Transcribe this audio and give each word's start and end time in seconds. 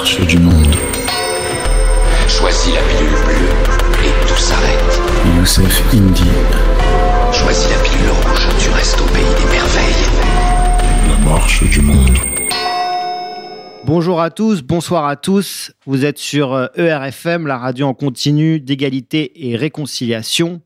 marche 0.00 0.26
du 0.26 0.38
monde. 0.38 0.74
Choisis 2.26 2.72
la 2.74 2.80
pilule 2.80 3.22
bleue 3.26 4.06
et 4.06 4.26
tout 4.26 4.34
s'arrête. 4.34 5.00
Youssef 5.36 5.94
Indy. 5.94 6.24
Choisis 7.34 7.68
la 7.68 7.76
pilule 7.82 8.08
rouge, 8.08 8.48
tu 8.58 8.70
restes 8.70 8.98
au 8.98 9.04
pays 9.04 9.22
des 9.22 9.52
merveilles. 9.52 10.06
La 11.06 11.18
marche 11.18 11.64
du 11.64 11.82
monde. 11.82 12.16
Bonjour 13.84 14.22
à 14.22 14.30
tous, 14.30 14.62
bonsoir 14.62 15.04
à 15.04 15.16
tous. 15.16 15.72
Vous 15.84 16.06
êtes 16.06 16.16
sur 16.16 16.54
euh, 16.54 16.68
ERFM, 16.76 17.46
la 17.46 17.58
radio 17.58 17.86
en 17.86 17.92
continu 17.92 18.58
d'égalité 18.58 19.50
et 19.50 19.56
réconciliation. 19.56 20.62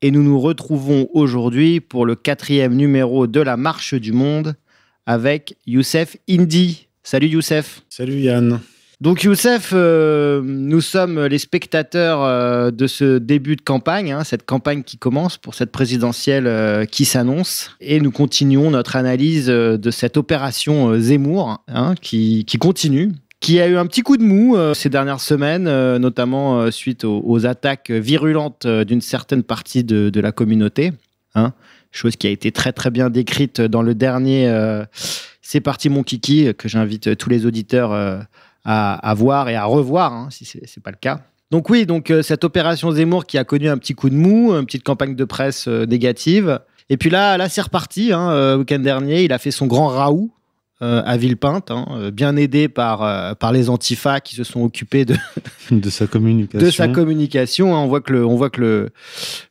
Et 0.00 0.10
nous 0.10 0.22
nous 0.22 0.40
retrouvons 0.40 1.06
aujourd'hui 1.12 1.80
pour 1.80 2.06
le 2.06 2.14
quatrième 2.14 2.74
numéro 2.74 3.26
de 3.26 3.42
la 3.42 3.58
Marche 3.58 3.92
du 3.92 4.12
Monde 4.12 4.54
avec 5.04 5.58
Youssef 5.66 6.16
Indy. 6.30 6.86
Salut 7.02 7.28
Youssef. 7.28 7.82
Salut 7.88 8.20
Yann. 8.20 8.60
Donc 9.00 9.22
Youssef, 9.22 9.70
euh, 9.72 10.42
nous 10.44 10.82
sommes 10.82 11.24
les 11.24 11.38
spectateurs 11.38 12.22
euh, 12.22 12.70
de 12.70 12.86
ce 12.86 13.16
début 13.16 13.56
de 13.56 13.62
campagne, 13.62 14.12
hein, 14.12 14.24
cette 14.24 14.44
campagne 14.44 14.82
qui 14.82 14.98
commence 14.98 15.38
pour 15.38 15.54
cette 15.54 15.72
présidentielle 15.72 16.46
euh, 16.46 16.84
qui 16.84 17.06
s'annonce. 17.06 17.70
Et 17.80 17.98
nous 18.00 18.10
continuons 18.10 18.70
notre 18.70 18.96
analyse 18.96 19.46
de 19.46 19.90
cette 19.90 20.18
opération 20.18 20.98
Zemmour 21.00 21.64
hein, 21.68 21.94
qui, 22.02 22.44
qui 22.44 22.58
continue 22.58 23.12
qui 23.40 23.58
a 23.58 23.66
eu 23.66 23.76
un 23.76 23.86
petit 23.86 24.02
coup 24.02 24.18
de 24.18 24.22
mou 24.22 24.54
euh, 24.56 24.74
ces 24.74 24.90
dernières 24.90 25.20
semaines, 25.20 25.66
euh, 25.66 25.98
notamment 25.98 26.60
euh, 26.60 26.70
suite 26.70 27.04
aux, 27.04 27.22
aux 27.24 27.46
attaques 27.46 27.90
virulentes 27.90 28.66
d'une 28.66 29.00
certaine 29.00 29.42
partie 29.42 29.82
de, 29.82 30.10
de 30.10 30.20
la 30.20 30.30
communauté. 30.30 30.92
hein. 31.34 31.54
chose 31.90 32.16
qui 32.16 32.26
a 32.26 32.30
été 32.30 32.52
très 32.52 32.72
très 32.72 32.90
bien 32.90 33.08
décrite 33.08 33.62
dans 33.62 33.82
le 33.82 33.94
dernier 33.94 34.46
C'est 35.52 35.60
parti 35.60 35.88
mon 35.88 36.04
kiki, 36.04 36.46
euh, 36.46 36.52
que 36.52 36.68
j'invite 36.68 37.08
euh, 37.08 37.16
tous 37.16 37.28
les 37.28 37.44
auditeurs 37.44 37.90
euh, 37.90 38.20
à, 38.64 39.14
voir 39.16 39.48
et 39.48 39.56
à 39.56 39.64
revoir, 39.64 40.12
hein, 40.12 40.28
si 40.30 40.44
c'est 40.44 40.64
c'est 40.64 40.80
pas 40.80 40.92
le 40.92 40.96
cas. 40.96 41.22
Donc 41.50 41.68
oui, 41.70 41.86
donc 41.86 42.12
cette 42.22 42.44
opération 42.44 42.92
Zemmour 42.92 43.26
qui 43.26 43.36
a 43.36 43.42
connu 43.42 43.68
un 43.68 43.76
petit 43.76 43.94
coup 43.94 44.10
de 44.10 44.14
mou, 44.14 44.52
une 44.52 44.64
petite 44.64 44.84
campagne 44.84 45.16
de 45.16 45.24
presse 45.24 45.66
négative. 45.66 46.60
Et 46.88 46.96
puis 46.96 47.10
là, 47.10 47.36
là 47.36 47.48
c'est 47.48 47.62
reparti. 47.62 48.12
Hein, 48.12 48.58
week-end 48.58 48.78
dernier, 48.78 49.24
il 49.24 49.32
a 49.32 49.38
fait 49.38 49.50
son 49.50 49.66
grand 49.66 49.88
raout 49.88 50.30
euh, 50.82 51.02
à 51.04 51.16
Villepinte, 51.16 51.70
hein, 51.70 51.86
euh, 51.92 52.10
bien 52.10 52.36
aidé 52.36 52.68
par, 52.68 53.02
euh, 53.02 53.34
par 53.34 53.52
les 53.52 53.68
antifas 53.68 54.20
qui 54.20 54.34
se 54.34 54.44
sont 54.44 54.62
occupés 54.62 55.04
de, 55.04 55.14
De 55.70 55.90
sa 55.90 56.06
communication. 56.06 56.66
de 56.66 56.70
sa 56.70 56.88
communication. 56.88 57.74
hein. 57.76 57.80
On 57.80 57.86
voit 57.88 58.00
que 58.00 58.12
le, 58.12 58.24
on 58.24 58.36
voit 58.36 58.48
que 58.50 58.60
le, 58.60 58.90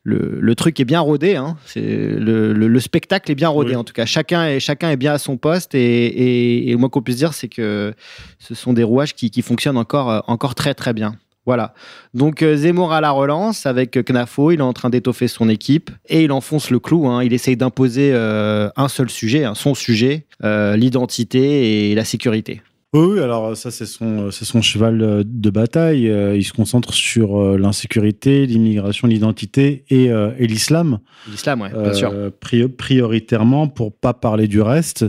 le, 0.04 0.40
le 0.40 0.56
truc 0.56 0.80
est 0.80 0.86
bien 0.86 1.00
rodé. 1.00 1.36
Hein. 1.36 1.56
C'est 1.66 1.82
le, 1.82 2.54
le, 2.54 2.68
le 2.68 2.80
spectacle 2.80 3.32
est 3.32 3.36
bien 3.36 3.50
rodé. 3.50 3.72
Oui. 3.72 3.76
En 3.76 3.84
tout 3.84 3.94
cas, 3.94 4.06
chacun 4.06 4.48
est, 4.48 4.60
chacun 4.60 4.90
est 4.90 4.98
bien 4.98 5.14
à 5.14 5.18
son 5.20 5.38
poste. 5.38 5.76
Et, 5.76 6.06
et, 6.08 6.72
et 6.72 6.76
moi, 6.76 6.90
qu'on 6.90 7.02
puisse 7.02 7.18
dire, 7.18 7.34
c'est 7.34 7.48
que 7.50 7.94
ce 8.40 8.56
sont 8.56 8.74
des 8.74 8.84
rouages 8.84 9.14
qui, 9.14 9.30
qui 9.30 9.42
fonctionnent 9.42 9.78
encore, 9.78 10.24
encore 10.28 10.56
très 10.56 10.74
très 10.74 10.94
bien. 10.94 11.16
Voilà. 11.50 11.74
Donc 12.14 12.44
euh, 12.44 12.56
Zemmour 12.56 12.94
à 12.94 13.02
la 13.02 13.10
relance 13.10 13.66
avec 13.66 13.98
euh, 13.98 14.04
Knafo, 14.04 14.52
il 14.52 14.60
est 14.60 14.62
en 14.62 14.72
train 14.74 14.92
d'étoffer 14.92 15.28
son 15.28 15.50
équipe 15.50 15.90
et 16.08 16.22
il 16.26 16.32
enfonce 16.32 16.70
le 16.70 16.78
clou. 16.80 17.08
hein. 17.08 17.24
Il 17.24 17.34
essaye 17.34 17.58
d'imposer 17.58 18.12
euh, 18.14 18.70
un 18.76 18.88
seul 18.88 19.10
sujet, 19.10 19.46
hein, 19.46 19.56
son 19.56 19.74
sujet, 19.74 20.28
euh, 20.44 20.76
l'identité 20.76 21.90
et 21.90 21.96
la 21.96 22.06
sécurité. 22.06 22.62
Oui, 22.94 23.06
oui, 23.14 23.20
alors 23.20 23.56
ça, 23.58 23.70
c'est 23.72 23.86
son, 23.86 24.32
c'est 24.32 24.46
son 24.46 24.62
cheval 24.64 25.24
de 25.26 25.50
bataille. 25.52 26.06
Il 26.36 26.44
se 26.44 26.54
concentre 26.54 26.92
sur 26.94 27.40
l'insécurité, 27.58 28.48
l'immigration, 28.48 29.08
l'identité 29.08 29.86
et, 29.92 30.12
euh, 30.12 30.32
et 30.40 30.48
l'islam. 30.48 30.98
L'islam, 31.30 31.62
ouais, 31.62 31.70
bien 31.72 31.94
sûr. 31.94 32.12
Pri- 32.42 32.68
prioritairement 32.68 33.68
pour 33.68 33.92
pas 33.94 34.14
parler 34.16 34.48
du 34.48 34.60
reste, 34.62 35.06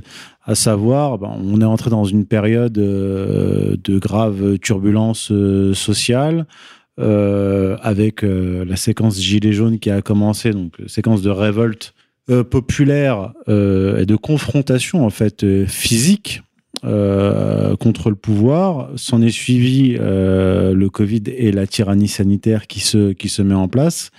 à 0.50 0.54
savoir, 0.56 1.18
ben, 1.18 1.32
on 1.52 1.60
est 1.60 1.64
entré 1.64 1.90
dans 1.90 2.04
une 2.04 2.26
période 2.26 2.76
euh, 2.78 3.76
de 3.84 3.98
grave 3.98 4.58
turbulence 4.58 5.30
euh, 5.30 5.74
sociale. 5.74 6.46
euh, 6.98 7.76
avec 7.82 8.24
euh, 8.24 8.64
la 8.64 8.76
séquence 8.76 9.20
Gilets 9.20 9.52
jaunes 9.52 9.78
qui 9.78 9.90
a 9.90 10.02
commencé, 10.02 10.50
donc 10.50 10.74
séquence 10.86 11.22
de 11.22 11.30
révolte 11.30 11.94
populaire 12.48 13.32
et 13.48 14.06
de 14.06 14.14
confrontation 14.14 15.04
en 15.04 15.10
fait 15.10 15.44
physique 15.66 16.42
contre 16.80 18.08
le 18.08 18.14
pouvoir. 18.14 18.90
S'en 18.94 19.20
est 19.20 19.32
suivi 19.32 19.96
le 19.98 20.88
Covid 20.90 21.24
et 21.26 21.50
la 21.50 21.66
tyrannie 21.66 22.06
sanitaire 22.06 22.68
qui 22.68 22.78
se, 22.78 23.12
qui 23.14 23.28
se 23.28 23.42
met 23.42 23.56
en 23.56 23.66
place. 23.66 24.12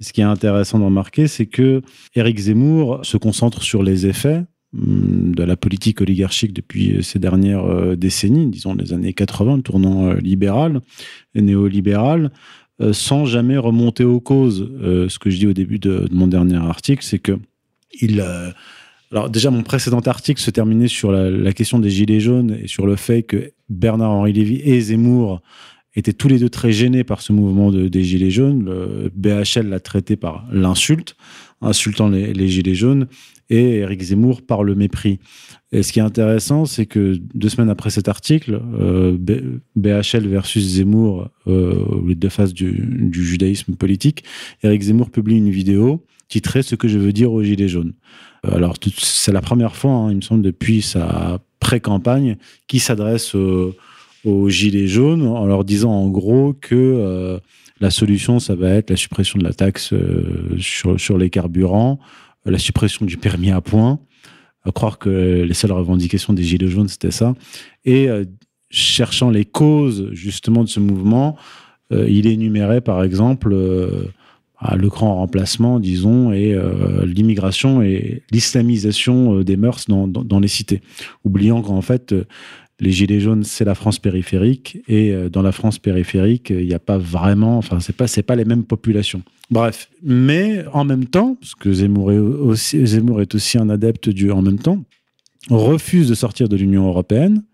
Ce 0.00 0.12
qui 0.12 0.20
est 0.20 0.24
intéressant 0.24 0.78
de 0.78 0.84
remarquer, 0.84 1.26
c'est 1.26 1.46
que 1.46 1.82
Éric 2.14 2.38
Zemmour 2.38 3.00
se 3.02 3.16
concentre 3.16 3.62
sur 3.62 3.82
les 3.82 4.06
effets 4.06 4.44
de 4.76 5.42
la 5.42 5.56
politique 5.56 6.00
oligarchique 6.00 6.52
depuis 6.52 6.98
ces 7.02 7.18
dernières 7.18 7.64
euh, 7.64 7.96
décennies, 7.96 8.46
disons 8.48 8.74
les 8.74 8.92
années 8.92 9.12
80, 9.14 9.56
le 9.56 9.62
tournant 9.62 10.08
euh, 10.08 10.14
libéral 10.16 10.80
néolibéral, 11.34 12.30
euh, 12.80 12.92
sans 12.92 13.24
jamais 13.24 13.56
remonter 13.56 14.04
aux 14.04 14.20
causes. 14.20 14.70
Euh, 14.82 15.08
ce 15.08 15.18
que 15.18 15.30
je 15.30 15.38
dis 15.38 15.46
au 15.46 15.52
début 15.52 15.78
de, 15.78 16.06
mon 16.10 16.26
dernier 16.26 16.56
article, 16.56 17.02
c'est 17.02 17.18
que 17.18 17.38
il, 18.00 18.20
euh, 18.20 18.50
alors 19.12 19.30
déjà, 19.30 19.50
mon 19.50 19.62
précédent 19.62 20.00
article 20.00 20.40
se 20.40 20.50
terminait 20.50 20.88
sur 20.88 21.12
la, 21.12 21.30
la 21.30 21.52
question 21.52 21.78
des 21.78 21.90
gilets 21.90 22.20
jaunes 22.20 22.56
et 22.62 22.66
sur 22.66 22.86
le 22.86 22.96
fait 22.96 23.22
que 23.22 23.52
Bernard-Henri 23.68 24.32
Lévy 24.32 24.60
et 24.64 24.80
Zemmour 24.80 25.40
étaient 25.94 26.12
tous 26.12 26.28
les 26.28 26.38
deux 26.38 26.50
très 26.50 26.72
gênés 26.72 27.04
par 27.04 27.22
ce 27.22 27.32
mouvement 27.32 27.70
de- 27.70 27.88
des 27.88 28.02
gilets 28.04 28.30
jaunes. 28.30 28.64
Le 28.66 29.10
BHL 29.14 29.68
l'a 29.68 29.80
traité 29.80 30.16
par 30.16 30.46
l'insulte, 30.52 31.16
insultant 31.62 32.08
les, 32.08 32.48
gilets 32.48 32.74
jaunes, 32.74 33.06
et 33.48 33.76
Éric 33.76 34.02
Zemmour 34.02 34.42
par 34.42 34.64
le 34.64 34.74
mépris. 34.74 35.18
Et 35.72 35.82
ce 35.82 35.92
qui 35.92 36.00
est 36.00 36.02
intéressant, 36.02 36.64
c'est 36.64 36.86
que 36.86 37.18
deux 37.34 37.48
semaines 37.48 37.70
après 37.70 37.90
cet 37.90 38.08
article, 38.08 38.60
euh, 38.78 39.16
BHL 39.76 40.26
versus 40.26 40.64
Zemmour, 40.64 41.28
euh, 41.46 41.84
les 42.06 42.14
deux 42.14 42.28
faces 42.28 42.52
du, 42.52 43.10
judaïsme 43.12 43.74
politique, 43.74 44.24
Éric 44.62 44.82
Zemmour 44.82 45.10
publie 45.10 45.36
une 45.36 45.50
vidéo 45.50 46.04
titrée 46.28 46.62
Ce 46.62 46.74
que 46.74 46.88
je 46.88 46.98
veux 46.98 47.12
dire 47.12 47.32
aux 47.32 47.42
gilets 47.42 47.68
jaunes. 47.68 47.92
Euh, 48.46 48.56
Alors, 48.56 48.74
c'est 48.98 49.32
la 49.32 49.40
première 49.40 49.76
fois, 49.76 49.92
hein, 49.92 50.10
il 50.10 50.16
me 50.16 50.22
semble, 50.22 50.42
depuis 50.42 50.82
sa 50.82 51.38
pré-campagne, 51.60 52.36
qui 52.66 52.80
s'adresse 52.80 53.34
aux, 53.34 53.74
aux 54.26 54.48
gilets 54.48 54.88
jaunes 54.88 55.26
en 55.26 55.46
leur 55.46 55.64
disant 55.64 55.92
en 55.92 56.08
gros 56.08 56.52
que 56.52 56.74
euh, 56.74 57.38
la 57.80 57.90
solution, 57.90 58.38
ça 58.38 58.54
va 58.54 58.70
être 58.70 58.90
la 58.90 58.96
suppression 58.96 59.38
de 59.38 59.44
la 59.44 59.52
taxe 59.52 59.92
euh, 59.92 60.56
sur, 60.58 61.18
les 61.18 61.30
carburants, 61.30 61.98
euh, 62.46 62.50
la 62.50 62.58
suppression 62.58 63.04
du 63.04 63.16
permis 63.16 63.50
à 63.50 63.60
points, 63.60 63.98
à 64.64 64.72
croire 64.72 64.98
que 64.98 65.42
les 65.42 65.54
seules 65.54 65.72
revendications 65.72 66.32
des 66.32 66.42
gilets 66.42 66.68
jaunes, 66.68 66.88
c'était 66.88 67.10
ça. 67.10 67.34
Et 67.84 68.08
euh, 68.08 68.24
cherchant 68.70 69.30
les 69.30 69.44
causes 69.44 70.08
justement 70.12 70.64
de 70.64 70.68
ce 70.68 70.80
mouvement, 70.80 71.36
il 71.92 72.26
énumérait 72.26 72.80
par 72.80 73.04
exemple 73.04 73.52
euh, 73.52 74.08
ah, 74.58 74.74
le 74.74 74.88
grand 74.88 75.14
remplacement, 75.14 75.78
disons, 75.78 76.32
et 76.32 76.58
l'immigration 77.04 77.80
et 77.80 78.24
l'islamisation 78.32 79.42
des 79.42 79.56
mœurs 79.56 79.86
dans, 79.86 80.40
les 80.40 80.48
cités, 80.48 80.80
oubliant 81.22 81.62
qu'en 81.62 81.82
fait, 81.82 82.12
les 82.78 82.92
gilets 82.92 83.20
jaunes, 83.20 83.42
c'est 83.42 83.64
la 83.64 83.74
France 83.74 83.98
périphérique, 83.98 84.78
et 84.86 85.12
euh, 85.12 85.30
dans 85.30 85.42
la 85.42 85.52
France 85.52 85.78
périphérique, 85.78 86.50
il 86.50 86.66
n'y 86.66 86.74
a 86.74 86.78
pas 86.78 86.98
vraiment, 86.98 87.56
enfin, 87.56 87.80
c'est 87.80 87.96
pas, 87.96 88.06
c'est 88.06 88.22
pas 88.22 88.36
les 88.36 88.44
mêmes 88.44 88.64
populations. 88.64 89.22
Bref, 89.50 89.88
mais 90.02 90.64
en 90.72 90.84
même 90.84 91.06
temps, 91.06 91.36
parce 91.40 91.54
que 91.54 91.72
Zemmour 91.72 92.12
est 92.12 92.18
aussi, 92.18 92.84
Zemmour 92.86 93.22
est 93.22 93.34
aussi 93.34 93.58
un 93.58 93.70
adepte 93.70 94.08
du 94.08 94.30
en 94.30 94.42
même 94.42 94.58
temps, 94.58 94.84
refuse 95.48 96.08
de 96.08 96.14
sortir 96.14 96.48
de 96.48 96.56
l'Union 96.56 96.86
européenne, 96.86 97.44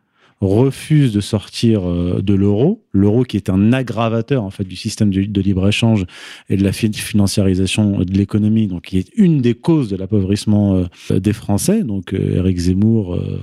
refuse 0.41 1.13
de 1.13 1.21
sortir 1.21 1.89
euh, 1.89 2.21
de 2.21 2.35
l'euro, 2.35 2.83
l'euro 2.93 3.23
qui 3.23 3.37
est 3.37 3.49
un 3.49 3.73
aggravateur 3.73 4.43
en 4.43 4.51
fait 4.51 4.65
du 4.65 4.75
système 4.75 5.11
de, 5.11 5.23
de 5.23 5.41
libre-échange 5.41 6.05
et 6.49 6.57
de 6.57 6.65
la 6.65 6.73
fi- 6.73 6.93
financiarisation 6.93 8.01
de 8.01 8.13
l'économie, 8.13 8.67
donc 8.67 8.83
qui 8.83 8.99
est 8.99 9.11
une 9.17 9.41
des 9.41 9.55
causes 9.55 9.89
de 9.89 9.95
l'appauvrissement 9.95 10.85
euh, 11.11 11.21
des 11.21 11.33
Français. 11.33 11.85
Donc 11.85 12.13
euh, 12.13 12.39
Éric 12.39 12.59
Zemmour 12.59 13.15
euh, 13.15 13.41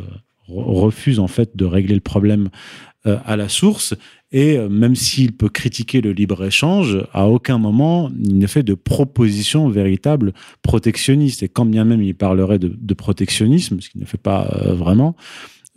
refuse 0.49 1.19
en 1.19 1.27
fait 1.27 1.55
de 1.55 1.65
régler 1.65 1.95
le 1.95 2.01
problème 2.01 2.49
euh, 3.07 3.17
à 3.25 3.37
la 3.37 3.47
source 3.47 3.95
et 4.31 4.57
euh, 4.57 4.67
même 4.67 4.95
s'il 4.95 5.31
peut 5.31 5.49
critiquer 5.49 6.01
le 6.01 6.11
libre-échange, 6.11 7.05
à 7.13 7.27
aucun 7.27 7.57
moment 7.57 8.11
il 8.21 8.37
ne 8.37 8.47
fait 8.47 8.63
de 8.63 8.73
proposition 8.73 9.69
véritable 9.69 10.33
protectionniste. 10.61 11.41
Et 11.43 11.49
quand 11.49 11.65
bien 11.65 11.85
même 11.85 12.01
il 12.01 12.15
parlerait 12.15 12.59
de, 12.59 12.93
protectionnisme, 12.93 13.79
ce 13.79 13.89
qu'il 13.89 14.01
ne 14.01 14.05
fait 14.05 14.17
pas 14.17 14.49
euh, 14.65 14.73
vraiment, 14.73 15.15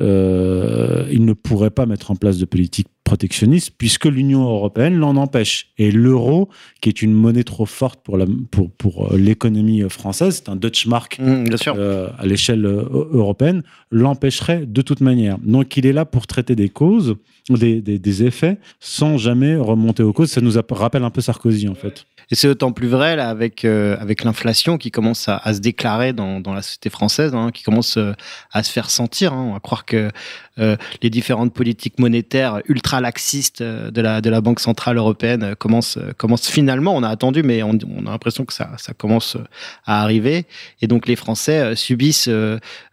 il 0.01 1.25
ne 1.25 1.33
pourrait 1.33 1.71
pas 1.71 1.87
mettre 1.87 2.11
en 2.11 2.17
place 2.17 2.39
de 2.39 2.45
politique 2.45 2.89
protectionniste 3.05 3.73
puisque 3.77 4.07
l'Union 4.07 4.43
européenne 4.45 4.95
l'en 4.97 5.17
empêche. 5.17 5.67
Et 5.79 5.91
l'euro, 5.91 6.49
qui 6.81 6.89
est 6.89 7.03
une 7.03 7.13
monnaie 7.13 7.45
trop 7.45 7.67
forte 7.67 8.01
pour 8.03 8.17
la- 8.17 8.27
pour, 8.51 8.71
pour 8.71 9.13
euh, 9.13 9.17
l'économie 9.19 9.83
française, 9.89 10.37
c'est 10.37 10.49
un 10.51 10.57
Dutch 10.57 10.87
mark 10.87 11.19
Mmh, 11.19 11.45
euh, 11.77 12.09
à 12.19 12.27
l'échelle 12.27 12.65
euh, 12.65 12.83
européenne, 13.13 13.63
l'empêcherait 13.91 14.67
de 14.67 14.83
toute 14.83 15.01
manière. 15.01 15.39
Donc 15.39 15.77
il 15.77 15.87
est 15.87 15.93
là 15.93 16.05
pour 16.05 16.27
traiter 16.27 16.57
des 16.57 16.69
causes, 16.69 17.17
des, 17.51 17.81
des- 17.81 17.99
des 17.99 18.25
effets, 18.25 18.59
sans 18.81 19.19
jamais 19.19 19.57
remonter 19.57 20.03
aux 20.03 20.13
causes. 20.13 20.31
Ça 20.31 20.41
nous 20.41 20.59
app- 20.59 20.71
rappelle 20.73 21.05
un 21.05 21.11
peu 21.11 21.21
Sarkozy, 21.21 21.69
en 21.69 21.75
fait. 21.75 22.07
Et 22.31 22.35
c'est 22.35 22.49
d'autant 22.49 22.73
plus 22.73 22.89
vrai 22.89 23.19
avec 23.19 23.65
euh, 23.65 23.97
avec 24.01 24.25
l'inflation 24.25 24.79
qui 24.79 24.91
commence 24.91 25.29
à, 25.29 25.41
se 25.53 25.61
déclarer 25.61 26.13
dans, 26.13 26.41
dans 26.41 26.55
la 26.55 26.63
société 26.63 26.91
française, 26.91 27.35
hein, 27.35 27.51
qui 27.53 27.63
commence 27.63 27.97
euh, 27.97 28.13
à 28.53 28.63
se 28.63 28.71
faire 28.71 28.91
sentir. 28.91 29.33
Hein. 29.33 29.47
On 29.51 29.53
va 29.55 29.61
croire 29.61 29.85
que 29.85 30.11
euh, 30.59 30.77
les 31.03 31.11
différentes 31.11 31.53
politiques 31.53 31.99
monétaires 31.99 32.61
ultra 32.69 33.01
laxistes 33.01 33.63
de 33.63 34.01
la 34.01 34.21
de 34.21 34.31
la 34.31 34.41
Banque 34.41 34.61
centrale 34.61 34.97
européenne 34.97 35.55
commencent 35.57 35.99
commencent 36.17 36.49
finalement. 36.49 36.95
On 36.95 37.03
a 37.03 37.09
attendu, 37.09 37.43
mais 37.43 37.63
on, 37.63 37.79
on 37.89 38.07
a 38.07 38.11
l'impression 38.11 38.45
que 38.45 38.53
ça 38.53 38.71
ça 38.79 38.93
commence 38.95 39.37
à 39.85 40.03
arriver. 40.03 40.47
Et 40.81 40.87
donc 40.87 41.07
les 41.07 41.17
Français 41.17 41.75
subissent 41.77 42.29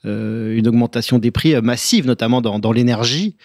une 0.04 0.68
augmentation 0.68 1.20
des 1.20 1.32
prix 1.32 1.60
massive, 1.62 2.06
notamment 2.06 2.42
dans, 2.42 2.60
dans 2.60 2.72
l'énergie. 2.72 3.36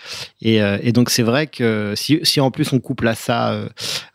Et, 0.40 0.56
et, 0.56 0.92
donc 0.92 1.10
c'est 1.10 1.22
vrai 1.22 1.46
que 1.46 1.94
si, 1.96 2.20
si 2.22 2.40
en 2.40 2.50
plus 2.50 2.72
on 2.72 2.78
couple 2.78 3.08
à 3.08 3.14
ça 3.14 3.58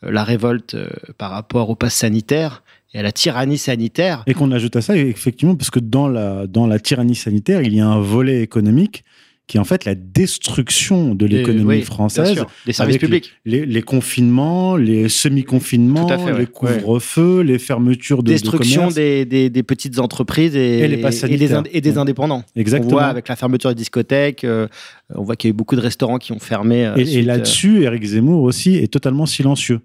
la 0.01 0.23
révolte 0.23 0.75
par 1.17 1.31
rapport 1.31 1.58
au 1.67 1.75
pass 1.75 1.95
sanitaire 1.95 2.63
et 2.93 2.99
à 2.99 3.03
la 3.03 3.11
tyrannie 3.11 3.57
sanitaire. 3.57 4.23
Et 4.27 4.33
qu'on 4.33 4.51
ajoute 4.51 4.75
à 4.75 4.81
ça, 4.81 4.95
effectivement, 4.95 5.55
parce 5.55 5.69
que 5.69 5.79
dans 5.79 6.07
la, 6.07 6.47
dans 6.47 6.67
la 6.67 6.79
tyrannie 6.79 7.15
sanitaire, 7.15 7.61
il 7.61 7.75
y 7.75 7.79
a 7.79 7.87
un 7.87 7.99
volet 7.99 8.41
économique 8.41 9.03
qui 9.49 9.57
est 9.57 9.59
en 9.59 9.65
fait 9.65 9.83
la 9.83 9.95
destruction 9.95 11.15
de 11.15 11.25
l'économie 11.25 11.81
française. 11.81 12.45
Les 12.67 12.73
services 12.73 12.99
publics. 12.99 13.31
Les, 13.45 13.81
confinements, 13.81 14.75
les 14.75 15.09
semi-confinements, 15.09 16.07
les 16.37 16.45
couvre-feux, 16.45 17.41
les 17.41 17.57
fermetures 17.57 18.21
de 18.21 18.31
Destruction 18.31 18.89
des, 18.89 19.25
des, 19.25 19.63
petites 19.63 19.97
entreprises 19.97 20.55
et, 20.55 20.87
les 20.87 21.01
et 21.71 21.81
des, 21.81 21.97
indépendants. 21.97 22.43
Exactement. 22.55 22.91
On 22.91 22.95
voit 22.97 23.05
avec 23.05 23.27
la 23.27 23.35
fermeture 23.35 23.71
des 23.71 23.75
discothèques, 23.75 24.43
euh, 24.43 24.67
on 25.15 25.23
voit 25.23 25.35
qu'il 25.35 25.47
y 25.47 25.51
a 25.51 25.53
eu 25.53 25.57
beaucoup 25.57 25.75
de 25.75 25.81
restaurants 25.81 26.19
qui 26.19 26.31
ont 26.31 26.39
fermé. 26.39 26.85
Euh, 26.85 26.95
et, 26.97 27.23
là-dessus, 27.23 27.81
Eric 27.81 28.03
Zemmour 28.03 28.43
aussi 28.43 28.75
est 28.75 28.93
totalement 28.93 29.25
silencieux. 29.25 29.79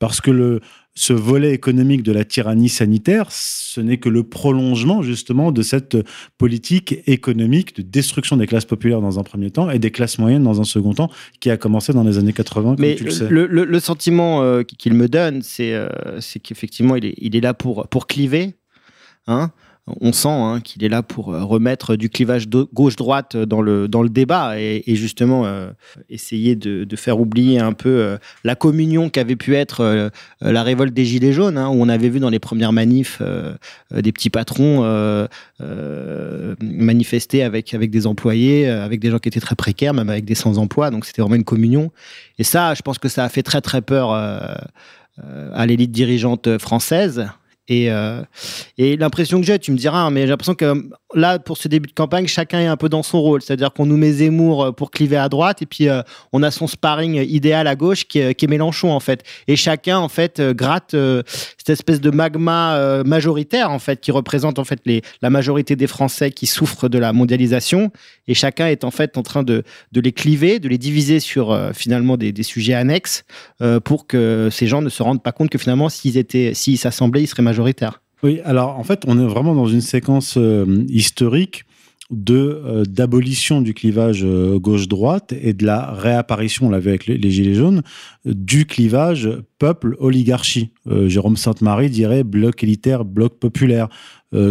Parce 0.00 0.20
que 0.20 0.32
le, 0.32 0.60
ce 0.96 1.12
volet 1.12 1.52
économique 1.52 2.02
de 2.02 2.10
la 2.10 2.24
tyrannie 2.24 2.70
sanitaire, 2.70 3.26
ce 3.30 3.80
n'est 3.82 3.98
que 3.98 4.08
le 4.08 4.22
prolongement 4.22 5.02
justement 5.02 5.52
de 5.52 5.60
cette 5.60 5.98
politique 6.38 6.96
économique 7.06 7.76
de 7.76 7.82
destruction 7.82 8.38
des 8.38 8.46
classes 8.46 8.64
populaires 8.64 9.02
dans 9.02 9.18
un 9.18 9.22
premier 9.22 9.50
temps 9.50 9.70
et 9.70 9.78
des 9.78 9.90
classes 9.90 10.18
moyennes 10.18 10.42
dans 10.42 10.60
un 10.60 10.64
second 10.64 10.94
temps, 10.94 11.10
qui 11.38 11.50
a 11.50 11.58
commencé 11.58 11.92
dans 11.92 12.02
les 12.02 12.16
années 12.16 12.32
80, 12.32 12.76
Mais 12.78 12.94
tu 12.94 13.04
le 13.04 13.10
sais. 13.10 13.28
Le, 13.28 13.78
sentiment 13.80 14.42
euh, 14.42 14.62
qu'il 14.62 14.94
me 14.94 15.06
donne, 15.06 15.42
c'est 15.42 15.74
euh, 15.74 15.88
qu'effectivement, 16.42 16.96
il 16.96 17.04
est, 17.04 17.14
il 17.18 17.36
est 17.36 17.40
là 17.40 17.52
pour, 17.52 17.86
pour 17.88 18.06
cliver. 18.06 18.54
Hein 19.26 19.50
on 20.00 20.12
sent 20.12 20.28
hein, 20.28 20.60
qu'il 20.60 20.82
est 20.84 20.88
là 20.88 21.02
pour 21.02 21.32
euh, 21.32 21.44
remettre 21.44 21.94
du 21.94 22.10
clivage 22.10 22.48
gauche-droite 22.48 23.36
dans 23.36 23.62
le, 23.62 23.86
dans 23.86 24.02
le 24.02 24.08
débat 24.08 24.58
et, 24.58 24.82
justement 24.96 25.46
euh, 25.46 25.70
essayer 26.10 26.56
de, 26.56 26.96
faire 26.96 27.20
oublier 27.20 27.60
un 27.60 27.72
peu 27.72 27.88
euh, 27.88 28.18
la 28.42 28.56
communion 28.56 29.10
qu'avait 29.10 29.36
pu 29.36 29.54
être 29.54 30.10
la 30.40 30.62
révolte 30.62 30.94
des 30.94 31.04
Gilets 31.04 31.32
jaunes, 31.32 31.58
hein, 31.58 31.68
où 31.68 31.74
on 31.74 31.88
avait 31.88 32.08
vu 32.08 32.20
dans 32.20 32.30
les 32.30 32.38
premières 32.38 32.72
manifs 32.72 33.22
des 33.92 34.12
petits 34.12 34.30
patrons 34.30 34.82
manifester 36.60 37.42
avec, 37.42 37.74
avec 37.74 37.90
des 37.90 38.06
employés, 38.06 38.68
avec 38.68 39.00
des 39.00 39.10
gens 39.10 39.18
qui 39.18 39.28
étaient 39.28 39.40
très 39.40 39.56
précaires, 39.56 39.92
même 39.92 40.08
avec 40.08 40.24
des 40.24 40.34
sans-emploi. 40.34 40.90
Donc 40.90 41.04
c'était 41.04 41.20
vraiment 41.20 41.36
une 41.36 41.44
communion. 41.44 41.92
Et 42.38 42.44
ça, 42.44 42.74
je 42.74 42.82
pense 42.82 42.98
que 42.98 43.08
ça 43.08 43.24
a 43.24 43.28
fait 43.28 43.42
très 43.42 43.60
très 43.60 43.82
peur 43.82 44.12
à 44.12 45.66
l'élite 45.66 45.92
dirigeante 45.92 46.58
française. 46.58 47.26
Et, 47.68 47.90
euh, 47.90 48.22
et 48.78 48.96
l'impression 48.96 49.40
que 49.40 49.46
j'ai, 49.46 49.58
tu 49.58 49.72
me 49.72 49.76
diras, 49.76 49.98
hein, 49.98 50.10
mais 50.10 50.22
j'ai 50.22 50.28
l'impression 50.28 50.54
que 50.54 50.88
là, 51.14 51.38
pour 51.38 51.56
ce 51.56 51.66
début 51.66 51.88
de 51.88 51.94
campagne, 51.94 52.26
chacun 52.26 52.60
est 52.60 52.66
un 52.66 52.76
peu 52.76 52.88
dans 52.88 53.02
son 53.02 53.20
rôle. 53.20 53.42
C'est-à-dire 53.42 53.72
qu'on 53.72 53.86
nous 53.86 53.96
met 53.96 54.12
Zemmour 54.12 54.64
euh, 54.64 54.72
pour 54.72 54.90
cliver 54.90 55.16
à 55.16 55.28
droite, 55.28 55.62
et 55.62 55.66
puis 55.66 55.88
euh, 55.88 56.02
on 56.32 56.42
a 56.42 56.50
son 56.50 56.68
sparring 56.68 57.16
idéal 57.16 57.66
à 57.66 57.74
gauche 57.74 58.04
qui 58.04 58.20
est, 58.20 58.46
Mélenchon, 58.46 58.92
en 58.92 59.00
fait. 59.00 59.24
Et 59.48 59.56
chacun, 59.56 59.98
en 59.98 60.08
fait, 60.08 60.40
gratte 60.40 60.94
cette 61.58 61.70
espèce 61.70 62.00
de 62.00 62.10
magma 62.10 63.02
majoritaire, 63.04 63.72
en 63.72 63.80
fait, 63.80 64.00
qui 64.00 64.12
représente, 64.12 64.60
en 64.60 64.64
fait, 64.64 64.80
la 65.20 65.30
majorité 65.30 65.74
des 65.74 65.88
Français 65.88 66.30
qui 66.30 66.46
souffrent 66.46 66.88
de 66.88 66.98
la 66.98 67.12
mondialisation. 67.12 67.90
Et 68.28 68.34
chacun 68.34 68.68
est, 68.68 68.84
en 68.84 68.92
fait, 68.92 69.18
en 69.18 69.22
train 69.22 69.42
de, 69.42 69.64
les 69.92 70.12
cliver, 70.12 70.60
de 70.60 70.68
les 70.68 70.78
diviser 70.78 71.18
sur, 71.18 71.58
finalement, 71.74 72.16
des, 72.16 72.30
des, 72.30 72.44
sujets 72.44 72.74
annexes 72.74 73.24
pour 73.82 74.06
que 74.06 74.48
ces 74.52 74.68
gens 74.68 74.80
ne 74.80 74.88
se 74.88 75.02
rendent 75.02 75.24
pas 75.24 75.32
compte 75.32 75.50
que, 75.50 75.58
finalement, 75.58 75.88
s'ils 75.88 76.24
s'ils 76.54 76.78
s'assemblaient, 76.78 77.22
ils 77.22 77.26
seraient 77.26 77.42
majoritaires 77.42 77.55
oui, 78.22 78.40
alors 78.44 78.78
en 78.78 78.84
fait, 78.84 79.04
on 79.06 79.18
est 79.18 79.26
vraiment 79.26 79.54
dans 79.54 79.66
une 79.66 79.80
séquence 79.80 80.36
euh, 80.38 80.84
historique 80.88 81.64
euh, 82.30 82.84
d'abolition 82.84 83.60
du 83.60 83.74
clivage 83.74 84.22
euh, 84.24 84.58
gauche-droite 84.58 85.34
et 85.38 85.52
de 85.52 85.66
la 85.66 85.92
réapparition, 85.92 86.66
on 86.66 86.70
l'a 86.70 86.78
vu 86.78 86.88
avec 86.88 87.06
les, 87.06 87.30
Gilets 87.30 87.54
jaunes, 87.54 87.82
du 88.24 88.64
clivage 88.64 89.28
peuple-oligarchie. 89.58 90.70
Jérôme 91.06 91.36
Sainte-Marie 91.36 91.90
dirait 91.90 92.22
bloc 92.22 92.62
élitaire, 92.62 93.04
bloc 93.04 93.38
populaire. 93.38 93.88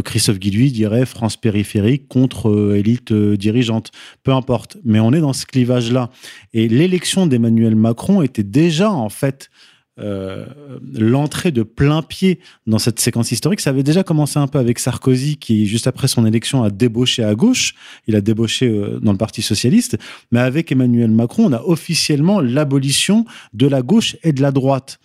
Christophe 0.04 0.40
Guilluy 0.40 0.72
dirait 0.72 1.06
France 1.06 1.38
périphérique 1.38 2.08
contre 2.08 2.74
élite 2.76 3.14
dirigeante. 3.14 3.92
Peu 4.24 4.32
importe. 4.32 4.78
Mais 4.84 5.00
on 5.00 5.14
est 5.14 5.20
dans 5.20 5.34
ce 5.34 5.46
clivage-là. 5.46 6.10
Et 6.54 6.68
l'élection 6.68 7.28
d'Emmanuel 7.28 7.76
Macron 7.76 8.22
était 8.22 8.44
déjà, 8.44 8.92
en 8.92 9.10
fait, 9.10 9.50
euh, 9.98 10.46
l'entrée 10.94 11.52
de 11.52 11.64
plein 11.64 12.02
pied 12.02 12.40
dans 12.68 12.80
cette 12.80 13.00
séquence 13.00 13.32
historique. 13.32 13.62
Ça 13.62 13.70
avait 13.70 13.84
déjà 13.84 14.04
commencé 14.04 14.38
un 14.38 14.48
peu 14.48 14.60
avec 14.60 14.78
Sarkozy, 14.80 15.38
qui, 15.38 15.68
juste 15.68 15.88
après 15.88 16.10
son 16.10 16.26
élection, 16.26 16.64
a 16.64 16.70
débauché 16.70 17.24
à 17.24 17.34
gauche. 17.34 17.76
Il 18.08 18.16
a 18.18 18.22
débauché 18.22 18.68
euh, 18.68 19.00
dans 19.02 19.14
le 19.14 19.18
Parti 19.18 19.42
socialiste. 19.42 19.98
Mais 20.32 20.40
avec 20.42 20.72
Emmanuel 20.72 21.12
Macron, 21.12 21.46
on 21.46 21.54
a 21.54 21.62
officiellement 21.62 22.42
l'abolition 22.42 23.26
de 23.54 23.68
la 23.68 23.82
gauche 23.82 24.18
et 24.24 24.34
de 24.34 24.42
la 24.42 24.52
droite. 24.52 25.00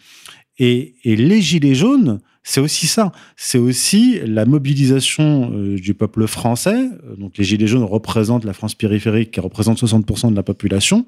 Et, 0.58 0.96
les 1.04 1.40
Gilets 1.40 1.76
jaunes, 1.76 2.20
c'est 2.42 2.60
aussi 2.60 2.88
ça. 2.88 3.12
C'est 3.36 3.58
aussi 3.58 4.18
la 4.26 4.44
mobilisation 4.44 5.52
euh, 5.54 5.76
du 5.76 5.94
peuple 5.94 6.26
français. 6.26 6.90
Donc 7.16 7.38
les 7.38 7.44
Gilets 7.44 7.68
jaunes 7.68 7.84
représentent 7.84 8.44
la 8.44 8.52
France 8.52 8.74
périphérique, 8.74 9.30
qui 9.30 9.40
représente 9.40 9.80
60% 9.80 10.30
de 10.30 10.36
la 10.36 10.42
population, 10.42 11.06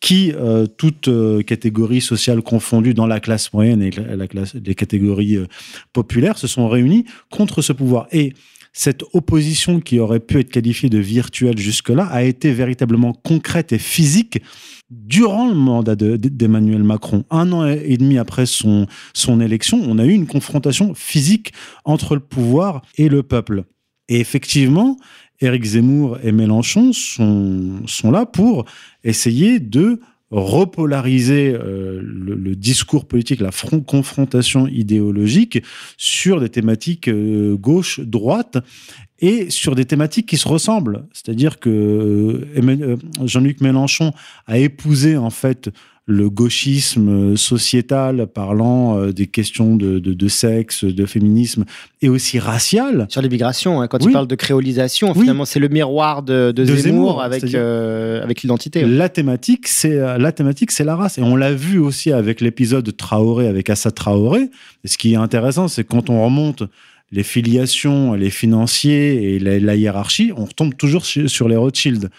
qui, 0.00 0.32
euh, 0.34 0.66
toutes 0.66 1.08
euh, 1.08 1.42
catégories 1.42 2.00
sociales 2.00 2.42
confondues 2.42 2.94
dans 2.94 3.06
la 3.06 3.20
classe 3.20 3.52
moyenne 3.52 3.82
et 3.82 3.90
la, 3.90 4.26
classe, 4.26 4.54
les 4.54 4.74
catégories 4.74 5.36
euh, 5.36 5.46
populaires, 5.92 6.38
se 6.38 6.46
sont 6.46 6.68
réunies 6.68 7.04
contre 7.30 7.60
ce 7.60 7.74
pouvoir. 7.74 8.08
Et 8.10 8.32
cette 8.72 9.02
opposition 9.12 9.80
qui 9.80 9.98
aurait 9.98 10.20
pu 10.20 10.38
être 10.40 10.50
qualifiée 10.50 10.88
de 10.88 10.98
virtuelle 10.98 11.58
jusque-là 11.58 12.06
a 12.06 12.22
été 12.22 12.52
véritablement 12.52 13.12
concrète 13.12 13.72
et 13.72 13.78
physique 13.78 14.42
durant 14.90 15.48
le 15.48 15.54
mandat 15.54 15.96
d'Emmanuel 15.96 16.82
Macron. 16.82 17.24
Un 17.30 17.52
an 17.52 17.66
et 17.66 17.96
demi 17.96 18.16
après 18.16 18.46
son, 18.46 18.86
son 19.12 19.40
élection, 19.40 19.80
on 19.84 19.98
a 19.98 20.04
eu 20.04 20.12
une 20.12 20.26
confrontation 20.26 20.94
physique 20.94 21.52
entre 21.84 22.14
le 22.14 22.20
pouvoir 22.20 22.82
et 22.96 23.08
le 23.08 23.22
peuple. 23.22 23.64
Et 24.08 24.18
effectivement, 24.18 24.96
Éric 25.40 25.64
Zemmour 25.64 26.18
et 26.22 26.32
Mélenchon 26.32 26.92
sont, 26.92 28.10
là 28.10 28.26
pour 28.26 28.66
essayer 29.04 29.58
de 29.58 30.00
repolariser 30.30 31.52
euh, 31.52 32.00
le, 32.02 32.54
discours 32.54 33.06
politique, 33.06 33.40
la 33.40 33.50
confrontation 33.86 34.68
idéologique 34.68 35.62
sur 35.96 36.40
des 36.40 36.48
thématiques 36.48 37.08
euh, 37.08 37.56
gauche-droite 37.56 38.58
et 39.18 39.50
sur 39.50 39.74
des 39.74 39.86
thématiques 39.86 40.26
qui 40.26 40.36
se 40.36 40.46
ressemblent. 40.46 41.06
C'est-à-dire 41.12 41.58
que 41.58 41.68
euh, 41.70 42.96
Jean-Luc 43.24 43.60
Mélenchon 43.60 44.12
a 44.46 44.58
épousé 44.58 45.16
en 45.16 45.30
fait 45.30 45.70
le 46.06 46.28
gauchisme 46.28 47.36
sociétal 47.36 48.26
parlant 48.26 48.98
euh, 48.98 49.12
des 49.12 49.26
questions 49.26 49.76
de, 49.76 50.28
sexe, 50.28 50.84
de 50.84 51.06
féminisme 51.06 51.64
et 52.02 52.08
aussi 52.08 52.38
racial. 52.38 53.06
Sur 53.08 53.22
l'immigration, 53.22 53.80
hein, 53.80 53.86
quand 53.86 54.04
il 54.04 54.12
parle 54.12 54.26
de 54.26 54.34
créolisation, 54.34 55.14
finalement 55.14 55.44
c'est 55.44 55.60
le 55.60 55.68
miroir 55.68 56.22
de, 56.22 56.52
Zemmour, 56.64 57.22
avec, 57.22 57.54
euh, 57.54 58.22
avec 58.22 58.42
l'identité. 58.42 58.84
La 58.84 59.08
thématique, 59.08 59.68
c'est 59.68 59.98
euh, 59.98 60.18
la 60.18 60.32
thématique, 60.32 60.72
c'est 60.72 60.84
la 60.84 60.96
race. 60.96 61.18
Et 61.18 61.22
on 61.22 61.36
l'a 61.36 61.52
vu 61.52 61.78
aussi 61.78 62.12
avec 62.12 62.40
l'épisode 62.40 62.96
Traoré, 62.96 63.46
avec 63.46 63.70
Assa 63.70 63.90
Traoré. 63.90 64.50
Et 64.84 64.88
ce 64.88 64.98
qui 64.98 65.12
est 65.12 65.16
intéressant, 65.16 65.68
c'est 65.68 65.84
quand 65.84 66.10
on 66.10 66.24
remonte 66.24 66.64
les 67.12 67.22
filiations, 67.22 68.14
les 68.14 68.30
financiers 68.30 69.34
et 69.34 69.38
la, 69.38 69.74
hiérarchie, 69.74 70.32
on 70.36 70.44
retombe 70.44 70.76
toujours 70.76 71.04
sur 71.04 71.48
les 71.48 71.56
Rothschild. 71.56 72.10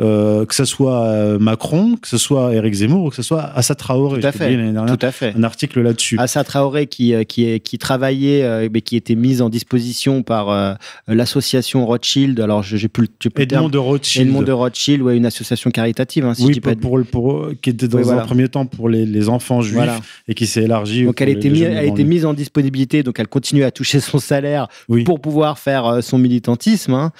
Euh, 0.00 0.46
que 0.46 0.54
ce 0.54 0.64
soit 0.64 1.04
euh, 1.04 1.38
Macron, 1.38 1.96
que 2.00 2.08
ce 2.08 2.16
soit 2.16 2.54
Eric 2.54 2.72
Zemmour 2.72 3.04
ou 3.04 3.10
que 3.10 3.16
ce 3.16 3.22
soit 3.22 3.42
Assa 3.42 3.74
Traoré. 3.74 4.20
Tout 4.20 4.26
à 4.26 4.32
fait. 4.32 4.56
Tout 4.56 5.06
à 5.06 5.12
fait. 5.12 5.34
Un 5.36 5.42
article 5.42 5.82
là-dessus. 5.82 6.16
Assa 6.18 6.44
Traoré 6.44 6.86
qui, 6.86 7.12
euh, 7.12 7.24
qui, 7.24 7.60
qui 7.60 7.76
travaillait, 7.76 8.70
mais 8.72 8.80
qui 8.80 8.96
était 8.96 9.14
mise 9.14 9.42
en 9.42 9.50
disposition 9.50 10.22
par 10.22 10.78
l'association 11.06 11.84
Rothschild. 11.84 12.40
Alors, 12.40 12.62
j'ai 12.62 12.88
plus, 12.88 13.08
le 13.24 13.42
Edmond 13.42 13.68
de 13.68 13.76
Rothschild. 13.76 14.28
Edmond 14.28 14.42
de 14.42 14.52
Rothschild, 14.52 15.02
ouais, 15.02 15.16
une 15.16 15.26
association 15.26 15.70
caritative. 15.70 16.24
Hein, 16.24 16.34
si 16.34 16.46
oui, 16.46 16.60
pour, 16.60 17.02
pour, 17.10 17.48
qui 17.60 17.70
était 17.70 17.88
dans 17.88 18.12
un 18.12 18.24
premier 18.24 18.48
temps 18.48 18.64
pour 18.64 18.88
les, 18.88 19.04
les 19.04 19.28
enfants 19.28 19.60
juifs 19.60 20.22
et 20.26 20.32
qui 20.32 20.46
s'est 20.46 20.62
élargie. 20.62 21.04
Donc, 21.04 21.20
elle, 21.20 21.28
était 21.28 21.50
mis, 21.50 21.60
elle 21.60 21.76
a 21.76 21.84
été 21.84 22.04
mise 22.04 22.24
en 22.24 22.32
disponibilité, 22.32 23.02
donc 23.02 23.20
elle 23.20 23.28
continue 23.28 23.64
à 23.64 23.70
toucher 23.70 24.00
son 24.00 24.18
salaire 24.18 24.68
pour 25.04 25.20
pouvoir 25.20 25.58
faire 25.58 25.98
son 26.00 26.16
militantisme. 26.16 26.94
Hein. 26.94 27.12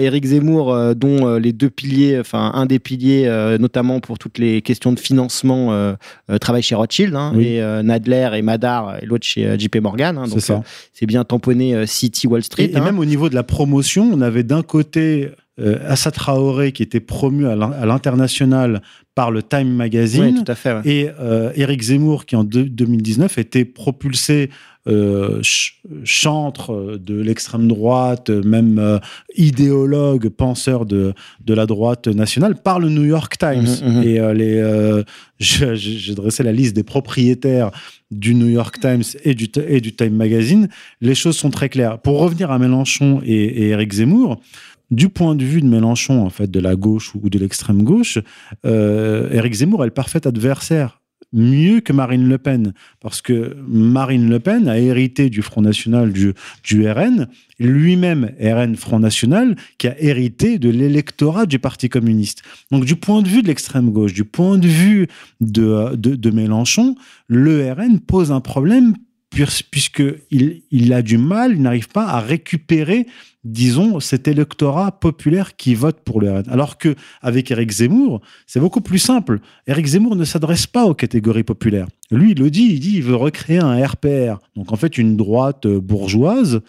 Éric 0.00 0.26
Zemmour, 0.26 0.94
dont 0.94 1.36
les 1.36 1.54
deux 1.54 1.70
piliers 1.70 1.93
piliers, 1.94 2.18
enfin 2.20 2.50
un 2.54 2.66
des 2.66 2.78
piliers, 2.78 3.24
euh, 3.26 3.58
notamment 3.58 4.00
pour 4.00 4.18
toutes 4.18 4.38
les 4.38 4.62
questions 4.62 4.92
de 4.92 4.98
financement, 5.00 5.72
euh, 5.72 5.94
euh, 6.30 6.38
travaille 6.38 6.62
chez 6.62 6.74
Rothschild 6.74 7.14
hein, 7.14 7.32
Oui. 7.34 7.46
et 7.46 7.82
Nadler 7.82 8.30
et 8.34 8.42
Madar 8.42 8.96
et 9.02 9.06
l'autre 9.06 9.24
chez 9.26 9.58
JP 9.58 9.76
Morgan. 9.82 10.18
hein, 10.18 10.24
C'est 10.26 10.52
donc 10.54 10.64
c'est 10.92 11.06
bien 11.06 11.24
tamponné 11.24 11.86
City 11.86 12.26
Wall 12.26 12.42
Street. 12.42 12.64
Et, 12.64 12.72
et 12.72 12.76
hein. 12.76 12.84
même 12.84 12.98
au 12.98 13.04
niveau 13.04 13.28
de 13.28 13.34
la 13.34 13.42
promotion, 13.42 14.10
on 14.12 14.20
avait 14.20 14.42
d'un 14.42 14.62
côté 14.62 15.30
euh, 15.60 15.78
Assa 15.86 16.10
Traoré 16.10 16.72
qui 16.72 16.82
était 16.82 16.98
promu 17.00 17.46
à 17.46 17.54
l'in- 17.54 17.70
à 17.70 17.86
l'international 17.86 18.82
par 19.14 19.30
le 19.30 19.42
Time 19.42 19.68
Magazine. 19.72 20.42
tout 20.44 20.50
à 20.50 20.56
fait. 20.56 20.72
ouais. 20.72 20.80
Et 20.84 21.10
euh, 21.20 21.52
Éric 21.54 21.80
Zemmour, 21.82 22.26
qui 22.26 22.34
en 22.34 22.42
deux- 22.42 22.64
2019 22.68 23.38
était 23.38 23.64
propulsé 23.64 24.50
euh, 24.86 25.36
ch- 25.42 25.80
chantre 26.04 26.98
de 26.98 27.14
l'extrême 27.14 27.68
droite, 27.68 28.28
même 28.30 28.78
euh, 28.78 28.98
idéologue, 29.36 30.28
penseur 30.28 30.84
de, 30.86 31.14
de 31.44 31.54
la 31.54 31.66
droite 31.66 32.06
nationale, 32.08 32.54
par 32.60 32.80
le 32.80 32.88
New 32.88 33.04
York 33.04 33.36
Times. 33.38 33.66
Mhm, 33.82 33.96
mhm. 33.96 34.02
Et 34.02 34.20
euh, 34.20 34.34
les, 34.34 35.04
j'ai 35.76 36.14
dressé 36.14 36.42
la 36.42 36.52
liste 36.52 36.76
des 36.76 36.82
propriétaires 36.84 37.70
du 38.10 38.34
New 38.34 38.48
York 38.48 38.78
Times 38.80 39.02
et 39.24 39.34
du, 39.34 39.48
et 39.66 39.80
du 39.80 39.94
Time 39.96 40.14
Magazine. 40.14 40.68
Les 41.00 41.14
choses 41.14 41.36
sont 41.36 41.50
très 41.50 41.68
claires. 41.68 41.98
Pour 41.98 42.18
revenir 42.20 42.50
à 42.50 42.58
Mélenchon 42.58 43.20
et, 43.24 43.32
et 43.34 43.68
Éric 43.70 43.92
Zemmour, 43.94 44.40
du 44.90 45.08
point 45.08 45.34
de 45.34 45.42
vue 45.44 45.62
de 45.62 45.66
Mélenchon, 45.66 46.24
en 46.24 46.30
fait, 46.30 46.50
de 46.50 46.60
la 46.60 46.76
gauche 46.76 47.12
ou 47.14 47.28
de 47.30 47.38
l'extrême 47.38 47.82
gauche, 47.82 48.18
Éric 48.64 49.54
Zemmour 49.54 49.82
est 49.82 49.86
le 49.86 49.92
parfait 49.92 50.26
adversaire, 50.26 51.00
mieux 51.34 51.80
que 51.80 51.92
Marine 51.92 52.28
Le 52.28 52.38
Pen, 52.38 52.72
parce 53.00 53.20
que 53.20 53.56
Marine 53.68 54.30
Le 54.30 54.40
Pen 54.40 54.68
a 54.68 54.78
hérité 54.78 55.28
du 55.28 55.42
Front 55.42 55.60
National, 55.60 56.12
du, 56.12 56.32
RN, 56.88 57.28
lui-même 57.58 58.30
RN 58.40 58.76
Front 58.76 59.00
National, 59.00 59.56
qui 59.76 59.88
a 59.88 60.00
hérité 60.00 60.58
de 60.58 60.70
l'électorat 60.70 61.44
du 61.44 61.58
Parti 61.58 61.90
communiste. 61.90 62.42
Donc, 62.70 62.84
du 62.84 62.96
point 62.96 63.20
de 63.20 63.28
vue 63.28 63.42
de 63.42 63.48
l'extrême 63.48 63.90
gauche, 63.90 64.14
du 64.14 64.24
point 64.24 64.56
de 64.56 64.68
vue 64.68 65.08
de 65.40 66.30
Mélenchon, 66.30 66.94
le 67.28 67.70
RN 67.72 68.00
pose 68.00 68.32
un 68.32 68.40
problème 68.40 68.94
puisqu'il 69.70 70.62
il 70.70 70.92
a 70.92 71.02
du 71.02 71.18
mal, 71.18 71.52
il 71.52 71.62
n'arrive 71.62 71.88
pas 71.88 72.06
à 72.06 72.20
récupérer, 72.20 73.06
disons, 73.42 74.00
cet 74.00 74.28
électorat 74.28 74.92
populaire 74.92 75.56
qui 75.56 75.74
vote 75.74 76.00
pour 76.04 76.20
le 76.20 76.30
RN. 76.32 76.44
Alors 76.48 76.78
que 76.78 76.94
avec 77.20 77.50
Éric 77.50 77.70
Zemmour, 77.70 78.20
c'est 78.46 78.60
beaucoup 78.60 78.80
plus 78.80 78.98
simple. 78.98 79.40
Éric 79.66 79.86
Zemmour 79.86 80.16
ne 80.16 80.24
s'adresse 80.24 80.66
pas 80.66 80.84
aux 80.84 80.94
catégories 80.94 81.42
populaires. 81.42 81.86
Lui, 82.10 82.32
il 82.32 82.38
le 82.38 82.50
dit, 82.50 82.68
il 82.72 82.80
dit, 82.80 82.96
il 82.96 83.02
veut 83.02 83.16
recréer 83.16 83.58
un 83.58 83.84
RPR. 83.84 84.38
Donc 84.56 84.72
en 84.72 84.76
fait, 84.76 84.98
une 84.98 85.16
droite 85.16 85.66
euh, 85.66 85.80
bourgeoise 85.80 86.60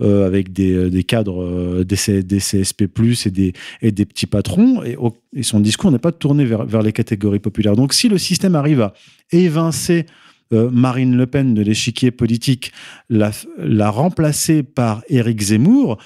euh, 0.00 0.26
avec 0.26 0.52
des, 0.52 0.72
euh, 0.72 0.90
des 0.90 1.04
cadres 1.04 1.42
euh, 1.42 1.84
des, 1.84 2.22
des 2.22 2.38
CSP+ 2.38 2.88
et 3.26 3.30
des, 3.30 3.52
et 3.82 3.92
des 3.92 4.04
petits 4.04 4.26
patrons. 4.26 4.82
Et 4.82 5.42
son 5.42 5.60
discours 5.60 5.90
n'est 5.90 5.98
pas 5.98 6.12
tourné 6.12 6.44
vers, 6.44 6.64
vers 6.64 6.82
les 6.82 6.92
catégories 6.92 7.38
populaires. 7.38 7.76
Donc 7.76 7.92
si 7.92 8.08
le 8.08 8.18
système 8.18 8.54
arrive 8.54 8.80
à 8.80 8.94
évincer 9.30 10.06
euh, 10.52 10.70
Marine 10.70 11.16
Le 11.16 11.26
Pen 11.26 11.54
de 11.54 11.62
l'échiquier 11.62 12.10
politique, 12.10 12.72
la, 13.08 13.30
la 13.58 13.90
remplacer 13.90 14.62
par 14.62 15.02
Éric 15.08 15.40
Zemmour, 15.40 15.98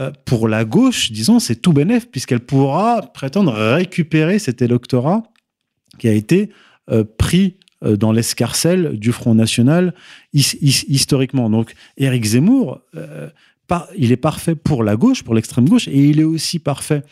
euh, 0.00 0.10
pour 0.24 0.48
la 0.48 0.64
gauche, 0.64 1.10
disons, 1.12 1.38
c'est 1.40 1.56
tout 1.56 1.72
bénef, 1.72 2.08
puisqu'elle 2.08 2.40
pourra 2.40 3.02
prétendre 3.02 3.52
récupérer 3.52 4.38
cet 4.38 4.62
électorat 4.62 5.22
qui 5.98 6.08
a 6.08 6.12
été 6.12 6.50
euh, 6.90 7.04
pris 7.18 7.56
dans 7.80 8.10
l'escarcelle 8.10 8.98
du 8.98 9.12
Front 9.12 9.36
National 9.36 9.94
his- 10.32 10.58
his- 10.60 10.84
historiquement. 10.88 11.48
Donc, 11.48 11.74
Éric 11.96 12.24
Zemmour, 12.24 12.80
il 13.96 14.10
est 14.10 14.16
parfait 14.16 14.56
pour 14.56 14.82
la 14.82 14.96
gauche, 14.96 15.22
pour 15.22 15.32
l'extrême 15.36 15.68
gauche, 15.68 15.86
et 15.86 15.96
il 16.10 16.18
est 16.18 16.24
aussi 16.24 16.58
parfait 16.58 17.02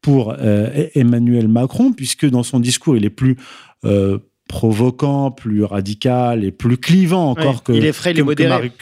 pour 0.00 0.32
E- 0.32 0.88
Emmanuel 0.94 1.48
Macron, 1.48 1.92
puisque 1.92 2.24
dans 2.26 2.42
son 2.42 2.58
discours, 2.58 2.96
il 2.96 3.04
est 3.04 3.10
plus 3.10 3.36
provoquant, 4.48 5.30
plus 5.30 5.64
radical 5.64 6.44
et 6.44 6.50
plus 6.52 6.76
clivant 6.76 7.30
encore 7.30 7.62
que, 7.62 7.72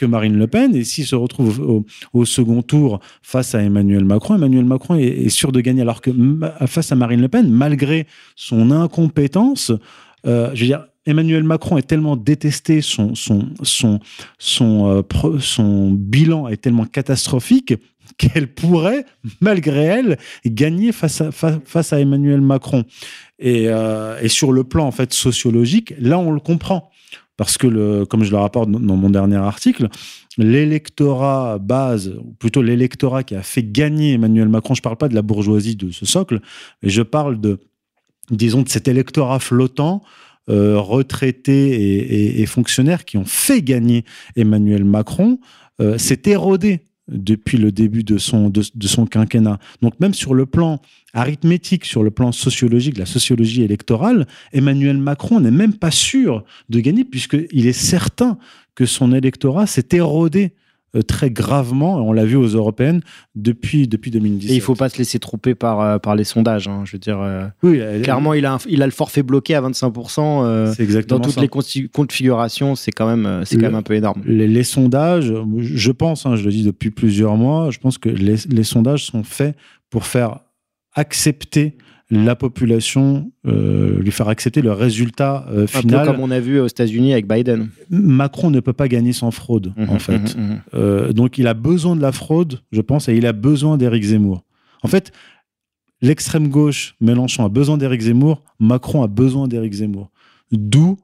Marine 0.05 0.37
Le 0.37 0.47
Pen. 0.47 0.75
Et 0.75 0.83
s'il 0.83 1.05
se 1.05 1.15
retrouve 1.15 1.59
au, 1.61 1.85
au 2.13 2.25
second 2.25 2.61
tour 2.61 2.99
face 3.21 3.55
à 3.55 3.61
Emmanuel 3.63 4.05
Macron, 4.05 4.35
Emmanuel 4.35 4.65
Macron 4.65 4.95
est, 4.95 5.03
est 5.03 5.29
sûr 5.29 5.51
de 5.51 5.61
gagner. 5.61 5.81
Alors 5.81 6.01
que 6.01 6.11
face 6.67 6.91
à 6.91 6.95
Marine 6.95 7.21
Le 7.21 7.27
Pen, 7.29 7.49
malgré 7.49 8.07
son 8.35 8.71
incompétence, 8.71 9.71
euh, 10.25 10.51
je 10.53 10.59
veux 10.61 10.67
dire, 10.67 10.85
Emmanuel 11.05 11.43
Macron 11.43 11.77
est 11.77 11.81
tellement 11.87 12.15
détesté, 12.15 12.81
son, 12.81 13.13
son, 13.15 13.49
son, 13.61 13.99
son, 14.39 14.87
euh, 14.89 15.01
pro- 15.01 15.37
son 15.39 15.91
bilan 15.91 16.47
est 16.47 16.57
tellement 16.57 16.85
catastrophique 16.85 17.73
qu'elle 18.17 18.47
pourrait, 18.47 19.05
malgré 19.41 19.83
elle, 19.83 20.17
gagner 20.45 20.91
face 20.93 21.19
à, 21.21 21.31
fa- 21.31 21.59
face 21.65 21.91
à 21.93 21.99
Emmanuel 21.99 22.39
Macron. 22.41 22.83
Et, 23.39 23.65
euh, 23.67 24.19
et 24.21 24.29
sur 24.29 24.51
le 24.51 24.63
plan 24.63 24.85
en 24.85 24.91
fait 24.91 25.11
sociologique, 25.13 25.93
là 25.99 26.17
on 26.19 26.31
le 26.31 26.39
comprend. 26.39 26.89
Parce 27.35 27.57
que, 27.57 28.03
comme 28.03 28.23
je 28.23 28.29
le 28.29 28.37
rapporte 28.37 28.69
dans 28.69 28.95
mon 28.95 29.09
dernier 29.09 29.37
article, 29.37 29.89
l'électorat 30.37 31.57
base, 31.59 32.13
ou 32.23 32.33
plutôt 32.33 32.61
l'électorat 32.61 33.23
qui 33.23 33.35
a 33.35 33.41
fait 33.41 33.63
gagner 33.63 34.13
Emmanuel 34.13 34.49
Macron, 34.49 34.75
je 34.75 34.79
ne 34.81 34.83
parle 34.83 34.97
pas 34.97 35.09
de 35.09 35.15
la 35.15 35.23
bourgeoisie 35.23 35.75
de 35.75 35.89
ce 35.91 36.05
socle, 36.05 36.41
mais 36.83 36.89
je 36.89 37.01
parle 37.01 37.41
de, 37.41 37.59
disons, 38.29 38.61
de 38.61 38.69
cet 38.69 38.87
électorat 38.87 39.39
flottant, 39.39 40.03
euh, 40.49 40.77
retraités 40.79 41.69
et, 41.71 41.97
et- 42.37 42.41
et 42.41 42.45
fonctionnaires 42.45 43.03
qui 43.05 43.17
ont 43.17 43.25
fait 43.25 43.61
gagner 43.63 44.03
Emmanuel 44.35 44.83
Macron, 44.83 45.39
euh, 45.81 45.97
s'est 45.97 46.21
érodé 46.27 46.81
depuis 47.07 47.57
le 47.57 47.71
début 47.71 48.03
de 48.03 48.17
son, 48.17 48.51
quinquennat. 49.09 49.59
Donc 49.81 49.99
même 49.99 50.13
sur 50.13 50.33
le 50.33 50.45
plan 50.45 50.79
arithmétique, 51.13 51.85
sur 51.85 52.03
le 52.03 52.11
plan 52.11 52.31
sociologique, 52.31 52.97
la 52.97 53.05
sociologie 53.05 53.63
électorale, 53.63 54.27
Emmanuel 54.51 54.97
Macron 54.97 55.39
n'est 55.39 55.51
même 55.51 55.73
pas 55.73 55.91
sûr 55.91 56.43
de 56.69 56.79
gagner 56.79 57.03
puisqu'il 57.03 57.67
est 57.67 57.73
certain 57.73 58.37
que 58.75 58.85
son 58.85 59.13
électorat 59.13 59.67
s'est 59.67 59.89
érodé 59.91 60.53
très 61.01 61.31
gravement, 61.31 61.95
on 62.07 62.11
l'a 62.13 62.23
vu 62.25 62.35
aux 62.35 62.45
européennes, 62.47 63.01
depuis, 63.35 63.87
depuis 63.87 64.11
2017. 64.11 64.51
Et 64.51 64.55
il 64.55 64.61
faut 64.61 64.75
pas 64.75 64.89
se 64.89 64.97
laisser 64.99 65.17
tromper 65.17 65.55
par, 65.55 65.81
euh, 65.81 65.97
par 65.97 66.15
les 66.15 66.23
sondages. 66.23 66.67
hein. 66.67 66.83
Je 66.85 66.91
veux 66.93 66.99
dire, 66.99 67.19
euh, 67.19 67.47
Oui, 67.63 67.81
clairement, 68.03 68.33
il 68.35 68.45
a, 68.45 68.53
un- 68.53 68.57
il 68.69 68.81
a 68.83 68.85
le 68.85 68.91
forfait 68.91 69.23
bloqué 69.23 69.55
à 69.55 69.61
25%. 69.61 70.43
euh, 70.45 70.71
c'est 70.75 70.83
exactement 70.83 71.19
dans 71.19 71.25
toutes 71.25 71.33
ça. 71.35 71.41
les 71.41 71.87
configurations, 71.89 72.75
c'est 72.75 72.91
quand 72.91 73.07
même, 73.07 73.25
euh, 73.25 73.43
c'est 73.45 73.55
quand 73.55 73.63
même 73.63 73.75
un 73.75 73.81
peu 73.81 73.95
énorme. 73.95 74.21
les, 74.25 74.47
les 74.47 74.63
sondages, 74.63 75.33
je 75.59 75.91
pense, 75.91 76.25
hein, 76.25 76.35
je 76.35 76.43
le 76.45 76.51
dis 76.51 76.63
depuis 76.63 76.91
plusieurs 76.91 77.35
mois, 77.37 77.71
je 77.71 77.79
pense 77.79 77.97
que 77.97 78.09
les, 78.09 78.35
les 78.49 78.63
sondages 78.63 79.05
sont 79.05 79.23
faits 79.23 79.55
pour 79.89 80.05
faire 80.05 80.39
accepter 80.95 81.75
la 82.15 82.35
population, 82.35 83.31
euh, 83.45 83.99
lui 83.99 84.11
faire 84.11 84.27
accepter 84.27 84.61
le 84.61 84.71
résultat 84.71 85.45
euh, 85.49 85.63
Un 85.63 85.65
peu 85.65 85.79
final. 85.79 86.05
comme 86.05 86.19
on 86.19 86.31
a 86.31 86.39
vu 86.39 86.59
aux 86.59 86.67
États-Unis 86.67 87.11
avec 87.13 87.27
Biden. 87.27 87.69
Macron 87.89 88.49
ne 88.51 88.59
peut 88.59 88.73
pas 88.73 88.87
gagner 88.87 89.13
sans 89.13 89.31
fraude, 89.31 89.73
en 89.77 89.93
Mhm, 89.93 89.99
fait. 89.99 90.35
mhm, 90.37 90.43
mhm. 90.43 90.61
Euh, 90.75 91.13
donc 91.13 91.37
il 91.37 91.47
a 91.47 91.53
besoin 91.53 91.95
de 91.95 92.01
la 92.01 92.11
fraude, 92.11 92.59
je 92.71 92.81
pense, 92.81 93.09
et 93.09 93.15
il 93.15 93.25
a 93.25 93.33
besoin 93.33 93.77
d'Éric 93.77 94.03
Zemmour. 94.03 94.43
En 94.83 94.87
fait, 94.87 95.11
l'extrême 96.01 96.49
gauche, 96.49 96.95
Mélenchon 97.01 97.45
a 97.45 97.49
besoin 97.49 97.77
d'Éric 97.77 98.01
Zemmour, 98.01 98.43
Macron 98.59 99.01
a 99.03 99.07
besoin 99.07 99.47
d'Éric 99.47 99.73
Zemmour. 99.73 100.09
D'où, 100.51 100.97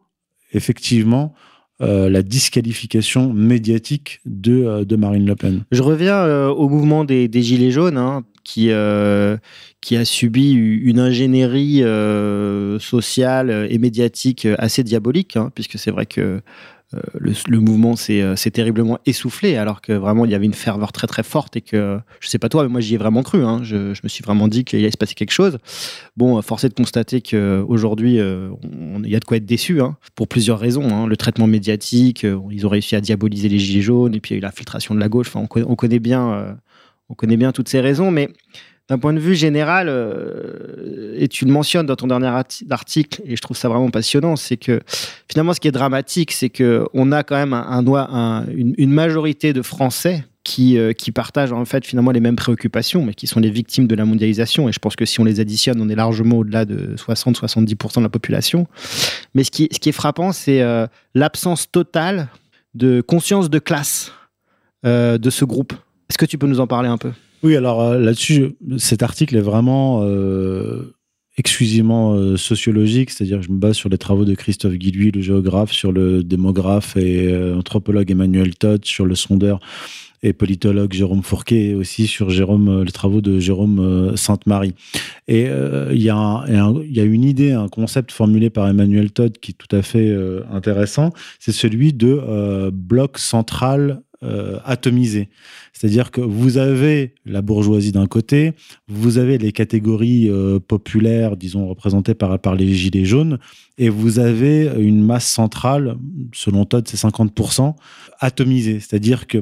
effectivement, 0.53 1.33
euh, 1.81 2.09
la 2.09 2.21
disqualification 2.23 3.31
médiatique 3.33 4.19
de, 4.25 4.63
euh, 4.65 4.83
de 4.83 4.95
Marine 4.97 5.25
Le 5.25 5.35
Pen. 5.35 5.63
Je 5.71 5.81
reviens 5.81 6.15
euh, 6.17 6.49
au 6.49 6.67
mouvement 6.67 7.05
des, 7.05 7.29
des 7.29 7.41
Gilets 7.41 7.71
jaunes, 7.71 7.97
hein, 7.97 8.23
qui, 8.49 8.71
euh, 8.71 9.37
qui 9.79 9.95
a 9.95 10.05
subi 10.05 10.53
une 10.53 10.99
ingénierie 10.99 11.83
euh, 11.83 12.79
sociale 12.79 13.67
et 13.69 13.77
médiatique 13.77 14.47
assez 14.57 14.83
diabolique, 14.83 15.37
hein, 15.37 15.51
puisque 15.53 15.77
c'est 15.77 15.91
vrai 15.91 16.07
que 16.07 16.41
euh, 16.95 16.99
le, 17.13 17.59
mouvement 17.59 17.95
s'est 17.95 18.35
terriblement 18.51 18.97
essoufflé, 19.05 19.55
alors 19.55 19.81
que 19.81 19.93
vraiment 19.93 20.25
il 20.25 20.31
y 20.31 20.33
avait 20.33 20.47
une 20.47 20.55
ferveur 20.55 20.91
très 20.91 21.05
très 21.05 21.21
forte 21.21 21.57
et 21.57 21.61
que, 21.61 21.99
je 22.19 22.27
sais 22.27 22.39
pas 22.39 22.49
toi, 22.49 22.63
mais 22.63 22.69
moi 22.69 22.81
j'y 22.81 22.95
ai 22.95 22.97
vraiment 22.97 23.21
cru. 23.21 23.43
hein. 23.43 23.59
je, 23.61 23.89
me 24.03 24.09
suis 24.09 24.23
vraiment 24.23 24.47
dit 24.47 24.63
qu'il 24.63 24.79
allait 24.79 24.89
se 24.89 24.97
passer 24.97 25.13
quelque 25.13 25.29
chose. 25.29 25.59
Bon, 26.17 26.41
force 26.41 26.63
est 26.63 26.69
de 26.69 26.73
constater 26.73 27.21
qu'aujourd'hui, 27.21 28.15
il 28.15 29.09
y 29.09 29.15
a 29.15 29.19
de 29.19 29.25
quoi 29.25 29.37
être 29.37 29.45
déçu, 29.45 29.79
hein, 29.79 29.95
pour 30.15 30.27
plusieurs 30.27 30.57
raisons. 30.57 31.05
Le 31.05 31.17
traitement 31.17 31.45
médiatique, 31.45 32.25
ils 32.49 32.65
ont 32.65 32.69
réussi 32.69 32.95
à 32.95 33.01
diaboliser 33.01 33.47
les 33.47 33.59
gilets 33.59 33.81
jaunes, 33.81 34.15
et 34.15 34.19
puis 34.19 34.31
il 34.31 34.33
y 34.33 34.37
a 34.37 34.39
eu 34.39 34.41
l'infiltration 34.41 34.95
de 34.95 34.99
la 34.99 35.07
gauche. 35.07 35.27
Enfin, 35.27 35.41
on, 35.41 35.45
connaît, 35.45 35.67
on 35.69 35.75
connaît 35.75 35.99
bien, 35.99 36.57
on 37.09 37.15
connaît 37.15 37.37
bien 37.37 37.51
toutes 37.51 37.69
ces 37.69 37.81
raisons, 37.81 38.11
mais 38.11 38.29
d'un 38.89 38.97
point 38.97 39.13
de 39.13 39.19
vue 39.19 39.35
général, 39.35 39.87
euh, 39.87 41.13
et 41.15 41.27
tu 41.27 41.45
le 41.45 41.51
mentionnes 41.51 41.85
dans 41.85 41.95
ton 41.95 42.07
dernier 42.07 42.27
arti- 42.27 42.65
article, 42.71 43.21
et 43.23 43.35
je 43.35 43.41
trouve 43.41 43.55
ça 43.55 43.69
vraiment 43.69 43.91
passionnant, 43.91 44.35
c'est 44.35 44.57
que 44.57 44.81
finalement, 45.29 45.53
ce 45.53 45.59
qui 45.59 45.67
est 45.67 45.71
dramatique, 45.71 46.31
c'est 46.31 46.49
que 46.49 46.85
on 46.93 47.11
a 47.11 47.23
quand 47.23 47.35
même 47.35 47.53
un, 47.53 47.85
un 47.87 48.45
une, 48.47 48.91
majorité 48.91 49.53
de 49.53 49.61
Français 49.61 50.23
qui, 50.43 50.79
euh, 50.79 50.93
qui 50.93 51.11
partagent 51.11 51.51
en 51.51 51.65
fait 51.65 51.85
finalement 51.85 52.09
les 52.09 52.19
mêmes 52.19 52.35
préoccupations, 52.35 53.05
mais 53.05 53.13
qui 53.13 53.27
sont 53.27 53.39
les 53.39 53.51
victimes 53.51 53.85
de 53.85 53.93
la 53.93 54.05
mondialisation. 54.05 54.67
Et 54.67 54.71
je 54.71 54.79
pense 54.79 54.95
que 54.95 55.05
si 55.05 55.19
on 55.19 55.23
les 55.23 55.39
additionne, 55.39 55.79
on 55.79 55.89
est 55.89 55.95
largement 55.95 56.37
au-delà 56.37 56.65
de 56.65 56.95
60-70% 56.95 57.97
de 57.97 58.03
la 58.03 58.09
population. 58.09 58.65
Mais 59.35 59.43
ce 59.43 59.51
qui, 59.51 59.65
est 59.71 59.91
frappant, 59.91 60.31
c'est 60.31 60.63
euh, 60.63 60.87
l'absence 61.13 61.69
totale 61.71 62.27
de 62.73 63.01
conscience 63.01 63.51
de 63.51 63.59
classe 63.59 64.13
de 64.83 65.29
ce 65.29 65.43
groupe. 65.43 65.73
Est-ce 66.09 66.17
que 66.17 66.25
tu 66.25 66.37
peux 66.37 66.47
nous 66.47 66.59
en 66.59 66.67
parler 66.67 66.89
un 66.89 66.97
peu? 66.97 67.11
Oui, 67.43 67.55
alors 67.55 67.81
euh, 67.81 67.99
là-dessus, 67.99 68.55
cet 68.77 69.03
article 69.03 69.37
est 69.37 69.41
vraiment 69.41 70.01
euh, 70.03 70.95
exclusivement 71.37 72.13
euh, 72.13 72.35
sociologique, 72.35 73.11
c'est-à-dire 73.11 73.39
que 73.39 73.45
je 73.45 73.51
me 73.51 73.59
base 73.59 73.75
sur 73.75 73.89
les 73.89 73.97
travaux 73.97 74.25
de 74.25 74.33
Christophe 74.33 74.73
Guilluy, 74.73 75.11
le 75.11 75.21
géographe, 75.21 75.71
sur 75.71 75.91
le 75.91 76.23
démographe 76.23 76.97
et 76.97 77.33
anthropologue 77.55 78.09
Emmanuel 78.11 78.55
Todd, 78.55 78.83
sur 78.83 79.05
le 79.05 79.15
sondeur 79.15 79.59
et 80.21 80.33
politologue 80.33 80.91
Jérôme 80.91 81.23
Fourquet, 81.23 81.67
et 81.67 81.75
aussi 81.75 82.05
sur 82.05 82.29
Jérôme, 82.29 82.83
les 82.83 82.91
travaux 82.91 83.21
de 83.21 83.39
Jérôme 83.39 84.17
Sainte-Marie. 84.17 84.75
Et 85.29 85.43
il 85.43 86.01
y, 86.01 86.07
y, 86.07 86.09
a 86.09 87.03
une 87.03 87.23
idée, 87.23 87.53
un 87.53 87.69
concept 87.69 88.11
formulé 88.11 88.49
par 88.49 88.67
Emmanuel 88.67 89.11
Todd 89.11 89.37
qui 89.39 89.51
est 89.51 89.55
tout 89.57 89.73
à 89.73 89.81
fait 89.81 90.13
intéressant, 90.51 91.11
c'est 91.39 91.53
celui 91.53 91.93
de 91.93 92.69
bloc 92.69 93.17
central 93.17 94.01
euh, 94.21 94.59
atomisé. 94.65 95.29
C'est-à-dire 95.71 96.11
que 96.11 96.19
vous 96.19 96.57
avez 96.57 97.13
la 97.25 97.41
bourgeoisie 97.41 97.93
d'un 97.93 98.05
côté, 98.05 98.51
vous 98.89 99.17
avez 99.17 99.37
les 99.37 99.53
catégories 99.53 100.29
euh, 100.29 100.59
populaires, 100.59 101.37
disons, 101.37 101.69
représentées 101.69 102.15
par, 102.15 102.55
les 102.55 102.73
gilets 102.73 103.05
jaunes, 103.05 103.39
et 103.77 103.87
vous 103.87 104.19
avez 104.19 104.69
une 104.77 105.05
masse 105.05 105.25
centrale, 105.25 105.97
selon 106.33 106.65
Todd, 106.65 106.85
c'est 106.85 106.97
50%, 106.97 107.75
atomisée. 108.19 108.81
C'est-à-dire 108.81 109.25
que 109.25 109.37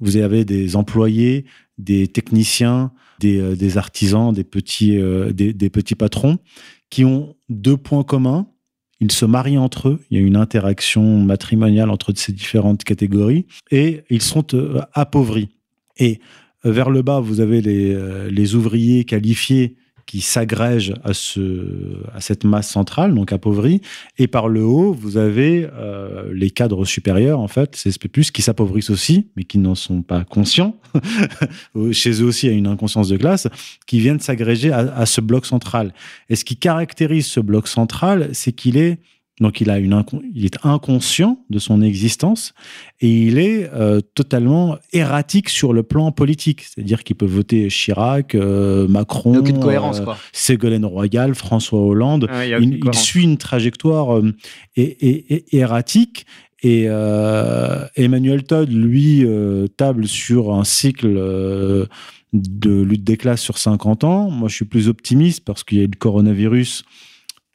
vous 0.00 0.16
avez 0.16 0.44
des 0.44 0.74
employés, 0.74 1.44
des 1.78 2.08
techniciens, 2.08 2.90
des, 3.20 3.38
euh, 3.38 3.76
artisans, 3.78 4.32
des 4.32 4.42
petits, 4.42 4.98
des, 5.32 5.52
des 5.52 5.70
petits 5.70 5.94
patrons, 5.94 6.38
qui 6.90 7.04
ont 7.04 7.36
deux 7.48 7.76
points 7.76 8.02
communs 8.02 8.48
ils 9.00 9.12
se 9.12 9.24
marient 9.24 9.58
entre 9.58 9.88
eux, 9.88 10.00
il 10.10 10.18
y 10.18 10.22
a 10.22 10.26
une 10.26 10.36
interaction 10.36 11.18
matrimoniale 11.20 11.90
entre 11.90 12.12
ces 12.16 12.32
différentes 12.32 12.84
catégories, 12.84 13.46
et 13.70 14.04
ils 14.10 14.22
sont 14.22 14.54
euh, 14.54 14.80
appauvris. 14.92 15.50
Et 15.98 16.20
euh, 16.64 16.72
vers 16.72 16.90
le 16.90 17.02
bas, 17.02 17.20
vous 17.20 17.40
avez 17.40 17.60
les, 17.60 17.92
euh, 17.94 18.30
les 18.30 18.54
ouvriers 18.54 19.04
qualifiés 19.04 19.76
qui 20.06 20.20
s'agrègent 20.20 20.94
à, 21.04 21.12
ce, 21.12 22.00
à 22.14 22.20
cette 22.20 22.44
masse 22.44 22.70
centrale, 22.70 23.14
donc 23.14 23.32
appauvrie. 23.32 23.80
Et 24.18 24.28
par 24.28 24.48
le 24.48 24.62
haut, 24.62 24.92
vous 24.92 25.16
avez 25.16 25.68
euh, 25.74 26.30
les 26.32 26.50
cadres 26.50 26.84
supérieurs, 26.84 27.40
en 27.40 27.48
fait, 27.48 27.72
CSP+, 27.72 28.08
qui 28.08 28.42
s'appauvrissent 28.42 28.90
aussi, 28.90 29.28
mais 29.36 29.42
qui 29.42 29.58
n'en 29.58 29.74
sont 29.74 30.02
pas 30.02 30.24
conscients. 30.24 30.76
Chez 31.92 32.22
eux 32.22 32.26
aussi, 32.26 32.46
il 32.46 32.52
y 32.52 32.54
a 32.54 32.56
une 32.56 32.68
inconscience 32.68 33.08
de 33.08 33.16
classe, 33.16 33.48
qui 33.86 33.98
viennent 33.98 34.20
s'agréger 34.20 34.72
à 34.72 35.06
ce 35.06 35.20
bloc 35.20 35.44
central. 35.44 35.92
Et 36.30 36.36
ce 36.36 36.44
qui 36.44 36.56
caractérise 36.56 37.26
ce 37.26 37.40
bloc 37.40 37.66
central, 37.68 38.30
c'est 38.32 38.52
qu'il 38.52 38.76
est 38.76 38.98
donc 39.40 39.60
il, 39.60 39.68
a 39.68 39.78
une 39.78 40.02
il 40.34 40.46
est 40.46 40.64
inconscient 40.64 41.38
de 41.50 41.58
son 41.58 41.82
existence 41.82 42.54
et 43.00 43.24
il 43.24 43.38
est 43.38 43.70
euh, 43.74 44.00
totalement 44.14 44.78
erratique 44.94 45.50
sur 45.50 45.74
le 45.74 45.82
plan 45.82 46.10
politique. 46.10 46.62
C'est-à-dire 46.62 47.04
qu'il 47.04 47.16
peut 47.16 47.26
voter 47.26 47.68
Chirac, 47.68 48.34
euh, 48.34 48.88
Macron, 48.88 49.36
aucune 49.36 49.60
cohérence, 49.60 50.00
euh, 50.00 50.12
Ségolène 50.32 50.86
Royal, 50.86 51.34
François 51.34 51.80
Hollande. 51.80 52.30
il, 52.46 52.80
suit 52.94 53.24
une 53.24 53.36
trajectoire 53.36 54.22
erratique. 54.76 56.24
Et 56.62 56.84
Emmanuel 57.96 58.42
Todd, 58.44 58.70
lui, 58.72 59.24
table 59.76 60.08
sur 60.08 60.54
un 60.54 60.64
cycle 60.64 61.88
de 62.32 62.82
lutte 62.82 63.04
des 63.04 63.18
classes 63.18 63.42
sur 63.42 63.58
50 63.58 64.04
ans. 64.04 64.30
Moi, 64.30 64.48
je 64.48 64.54
suis 64.54 64.64
plus 64.64 64.88
optimiste 64.88 65.44
parce 65.44 65.62
qu'il 65.62 65.78
y 65.78 65.80
a 65.82 65.84
eu 65.84 65.90
le 65.92 65.98
coronavirus 65.98 66.84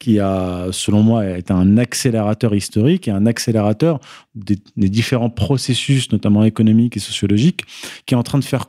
qui 0.02 0.18
a, 0.18 0.66
selon 0.72 1.04
moi, 1.04 1.38
été 1.38 1.52
un 1.52 1.78
accélérateur 1.78 2.56
historique 2.56 3.06
et 3.06 3.12
un 3.12 3.24
accélérateur 3.24 4.00
des, 4.34 4.58
différents 4.76 5.30
processus, 5.30 6.10
notamment 6.10 6.42
économiques 6.42 6.96
et 6.96 7.00
sociologiques, 7.00 7.62
qui 8.04 8.14
est 8.14 8.16
en 8.16 8.24
train 8.24 8.40
de 8.40 8.44
faire 8.44 8.66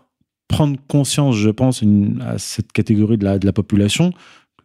prendre 0.47 0.77
conscience, 0.87 1.35
je 1.35 1.49
pense, 1.49 1.81
à 2.21 2.37
cette 2.37 2.71
catégorie 2.71 3.17
de 3.17 3.25
la, 3.25 3.51
population, 3.51 4.11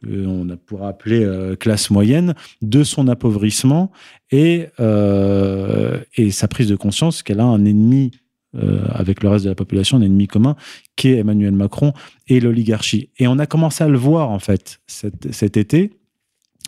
qu'on 0.05 0.59
pourra 0.67 0.89
appeler 0.89 1.25
euh, 1.25 1.57
classe 1.57 1.89
moyenne, 1.89 2.35
de 2.61 2.85
son 2.85 3.09
appauvrissement 3.09 3.91
et, 4.31 4.67
euh, 4.79 5.99
et 6.17 6.31
sa 6.31 6.49
prise 6.49 6.69
de 6.69 6.77
conscience 6.77 7.23
qu'elle 7.23 7.41
a 7.41 7.47
un 7.47 7.65
ennemi 7.65 8.11
euh, 8.57 8.85
avec 8.91 9.23
le 9.23 9.31
reste 9.31 9.47
de 9.47 9.51
la 9.51 9.55
population, 9.55 9.97
un 9.97 10.03
ennemi 10.03 10.27
commun, 10.27 10.55
qui 10.97 11.09
est 11.09 11.17
Emmanuel 11.17 11.53
Macron 11.53 11.95
et 12.27 12.41
l'oligarchie. 12.41 13.09
Et 13.19 13.27
on 13.27 13.39
a 13.39 13.47
commencé 13.47 13.85
à 13.85 13.89
le 13.89 13.97
voir, 13.97 14.29
en 14.29 14.39
fait, 14.39 14.81
cet 14.87 15.57
été, 15.57 15.93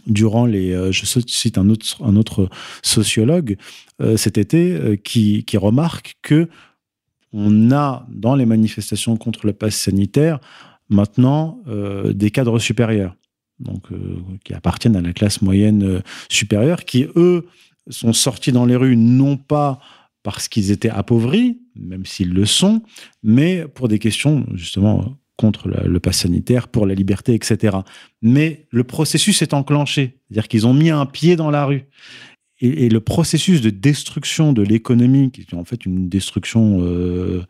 durant 0.06 0.46
les, 0.46 0.72
euh, 0.72 0.92
je 0.92 1.04
cite 1.04 1.58
un 1.58 1.68
autre, 1.68 2.48
sociologue 2.82 3.56
euh, 4.00 4.16
cet 4.16 4.38
été 4.38 4.72
euh, 4.72 4.96
qui, 4.96 5.44
qui, 5.44 5.56
remarque 5.56 6.16
que 6.22 6.48
on 7.32 7.70
a 7.70 8.06
dans 8.10 8.34
les 8.34 8.46
manifestations 8.46 9.16
contre 9.16 9.46
le 9.46 9.52
pass 9.52 9.76
sanitaire 9.76 10.40
maintenant 10.88 11.62
des 12.12 12.32
cadres 12.32 12.58
supérieurs, 12.58 13.14
donc 13.60 13.86
qui 14.42 14.52
appartiennent 14.52 14.96
à 14.96 15.00
la 15.00 15.12
classe 15.12 15.40
moyenne 15.40 16.02
supérieure, 16.28 16.84
qui 16.84 17.06
eux 17.14 17.46
sont 17.88 18.12
sortis 18.12 18.50
dans 18.50 18.66
les 18.66 18.74
rues 18.74 18.96
non 18.96 19.36
pas 19.36 19.78
parce 20.24 20.48
qu'ils 20.48 20.72
étaient 20.72 20.90
appauvris, 20.90 21.60
même 21.76 22.04
s'ils 22.04 22.32
le 22.32 22.46
sont, 22.46 22.82
mais 23.22 23.64
pour 23.68 23.86
des 23.86 24.00
questions 24.00 24.44
justement 24.54 25.16
contre 25.40 25.68
le, 25.68 26.00
pass 26.00 26.18
sanitaire, 26.18 26.68
pour 26.68 26.86
la 26.86 26.94
liberté, 26.94 27.32
etc. 27.32 27.78
Mais 28.20 28.66
le 28.70 28.84
processus 28.84 29.40
est 29.40 29.54
enclenché, 29.54 30.18
c'est-à-dire 30.28 30.48
qu'ils 30.48 30.66
ont 30.66 30.74
mis 30.74 30.90
un 30.90 31.06
pied 31.06 31.34
dans 31.34 31.50
la 31.50 31.64
rue. 31.64 31.86
Et, 32.60 32.90
le 32.90 33.00
processus 33.00 33.62
de 33.62 33.70
destruction 33.70 34.52
de 34.52 34.60
l'économie, 34.60 35.30
qui 35.30 35.40
est 35.40 35.54
en 35.54 35.64
fait 35.64 35.86
une 35.86 36.10
destruction 36.10 36.82
euh, 36.82 37.42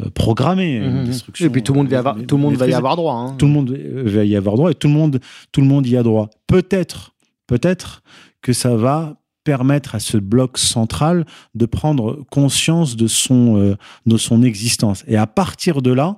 euh, 0.00 0.10
programmée, 0.10 0.78
mmh, 0.78 1.04
mmh. 1.04 1.44
et 1.44 1.48
puis 1.48 1.62
tout 1.62 1.72
le 1.72 1.78
monde 1.78 1.88
va 1.88 1.96
y 1.96 1.98
avoir, 1.98 2.16
tout 2.26 2.36
le 2.36 2.42
monde 2.42 2.56
va 2.56 2.66
y 2.66 2.74
avoir 2.74 2.96
droit. 2.96 3.14
Hein. 3.14 3.34
Tout 3.38 3.46
le 3.46 3.52
monde 3.52 3.70
va 3.70 4.24
y 4.24 4.36
avoir 4.36 4.56
droit 4.56 4.70
et 4.70 4.74
tout 4.74 4.88
le 4.88 4.94
monde, 4.94 5.18
tout 5.52 5.62
le 5.62 5.66
monde 5.66 5.86
y 5.86 5.96
a 5.96 6.02
droit. 6.02 6.28
Peut-être, 6.46 7.14
peut-être 7.46 8.02
que 8.42 8.52
ça 8.52 8.76
va 8.76 9.16
permettre 9.42 9.94
à 9.94 10.00
ce 10.00 10.18
bloc 10.18 10.58
central 10.58 11.24
de 11.54 11.64
prendre 11.64 12.22
conscience 12.30 12.94
de 12.94 13.06
son, 13.06 13.56
euh, 13.56 13.76
de 14.04 14.18
son 14.18 14.42
existence. 14.42 15.02
Et 15.08 15.16
à 15.16 15.26
partir 15.26 15.80
de 15.80 15.92
là, 15.92 16.16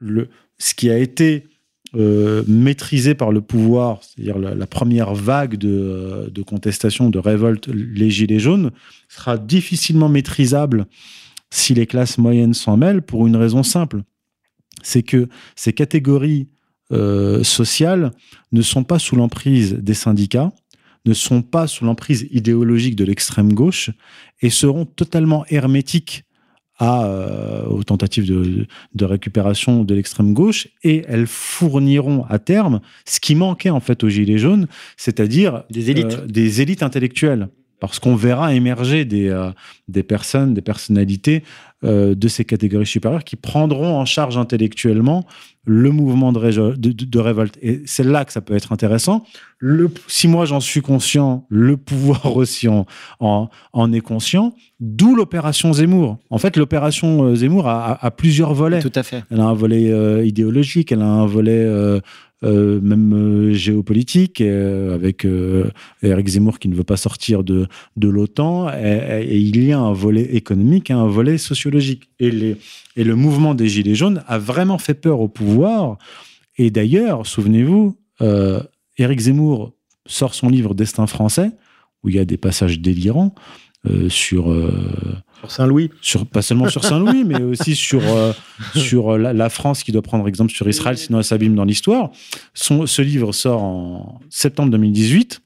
ce 0.00 0.74
qui 0.74 0.90
a 0.90 0.98
été 0.98 1.44
euh, 1.94 2.42
maîtrisé 2.46 3.14
par 3.14 3.32
le 3.32 3.40
pouvoir, 3.40 4.00
c'est-à-dire 4.02 4.38
la, 4.38 4.66
première 4.66 5.14
vague 5.14 5.56
de, 5.56 6.30
de, 6.30 6.42
contestation, 6.42 7.10
de 7.10 7.18
révolte, 7.18 7.68
les 7.68 8.10
Gilets 8.10 8.38
jaunes, 8.38 8.70
sera 9.08 9.38
difficilement 9.38 10.08
maîtrisable 10.08 10.86
si 11.50 11.74
les 11.74 11.86
classes 11.86 12.18
moyennes 12.18 12.54
s'en 12.54 12.76
mêlent 12.76 13.02
pour 13.02 13.26
une 13.26 13.36
raison 13.36 13.62
simple. 13.62 14.02
C'est 14.82 15.02
que 15.02 15.28
ces 15.54 15.72
catégories 15.72 16.48
euh, 16.92 17.42
sociales 17.42 18.12
ne 18.52 18.62
sont 18.62 18.84
pas 18.84 18.98
sous 18.98 19.16
l'emprise 19.16 19.74
des 19.74 19.94
syndicats, 19.94 20.52
ne 21.04 21.14
sont 21.14 21.42
pas 21.42 21.66
sous 21.66 21.84
l'emprise 21.84 22.26
idéologique 22.30 22.96
de 22.96 23.04
l'extrême 23.04 23.52
gauche 23.52 23.90
et 24.42 24.50
seront 24.50 24.84
totalement 24.84 25.46
hermétiques 25.48 26.25
à, 26.78 27.06
euh, 27.06 27.64
aux 27.66 27.82
tentatives 27.82 28.26
de, 28.26 28.66
de 28.94 29.04
récupération 29.04 29.84
de 29.84 29.94
l'extrême 29.94 30.34
gauche 30.34 30.68
et 30.82 31.04
elles 31.08 31.26
fourniront 31.26 32.24
à 32.28 32.38
terme 32.38 32.80
ce 33.04 33.20
qui 33.20 33.34
manquait 33.34 33.70
en 33.70 33.80
fait 33.80 34.04
aux 34.04 34.08
Gilets 34.08 34.38
jaunes, 34.38 34.66
c'est-à-dire 34.96 35.64
des 35.70 35.90
élites, 35.90 36.14
euh, 36.14 36.26
des 36.26 36.60
élites 36.60 36.82
intellectuelles. 36.82 37.48
Parce 37.80 37.98
qu'on 37.98 38.16
verra 38.16 38.54
émerger 38.54 39.04
des, 39.04 39.28
euh, 39.28 39.50
des 39.88 40.02
personnes, 40.02 40.54
des 40.54 40.62
personnalités 40.62 41.42
de 41.82 42.26
ces 42.26 42.44
catégories 42.44 42.86
supérieures 42.86 43.22
qui 43.22 43.36
prendront 43.36 43.98
en 44.00 44.06
charge 44.06 44.38
intellectuellement 44.38 45.24
le 45.66 45.90
mouvement 45.90 46.32
de, 46.32 46.76
de, 46.76 47.18
révolte. 47.18 47.58
Et 47.60 47.82
c'est 47.86 48.04
là 48.04 48.24
que 48.24 48.32
ça 48.32 48.40
peut 48.40 48.54
être 48.54 48.72
intéressant. 48.72 49.24
Le, 49.58 49.90
si 50.06 50.28
moi 50.28 50.44
j'en 50.44 50.60
suis 50.60 50.80
conscient, 50.80 51.44
le 51.48 51.76
pouvoir 51.76 52.36
aussi 52.36 52.68
en, 52.68 52.86
en, 53.20 53.92
est 53.92 54.00
conscient, 54.00 54.54
d'où 54.78 55.16
l'opération 55.16 55.72
Zemmour. 55.72 56.18
En 56.30 56.38
fait, 56.38 56.56
l'opération 56.56 57.24
euh, 57.24 57.34
Zemmour 57.34 57.66
a, 57.66 57.98
a, 58.04 58.10
plusieurs 58.12 58.54
volets. 58.54 58.80
Tout 58.80 58.92
à 58.94 59.02
fait. 59.02 59.24
Elle 59.30 59.40
a 59.40 59.44
un 59.44 59.54
volet 59.54 59.90
euh, 59.90 60.24
idéologique, 60.24 60.92
elle 60.92 61.02
a 61.02 61.06
un 61.06 61.26
volet 61.26 61.66
euh, 62.42 62.76
euh, 62.76 62.80
même 62.80 63.12
euh, 63.14 63.52
géopolitique, 63.52 64.40
euh, 64.40 64.94
avec 64.94 65.26
Eric 66.02 66.28
Zemmour 66.28 66.58
qui 66.58 66.68
ne 66.68 66.74
veut 66.74 66.84
pas 66.84 66.96
sortir 66.96 67.42
de, 67.44 67.68
l'OTAN, 68.00 68.70
et, 68.72 69.36
il 69.36 69.64
y 69.64 69.72
a 69.72 69.78
un 69.78 69.92
volet 69.92 70.34
économique 70.34 70.90
et 70.90 70.92
un 70.92 71.06
volet 71.06 71.38
sociologique. 71.38 72.10
Et, 72.20 72.56
le 72.96 73.14
mouvement 73.14 73.54
des 73.54 73.68
Gilets 73.68 73.94
jaunes 73.94 74.22
a 74.26 74.38
vraiment 74.38 74.78
fait 74.78 74.94
peur 74.94 75.20
au 75.20 75.28
pouvoir. 75.28 75.98
Et 76.56 76.70
d'ailleurs, 76.70 77.26
souvenez-vous, 77.26 77.96
Eric 78.98 79.20
Zemmour 79.20 79.72
sort 80.06 80.34
son 80.34 80.48
livre 80.48 80.74
Destin 80.74 81.06
français, 81.06 81.50
où 82.02 82.08
il 82.08 82.16
y 82.16 82.18
a 82.18 82.24
des 82.24 82.38
passages 82.38 82.80
délirants 82.80 83.34
sur 84.08 84.54
sur 85.50 85.56
Saint-Louis 85.56 85.90
sur, 86.00 86.26
Pas 86.26 86.42
seulement 86.42 86.68
sur 86.68 86.84
Saint-Louis, 86.84 87.24
mais 87.24 87.42
aussi 87.42 87.74
sur, 87.74 88.02
euh, 88.06 88.32
sur 88.74 89.14
euh, 89.14 89.18
la, 89.32 89.48
France 89.48 89.82
qui 89.82 89.92
doit 89.92 90.02
prendre 90.02 90.26
exemple 90.28 90.52
sur 90.52 90.68
Israël, 90.68 90.98
sinon 90.98 91.18
elle 91.18 91.24
s'abîme 91.24 91.54
dans 91.54 91.64
l'histoire. 91.64 92.10
Ce 92.54 93.02
livre 93.02 93.32
sort 93.32 93.62
en 93.62 94.20
septembre 94.30 94.70
2018. 94.72 95.40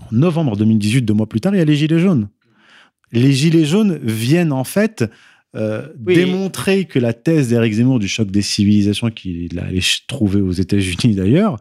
En 0.00 0.06
novembre 0.16 0.56
2018, 0.56 1.02
deux 1.02 1.14
mois 1.14 1.28
plus 1.28 1.40
tard, 1.40 1.54
il 1.54 1.58
y 1.58 1.60
a 1.60 1.64
les 1.64 1.76
Gilets 1.76 1.98
jaunes. 2.00 2.28
Les 3.12 3.32
Gilets 3.32 3.64
jaunes 3.64 3.98
viennent 4.02 4.52
en 4.52 4.64
fait 4.64 5.04
euh, 5.54 5.86
Oui. 6.06 6.14
démontrer 6.14 6.86
que 6.86 6.98
la 6.98 7.12
thèse 7.12 7.50
d'Éric 7.50 7.74
Zemmour 7.74 7.98
du 7.98 8.08
choc 8.08 8.30
des 8.30 8.40
civilisations 8.42 9.10
qu'il 9.10 9.50
ch- 9.52 10.06
trouver 10.06 10.40
aux 10.40 10.52
États-Unis 10.52 11.14
d'ailleurs 11.14 11.56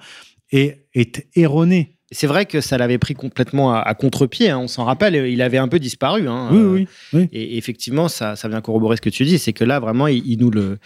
est, 0.52 0.86
est 0.93 1.28
erronée. 1.36 1.97
C'est 2.13 2.28
vrai 2.28 2.45
que 2.45 2.60
ça 2.60 2.78
l'avait 2.78 2.97
pris 2.97 3.13
complètement 3.13 3.74
à, 3.74 3.80
à 3.80 3.93
contre-pied. 3.93 4.50
hein, 4.50 4.60
on 4.60 4.67
s'en 4.67 4.84
rappelle, 4.84 5.15
il 5.15 5.41
avait 5.41 5.58
un 5.58 5.67
peu 5.69 5.80
disparu. 5.80 6.28
hein, 6.28 6.50
Oui, 6.52 6.58
euh, 6.60 6.71
oui, 6.74 6.88
oui. 7.13 7.30
Et 7.32 7.58
effectivement, 7.58 8.10
ça, 8.10 8.36
ça 8.36 8.50
vient 8.50 8.60
corroborer 8.60 8.97
ce 8.97 9.02
que 9.02 9.10
tu 9.10 9.24
dis, 9.24 9.39
c'est 9.39 9.54
que 9.54 9.63
là, 9.63 9.80
vraiment, 9.80 10.08
ils, 10.08 10.21
ils 10.26 10.38
nous 10.38 10.52
le, 10.52 10.78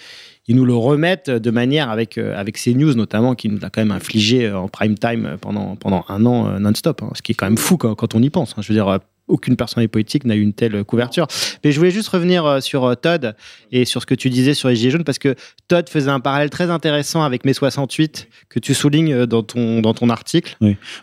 ils 0.47 0.55
nous 0.55 0.65
le 0.65 0.75
remettent 0.75 1.31
de 1.31 1.51
manière 1.51 1.89
avec, 1.89 2.17
euh, 2.19 2.39
avec 2.39 2.57
ces 2.59 2.75
news 2.75 2.93
notamment, 2.93 3.33
qui 3.33 3.49
nous 3.49 3.57
a 3.63 3.69
quand 3.71 3.81
même 3.81 3.91
infligé 3.91 4.45
euh, 4.45 4.59
en 4.59 4.67
prime 4.67 4.95
time 4.97 5.37
pendant, 5.41 5.75
pendant 5.75 6.05
un 6.09 6.25
an 6.27 6.59
non-stop, 6.59 7.01
hein, 7.01 7.09
ce 7.15 7.21
qui 7.23 7.31
est 7.31 7.35
quand 7.35 7.47
même 7.47 7.57
fou 7.57 7.77
quand, 7.77 7.95
quand 7.95 8.13
on 8.13 8.21
y 8.21 8.29
pense. 8.29 8.53
Je 8.59 8.67
veux 8.67 8.75
dire, 8.75 8.99
aucune 9.27 9.55
personnalité 9.55 9.91
politique 9.91 10.25
n'a 10.25 10.35
eu 10.35 10.41
une 10.41 10.53
telle 10.53 10.83
couverture. 10.83 11.27
Mais 11.63 11.71
je 11.71 11.77
voulais 11.79 11.91
juste 11.91 12.09
revenir 12.09 12.45
euh, 12.45 12.59
sur 12.61 12.83
euh, 12.85 12.95
Todd 12.95 13.35
et 13.71 13.85
sur 13.85 14.01
ce 14.01 14.05
que 14.05 14.13
tu 14.15 14.29
disais 14.29 14.53
sur 14.53 14.69
les 14.69 14.75
Gilets 14.75 14.91
jaunes, 14.91 15.03
parce 15.03 15.19
que 15.19 15.35
Todd 15.67 15.89
faisait 15.89 16.11
un 16.11 16.19
parallèle 16.19 16.49
très 16.49 16.69
intéressant 16.69 17.23
avec 17.23 17.43
mai 17.45 17.53
68 17.53 18.27
que 18.49 18.59
tu 18.59 18.73
soulignes 18.73 19.13
euh, 19.13 19.25
dans 19.25 19.41
ton, 19.43 19.81
dans 19.81 19.93
ton 19.93 20.09
article. 20.09 20.55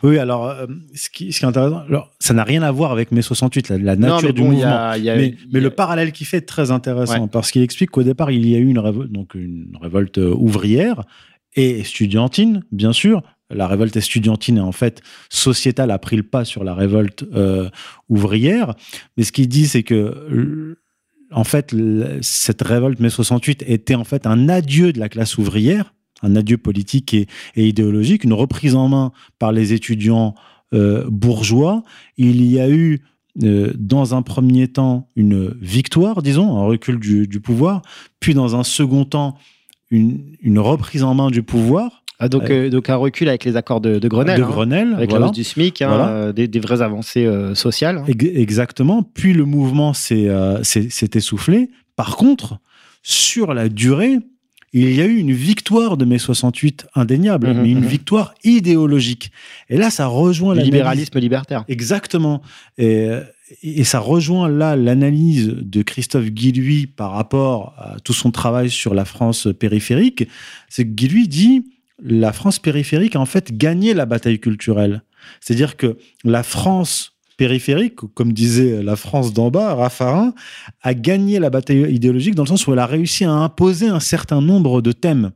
Oui, 0.03 0.19
alors, 0.19 0.49
euh, 0.49 0.67
ce, 0.95 1.09
qui, 1.11 1.33
ce 1.33 1.39
qui 1.41 1.45
est 1.45 1.49
intéressant, 1.49 1.83
alors, 1.89 2.11
ça 2.21 2.33
n'a 2.35 2.45
rien 2.45 2.63
à 2.63 2.71
voir 2.71 2.93
avec 2.93 3.11
mai 3.13 3.23
68, 3.23 3.69
la, 3.71 3.79
la 3.79 3.97
nature 3.97 4.17
non, 4.17 4.23
mais 4.23 4.33
du 4.33 4.41
bon, 4.43 4.53
y 4.53 4.55
mouvement. 4.57 4.89
a, 4.89 4.99
y 4.99 5.11
a- 5.11 5.17
mais, 5.17 5.35
a- 5.55 5.59
le 5.59 5.71
parallèle 5.71 6.13
qu'il 6.13 6.27
fait 6.27 6.39
est 6.39 6.41
très 6.43 6.71
intéressant 6.71 7.23
Ouais. 7.23 7.29
parce 7.31 7.51
qu'il 7.51 7.63
explique 7.63 7.91
qu'au 7.91 8.03
départ, 8.03 8.31
il 8.31 8.49
y 8.49 8.55
a 8.55 8.59
eu 8.59 8.67
une 8.69 8.79
révolte, 8.79 9.11
donc 9.13 9.35
une 9.35 9.77
révolte 9.81 10.19
ouvrière 10.19 11.03
et 11.55 11.81
estudiantine, 11.81 12.63
bien 12.73 12.93
sûr. 12.93 13.23
La 13.55 13.67
révolte 13.67 13.97
estudiantine 13.97 14.59
est 14.59 14.61
en 14.61 14.73
fait 14.73 15.03
sociétale, 15.29 15.91
a 15.91 15.99
pris 15.99 16.17
le 16.17 16.23
pas 16.23 16.45
sur 16.45 16.65
la 16.65 16.75
révolte 16.75 17.25
euh, 17.35 17.69
ouvrière. 18.09 18.75
Mais 19.17 19.25
ce 19.25 19.33
qu'il 19.33 19.49
dit, 19.49 19.67
c'est 19.67 19.83
que 19.83 20.77
en 21.31 21.45
fait, 21.45 21.75
cette 22.21 22.63
révolte 22.63 23.01
mai 23.01 23.09
68 23.09 23.65
était 23.67 23.95
en 23.95 24.05
fait 24.05 24.27
un 24.27 24.49
adieu 24.49 24.93
de 24.93 25.01
la 25.01 25.09
classe 25.09 25.39
ouvrière, 25.39 25.95
un 26.23 26.37
adieu 26.37 26.59
politique 26.59 27.15
et, 27.15 27.27
et 27.57 27.67
idéologique, 27.67 28.25
une 28.25 28.35
reprise 28.35 28.75
en 28.75 28.89
main 28.89 29.13
par 29.39 29.53
les 29.53 29.73
étudiants 29.73 30.35
euh, 30.75 31.05
bourgeois. 31.11 31.83
Il 32.17 32.45
y 32.45 32.61
a 32.61 32.69
eu 32.69 33.03
euh, 33.43 33.73
dans 33.79 34.15
un 34.15 34.23
premier 34.23 34.69
temps 34.69 35.09
une 35.17 35.55
victoire, 35.61 36.23
disons, 36.23 36.59
un 36.59 36.65
recul 36.65 36.99
du, 36.99 37.41
pouvoir, 37.41 37.83
puis 38.21 38.35
dans 38.35 38.57
un 38.57 38.65
second 38.65 39.05
temps 39.05 39.37
une 39.91 40.59
reprise 40.59 41.03
en 41.03 41.15
main 41.15 41.31
du 41.31 41.43
pouvoir 41.43 42.02
Ah, 42.25 42.29
donc, 42.29 42.49
euh, 42.51 42.71
donc 42.71 42.89
un 42.89 42.95
recul 42.97 43.29
avec 43.29 43.45
les 43.45 43.57
accords 43.57 43.81
de, 43.81 43.99
de 43.99 44.09
Grenelle. 44.09 44.39
de 44.39 44.45
hein. 44.45 44.49
Grenelle. 44.49 44.95
Avec 44.95 45.11
voilà. 45.11 45.25
la 45.27 45.31
hausse 45.31 45.37
du 45.37 45.43
SMIC, 45.45 45.83
hein, 45.83 45.89
Voilà. 45.89 46.09
euh, 46.09 46.33
des, 46.33 46.47
des 46.47 46.61
vraies 46.61 46.81
avancées 46.81 47.27
euh, 47.27 47.55
sociales. 47.57 47.99
hein. 47.99 48.05
Ex- 48.07 48.25
Exactement. 48.35 49.03
Puis 49.03 49.33
le 49.33 49.45
mouvement 49.45 49.93
s'est 49.93 50.29
essoufflé. 51.15 51.69
Par 51.97 52.17
contre, 52.17 52.59
sur 53.03 53.55
la 53.55 53.69
durée, 53.69 54.19
il 54.73 54.95
y 54.95 55.03
a 55.03 55.07
eu 55.07 55.17
une 55.19 55.33
victoire 55.33 55.97
de 55.97 56.05
mai 56.05 56.19
68 56.19 56.87
indéniable, 56.95 57.49
Mhm, 57.49 57.61
mais 57.63 57.71
une 57.71 57.81
mhm. 57.81 57.87
victoire 57.87 58.35
idéologique. 58.45 59.31
Et 59.69 59.77
là, 59.77 59.91
ça 59.91 60.07
rejoint 60.07 60.55
Le 60.55 60.63
libéralisme 60.63 61.19
libertaire. 61.19 61.65
Exactement. 61.69 62.41
Et, 62.79 63.09
et 63.63 63.85
ça 63.85 63.99
rejoint 63.99 64.49
là 64.49 64.77
l'analyse 64.77 65.49
de 65.49 65.83
Christophe 65.83 66.31
Guilluy 66.31 66.87
par 66.87 67.11
rapport 67.13 67.75
à 67.77 67.97
tout 68.03 68.15
son 68.15 68.31
travail 68.31 68.71
sur 68.71 68.95
la 68.95 69.05
France 69.05 69.49
périphérique. 69.59 70.27
C'est 70.71 70.85
que 70.87 70.91
Guilluy 70.93 71.29
dit 71.29 71.65
la 72.05 72.33
France 72.33 72.59
périphérique 72.59 73.17
a 73.17 73.21
en 73.21 73.27
fait 73.27 73.57
gagné 73.57 73.95
la 73.95 74.07
bataille 74.07 74.41
culturelle. 74.41 75.03
C'est-à-dire 75.41 75.77
que 75.77 75.97
la 76.25 76.43
France 76.43 77.13
périphérique, 77.37 77.97
comme 78.15 78.33
disait 78.33 78.83
la 78.83 78.97
France 78.97 79.33
d'en 79.33 79.51
bas, 79.51 79.75
Raffarin, 79.75 80.35
a 80.83 80.95
gagné 80.95 81.39
la 81.39 81.51
bataille 81.51 81.93
idéologique 81.93 82.35
dans 82.35 82.43
le 82.43 82.49
sens 82.49 82.67
où 82.67 82.73
elle 82.73 82.79
a 82.79 82.87
réussi 82.87 83.25
à 83.25 83.33
imposer 83.33 83.89
un 83.89 84.01
certain 84.01 84.41
nombre 84.41 84.83
de 84.83 84.93
thèmes. 84.93 85.31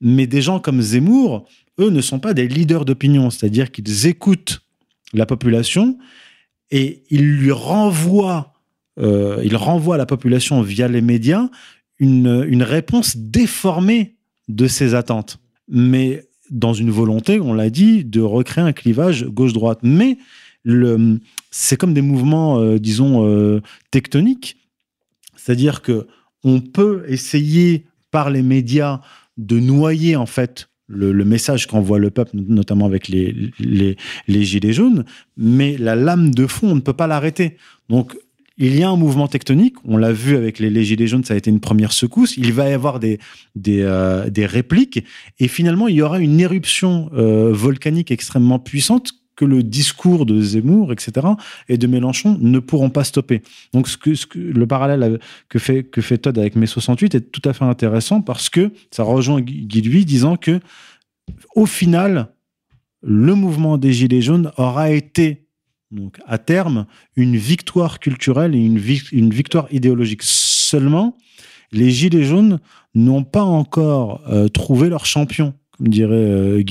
Mais 0.00 0.26
des 0.26 0.40
gens 0.40 0.60
comme 0.60 0.80
Zemmour, 0.80 1.46
eux, 1.80 1.90
ne 1.90 2.00
sont 2.00 2.20
pas 2.20 2.34
des 2.34 2.48
leaders 2.48 2.84
d'opinion, 2.84 3.30
c'est-à-dire 3.30 3.70
qu'ils 3.70 4.06
écoutent 4.06 4.62
la 5.12 5.26
population 5.26 5.98
et 6.70 7.02
ils 7.10 7.24
lui 7.24 7.52
renvoient, 7.52 8.52
euh, 9.00 9.40
ils 9.44 9.56
renvoient 9.56 9.96
à 9.96 9.98
la 9.98 10.06
population 10.06 10.62
via 10.62 10.86
les 10.86 11.00
médias 11.00 11.48
une, 11.98 12.46
une 12.48 12.62
réponse 12.62 13.16
déformée 13.16 14.16
de 14.48 14.66
ses 14.66 14.94
attentes. 14.94 15.38
Mais 15.68 16.26
dans 16.50 16.72
une 16.72 16.90
volonté, 16.90 17.40
on 17.40 17.52
l'a 17.52 17.70
dit, 17.70 18.04
de 18.04 18.20
recréer 18.20 18.64
un 18.64 18.72
clivage 18.72 19.26
gauche-droite. 19.26 19.80
Mais 19.82 20.18
c'est 21.50 21.76
comme 21.76 21.94
des 21.94 22.02
mouvements, 22.02 22.58
euh, 22.58 22.78
disons, 22.78 23.26
euh, 23.26 23.60
tectoniques. 23.90 24.56
C'est-à-dire 25.36 25.82
que 25.82 26.06
on 26.44 26.60
peut 26.60 27.04
essayer 27.08 27.84
par 28.10 28.30
les 28.30 28.42
médias 28.42 29.00
de 29.36 29.58
noyer 29.58 30.16
en 30.16 30.26
fait 30.26 30.68
le, 30.86 31.12
le 31.12 31.24
message 31.24 31.66
qu'envoie 31.66 31.98
le 31.98 32.10
peuple, 32.10 32.32
notamment 32.34 32.86
avec 32.86 33.08
les, 33.08 33.52
les, 33.58 33.96
les 34.26 34.44
gilets 34.44 34.72
jaunes, 34.72 35.04
mais 35.36 35.76
la 35.76 35.94
lame 35.94 36.34
de 36.34 36.46
fond, 36.46 36.70
on 36.70 36.74
ne 36.76 36.80
peut 36.80 36.94
pas 36.94 37.06
l'arrêter. 37.06 37.56
Donc, 37.88 38.16
il 38.58 38.76
y 38.76 38.82
a 38.82 38.90
un 38.90 38.96
mouvement 38.96 39.28
tectonique, 39.28 39.76
on 39.84 39.96
l'a 39.96 40.12
vu 40.12 40.36
avec 40.36 40.58
les, 40.58 40.84
gilets 40.84 41.06
jaunes, 41.06 41.24
ça 41.24 41.34
a 41.34 41.36
été 41.36 41.50
une 41.50 41.60
première 41.60 41.92
secousse, 41.92 42.36
il 42.36 42.52
va 42.52 42.68
y 42.68 42.72
avoir 42.72 42.98
des, 42.98 43.18
des, 43.54 43.82
euh, 43.82 44.28
des 44.28 44.46
répliques, 44.46 45.04
et 45.38 45.48
finalement, 45.48 45.88
il 45.88 45.96
y 45.96 46.02
aura 46.02 46.18
une 46.18 46.40
éruption 46.40 47.10
euh, 47.14 47.52
volcanique 47.52 48.10
extrêmement 48.10 48.58
puissante 48.58 49.12
que 49.36 49.44
le 49.44 49.62
discours 49.62 50.26
de 50.26 50.40
Zemmour, 50.40 50.92
etc., 50.92 51.28
et 51.68 51.78
de 51.78 51.86
Mélenchon 51.86 52.36
ne 52.40 52.58
pourront 52.58 52.90
pas 52.90 53.04
stopper. 53.04 53.42
Donc, 53.72 53.86
ce 53.86 53.96
que, 53.96 54.16
ce 54.16 54.26
que, 54.26 54.38
le 54.38 54.66
parallèle 54.66 55.20
que 55.48 55.60
fait, 55.60 55.84
que 55.84 56.00
fait 56.00 56.18
Todd 56.18 56.36
avec 56.36 56.56
mai 56.56 56.66
68 56.66 57.14
est 57.14 57.20
tout 57.30 57.48
à 57.48 57.52
fait 57.52 57.64
intéressant 57.64 58.20
parce 58.20 58.50
que 58.50 58.72
ça 58.90 59.04
rejoint 59.04 59.40
Guy 59.40 59.66
Guy 59.66 59.82
Lui 59.82 60.04
disant 60.04 60.36
que, 60.36 60.58
au 61.54 61.66
final, 61.66 62.32
le 63.00 63.36
mouvement 63.36 63.78
des 63.78 63.92
Gilets 63.92 64.22
jaunes 64.22 64.50
aura 64.56 64.90
été, 64.90 65.46
donc, 65.90 66.18
à 66.26 66.38
terme, 66.38 66.86
une 67.16 67.36
victoire 67.36 67.98
culturelle 67.98 68.54
et 68.54 68.58
une, 68.58 68.78
vi- 68.78 69.08
une 69.12 69.30
victoire 69.30 69.66
idéologique. 69.72 70.22
Seulement, 70.22 71.16
les 71.72 71.90
Gilets 71.90 72.24
jaunes 72.24 72.60
n'ont 72.94 73.24
pas 73.24 73.42
encore 73.42 74.20
euh, 74.28 74.48
trouvé 74.48 74.88
leur 74.88 75.06
champion, 75.06 75.54
comme 75.76 75.88
dirait 75.88 76.14
euh. 76.14 76.62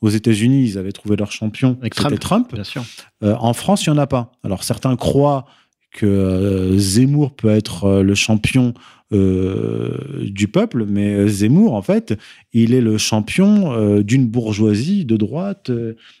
Aux 0.00 0.08
États-Unis, 0.08 0.64
ils 0.64 0.78
avaient 0.78 0.92
trouvé 0.92 1.16
leur 1.16 1.32
champion, 1.32 1.76
Avec 1.80 1.94
c'était 1.94 2.16
Trump. 2.16 2.48
Trump. 2.48 2.54
Bien 2.54 2.64
sûr. 2.64 2.84
Euh, 3.22 3.34
en 3.38 3.52
France, 3.52 3.86
il 3.86 3.90
n'y 3.92 3.98
en 3.98 4.00
a 4.02 4.06
pas. 4.06 4.32
Alors 4.44 4.62
certains 4.62 4.94
croient 4.96 5.46
que 5.92 6.06
euh, 6.06 6.78
Zemmour 6.78 7.34
peut 7.34 7.48
être 7.48 8.02
le 8.02 8.14
champion 8.14 8.72
du 9.12 10.48
peuple, 10.48 10.84
mais 10.84 11.28
Zemmour, 11.28 11.74
en 11.74 11.82
fait, 11.82 12.18
il 12.52 12.74
est 12.74 12.80
le 12.80 12.98
champion 12.98 14.00
d'une 14.00 14.26
bourgeoisie 14.26 15.04
de 15.04 15.16
droite 15.16 15.70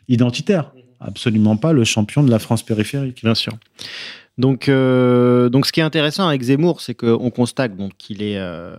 identitaire. 0.06 0.72
Absolument 1.00 1.56
pas 1.56 1.72
le 1.72 1.84
champion 1.84 2.22
de 2.22 2.30
la 2.30 2.38
France 2.38 2.62
périphérique. 2.62 3.20
Bien 3.22 3.34
sûr. 3.34 3.52
Donc, 4.38 4.68
euh, 4.68 5.48
donc, 5.48 5.66
ce 5.66 5.72
qui 5.72 5.80
est 5.80 5.84
intéressant 5.84 6.28
avec 6.28 6.42
Zemmour, 6.42 6.80
c'est 6.80 6.94
qu'on 6.94 7.30
constate 7.30 7.72
qu'il 7.98 8.22
est 8.22 8.38
euh, 8.38 8.76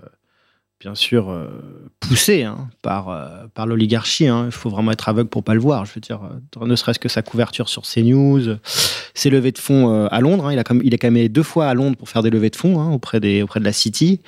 bien 0.79 0.93
sûr 0.93 1.29
euh, 1.29 1.47
poussé 1.99 2.43
hein, 2.43 2.69
par, 2.83 3.09
euh, 3.09 3.47
par 3.53 3.65
l'oligarchie. 3.65 4.27
hein. 4.27 4.43
Il 4.45 4.51
faut 4.51 4.69
vraiment 4.69 4.91
être 4.91 5.09
aveugle 5.09 5.29
pour 5.29 5.43
pas 5.43 5.53
le 5.55 5.59
voir. 5.59 5.85
Je 5.85 5.93
veux 5.95 6.01
dire, 6.01 6.21
euh, 6.59 6.65
ne 6.65 6.75
serait-ce 6.75 6.99
que 6.99 7.09
sa 7.09 7.21
couverture 7.23 7.67
sur 7.67 7.81
CNews, 7.81 8.57
ses 9.13 9.29
levées 9.29 9.51
de 9.51 9.57
fonds 9.57 10.05
à 10.05 10.19
Londres. 10.21 10.47
hein. 10.47 10.53
Il, 10.53 10.59
a 10.59 10.63
même, 10.69 10.81
il 10.83 10.93
est 10.93 10.97
quand 10.97 11.09
même 11.09 11.27
deux 11.29 11.43
fois 11.43 11.67
à 11.67 11.73
Londres 11.73 11.97
pour 11.97 12.09
faire 12.09 12.21
des 12.21 12.29
levées 12.29 12.51
de 12.51 12.55
fonds 12.55 12.93
auprès, 12.93 13.19
des, 13.19 13.41
auprès 13.41 13.59
de 13.59 13.65
la 13.65 13.73
City. 13.73 14.21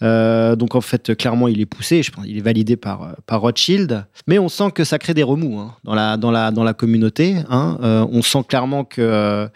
Donc 0.00 0.74
en 0.74 0.80
fait, 0.80 1.16
clairement, 1.16 1.48
il 1.48 1.60
est 1.60 1.66
poussé. 1.66 2.02
Je 2.02 2.12
pense, 2.12 2.24
il 2.26 2.36
est 2.36 2.42
validé 2.42 2.76
par, 2.76 3.16
par 3.26 3.40
Rothschild. 3.40 4.04
Mais 4.26 4.38
on 4.38 4.48
sent 4.48 4.70
que 4.74 4.84
ça 4.84 4.98
crée 4.98 5.14
des 5.14 5.22
remous 5.22 5.70
dans, 5.84 5.94
la, 5.94 6.16
dans, 6.16 6.30
la, 6.30 6.50
dans 6.50 6.64
la 6.64 6.74
communauté. 6.74 7.36
on 7.50 8.22
sent 8.22 8.44
clairement 8.46 8.84
que 8.84 9.48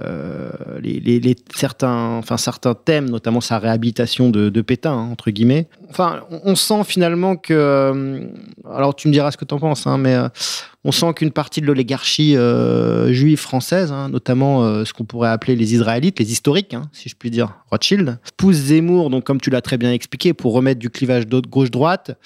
euh, 0.00 0.50
les, 0.80 1.36
certains, 1.54 2.16
enfin, 2.16 2.36
certains 2.36 2.74
thèmes, 2.74 3.08
notamment 3.10 3.40
sa 3.40 3.60
réhabilitation 3.60 4.28
de, 4.28 4.60
Pétain, 4.60 4.92
hein, 4.92 5.08
entre 5.12 5.30
guillemets. 5.30 5.68
Enfin, 5.88 6.22
on, 6.30 6.56
sent 6.56 6.82
finalement 6.84 7.36
que. 7.36 7.54
euh, 7.54 8.26
alors, 8.68 8.96
tu 8.96 9.06
me 9.06 9.12
diras 9.12 9.30
ce 9.30 9.36
que 9.36 9.44
tu 9.44 9.54
en 9.54 9.60
penses, 9.60 9.86
hein, 9.86 9.98
mais 9.98 10.14
euh, 10.14 10.28
on 10.82 10.90
sent 10.90 11.14
qu'une 11.14 11.30
partie 11.30 11.60
de 11.60 11.66
l'oligarchie 11.66 12.36
juive 13.14 13.38
française, 13.38 13.92
hein, 13.92 14.08
notamment 14.08 14.84
ce 14.84 14.92
qu'on 14.92 15.04
pourrait 15.04 15.30
appeler 15.30 15.54
les 15.54 15.74
Israélites, 15.74 16.18
les 16.18 16.32
historiques, 16.32 16.76
si 16.92 17.08
je 17.08 17.14
puis 17.16 17.30
dire, 17.30 17.54
Rothschild, 17.70 18.18
pousse 18.36 18.56
Zemmour, 18.56 19.10
donc 19.10 19.24
comme 19.24 19.40
tu 19.40 19.50
l'as 19.50 19.62
très 19.62 19.78
bien 19.78 19.92
expliqué, 19.92 20.34
pour 20.34 20.52
remettre 20.52 20.80
du 20.80 20.90
clivage 20.90 21.26
gauche-droite 21.26 22.18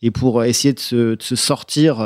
et 0.00 0.10
pour 0.10 0.44
essayer 0.44 0.72
de 0.72 1.16
se 1.20 1.36
sortir. 1.36 2.00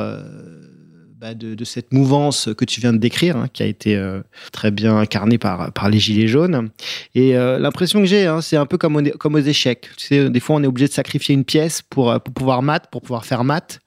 Bah, 1.20 1.34
de, 1.34 1.64
cette 1.64 1.92
mouvance 1.92 2.48
que 2.56 2.64
tu 2.64 2.80
viens 2.80 2.94
de 2.94 2.98
décrire, 2.98 3.36
hein, 3.36 3.48
qui 3.52 3.62
a 3.62 3.66
été 3.66 3.94
euh, 3.94 4.22
très 4.52 4.70
bien 4.70 4.96
incarnée 4.96 5.36
par, 5.36 5.70
par 5.70 5.90
les 5.90 5.98
Gilets 5.98 6.28
jaunes. 6.28 6.70
Et 7.14 7.36
euh, 7.36 7.58
l'impression 7.58 8.00
que 8.00 8.06
j'ai, 8.06 8.24
hein, 8.24 8.40
c'est 8.40 8.56
un 8.56 8.64
peu 8.64 8.78
comme, 8.78 9.10
comme 9.18 9.34
aux 9.34 9.40
échecs. 9.40 9.90
Tu 9.98 10.06
sais, 10.06 10.30
des 10.30 10.40
fois, 10.40 10.56
on 10.56 10.62
est 10.62 10.66
obligé 10.66 10.88
de 10.88 10.94
sacrifier 10.94 11.34
une 11.34 11.44
pièce 11.44 11.82
pour, 11.82 12.10
euh, 12.10 12.18
pour 12.20 12.32
pouvoir 12.32 12.62
mat, 12.62 12.86
pour 12.90 13.02
pouvoir 13.02 13.26
faire 13.26 13.44
mat. 13.44 13.80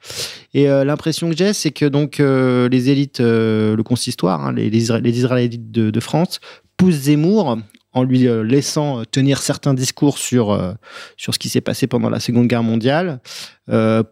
Et 0.54 0.66
l'impression 0.68 1.32
que 1.32 1.36
j'ai, 1.36 1.54
c'est 1.54 1.72
que 1.72 1.86
donc 1.86 2.20
les 2.20 2.90
élites, 2.92 3.20
le 3.20 3.82
consistoire, 3.84 4.46
hein, 4.46 4.54
les, 4.54 4.70
les 4.70 5.18
Israélites 5.18 5.72
de, 5.72 5.90
de 5.90 6.00
France, 6.00 6.40
poussent 6.78 7.06
Zemmour 7.06 7.58
en 7.94 8.04
lui 8.04 8.28
euh, 8.28 8.44
laissant 8.44 9.00
euh, 9.00 9.04
tenir 9.06 9.42
certains 9.42 9.74
discours 9.74 10.18
sur, 10.18 10.52
euh, 10.52 10.74
sur 11.16 11.34
ce 11.34 11.40
qui 11.40 11.50
s'est 11.50 11.62
passé 11.62 11.88
pendant 11.88 12.10
la 12.10 12.20
Seconde 12.20 12.48
Guerre 12.48 12.64
mondiale, 12.64 13.20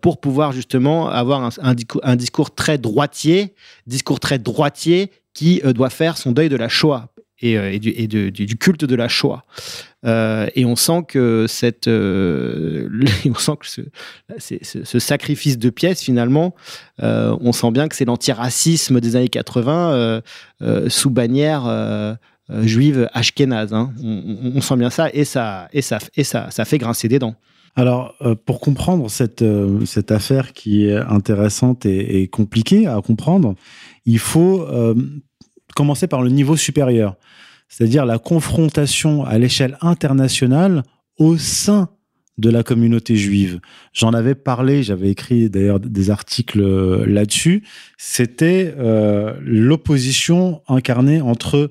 pour 0.02 0.22
pouvoir 0.22 0.54
justement 0.54 1.10
avoir 1.10 1.52
un, 1.62 2.16
discours, 2.16 2.56
très 2.56 2.78
droitier, 2.78 3.54
discours 3.86 4.22
très 4.22 4.40
droitier 4.40 5.12
qui 5.34 5.62
doit 5.76 5.90
faire 5.90 6.18
son 6.18 6.32
deuil 6.32 6.48
de 6.48 6.56
la 6.56 6.70
Shoah 6.70 7.10
et, 7.42 7.78
du, 7.78 8.58
culte 8.58 8.86
de 8.86 8.96
la 8.96 9.10
Shoah. 9.10 9.44
et 10.06 10.64
on 10.64 10.78
sent 10.78 11.04
que 11.10 11.48
cette, 11.50 11.88
on 11.90 13.36
sent 13.36 13.52
que 13.60 13.68
ce, 13.68 13.82
ce, 14.38 14.84
ce, 14.86 15.00
sacrifice 15.00 15.58
de 15.58 15.70
pièces 15.70 16.02
finalement, 16.02 16.56
on 17.00 17.52
sent 17.52 17.72
bien 17.72 17.90
que 17.90 17.96
c'est 17.98 18.06
l'antiracisme 18.06 19.02
des 19.02 19.18
années 19.18 19.28
80 19.28 20.22
sous 20.88 21.10
bannière 21.10 22.18
juive 22.64 23.10
ashkénaze. 23.14 23.74
Hein. 23.74 23.94
On, 24.04 24.62
sent 24.62 24.78
bien 24.78 24.90
ça 24.90 25.10
et 25.14 25.26
ça, 25.26 25.68
et 25.74 25.82
ça, 25.82 26.00
et 26.16 26.24
ça, 26.24 26.52
ça 26.52 26.66
fait 26.66 26.78
grincer 26.78 27.08
des 27.08 27.20
dents. 27.20 27.36
Alors, 27.76 28.16
euh, 28.22 28.36
pour 28.36 28.60
comprendre 28.60 29.10
cette, 29.10 29.42
euh, 29.42 29.86
cette 29.86 30.12
affaire 30.12 30.54
qui 30.54 30.86
est 30.86 30.98
intéressante 30.98 31.86
et, 31.86 32.28
compliquée 32.28 32.88
à 32.88 33.00
comprendre, 33.02 33.56
il 34.06 34.20
faut 34.20 34.62
euh, 34.64 34.94
commencer 35.76 36.08
par 36.08 36.22
le 36.22 36.30
niveau 36.30 36.58
supérieur, 36.58 37.16
c'est-à-dire 37.70 38.06
la 38.06 38.20
confrontation 38.20 39.24
à 39.24 39.38
l'échelle 39.38 39.78
internationale 39.82 40.84
au 41.18 41.38
sein 41.38 41.90
de 42.38 42.50
la 42.50 42.64
communauté 42.64 43.16
juive. 43.16 43.60
J'en 43.94 44.14
avais 44.14 44.36
parlé, 44.36 44.84
j'avais 44.84 45.10
écrit 45.10 45.50
d'ailleurs 45.50 45.80
des 45.80 46.10
articles 46.10 46.62
là-dessus. 47.06 47.64
C'était 47.98 48.74
euh, 48.78 49.36
l'opposition 49.42 50.62
incarnée 50.68 51.22
entre 51.22 51.56
euh, 51.58 51.68
euh, 51.68 51.70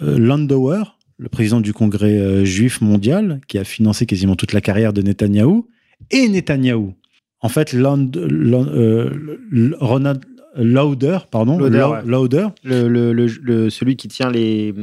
Landauer, 0.00 0.82
le 1.18 1.28
président 1.28 1.60
du 1.60 1.72
Congrès 1.72 2.18
euh, 2.18 2.44
juif 2.44 2.80
mondial, 2.80 3.40
qui 3.46 3.58
a 3.58 3.64
financé 3.64 4.06
quasiment 4.06 4.36
toute 4.36 4.52
la 4.52 4.60
carrière 4.60 4.92
de 4.92 5.02
Netanyahou, 5.02 5.68
et 6.10 6.28
Netanyahou. 6.28 6.94
En 7.40 7.48
fait, 7.48 7.72
Land, 7.72 8.10
Land, 8.14 8.66
euh, 8.68 9.10
Ronald 9.80 10.24
Lauder, 10.56 11.18
pardon, 11.30 11.58
Lauder, 11.58 11.86
ouais. 11.92 12.02
Lauder. 12.04 12.48
Le, 12.64 12.88
le, 12.88 13.12
le, 13.12 13.70
celui 13.70 13.96
qui 13.96 14.08
tient 14.08 14.30
les, 14.30 14.74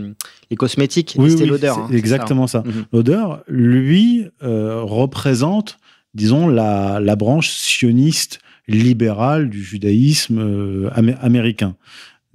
les 0.50 0.56
cosmétiques, 0.56 1.16
oui, 1.18 1.32
c'était 1.32 1.44
oui, 1.44 1.50
Lauder. 1.50 1.74
Hein, 1.78 1.90
exactement 1.92 2.48
ça. 2.48 2.60
Mhm. 2.60 2.72
ça. 2.72 2.72
Mm 2.72 2.82
-hmm. 2.82 2.86
Lauder, 2.94 3.26
lui, 3.48 4.26
euh, 4.44 4.82
représente, 4.82 5.78
disons, 6.14 6.48
la, 6.48 7.00
la 7.02 7.16
branche 7.16 7.50
sioniste 7.50 8.40
libérale 8.68 9.50
du 9.50 9.62
judaïsme 9.62 10.40
euh, 10.40 10.90
amé 10.94 11.16
américain. 11.22 11.76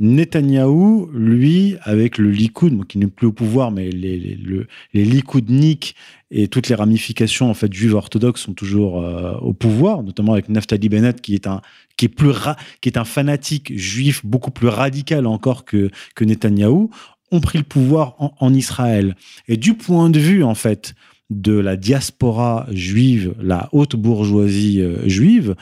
Netanyahou, 0.03 1.11
lui, 1.15 1.77
avec 1.83 2.19
le 2.19 2.31
Likoud, 2.31 2.87
qui 2.89 2.99
n'est 2.99 3.07
plus 3.07 3.29
au 3.29 3.33
pouvoir, 3.33 3.71
mais 3.71 3.89
les, 3.89 4.19
les, 4.19 4.35
le, 4.35 4.67
les 4.93 5.05
Likoudniks 5.05 5.95
et 6.33 6.49
toutes 6.49 6.69
les 6.69 6.75
ramifications 6.75 7.49
en 7.49 7.55
fait 7.55 7.73
juives 7.73 7.95
orthodoxes 7.95 8.41
sont 8.41 8.53
toujours 8.53 9.01
euh, 9.01 9.35
au 9.37 9.53
pouvoir, 9.53 10.03
notamment 10.03 10.33
avec 10.33 10.49
Naftali 10.49 10.89
Bennett, 10.89 11.21
qui 11.21 11.35
est 11.35 11.47
un 11.47 11.61
qui 11.97 12.07
est 12.07 12.09
plus 12.09 12.33
qui 12.81 12.89
est 12.89 12.99
un 12.99 13.05
fanatique 13.05 13.79
juif 13.79 14.27
beaucoup 14.27 14.51
plus 14.51 14.67
radical 14.67 15.27
encore 15.27 15.65
que 15.65 15.91
que 16.17 16.25
Netanyahou, 16.25 16.91
ont 17.31 17.41
pris 17.41 17.59
le 17.59 17.65
pouvoir 17.65 18.17
en, 18.19 18.35
en 18.41 18.53
Israël. 18.53 19.15
Et 19.47 19.57
du 19.57 19.75
point 19.75 20.11
de 20.11 20.19
vue 20.19 20.43
en 20.43 20.57
fait 20.57 20.95
de 21.31 21.53
la 21.53 21.77
diaspora 21.77 22.67
juive, 22.73 23.35
la 23.41 23.69
haute 23.71 23.95
bourgeoisie 23.95 24.81
euh, 24.81 25.09
juive, 25.09 25.55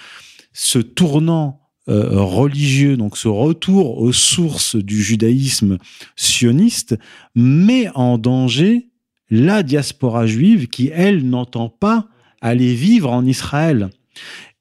ce 0.54 0.78
tournant 0.78 1.59
euh, 1.88 2.20
religieux, 2.20 2.96
donc 2.96 3.16
ce 3.16 3.28
retour 3.28 3.98
aux 3.98 4.12
sources 4.12 4.76
du 4.76 5.02
judaïsme 5.02 5.78
sioniste, 6.16 6.98
met 7.34 7.88
en 7.94 8.18
danger 8.18 8.88
la 9.30 9.62
diaspora 9.62 10.26
juive 10.26 10.68
qui, 10.68 10.90
elle, 10.92 11.28
n'entend 11.28 11.68
pas 11.68 12.08
aller 12.40 12.74
vivre 12.74 13.10
en 13.10 13.24
Israël. 13.24 13.90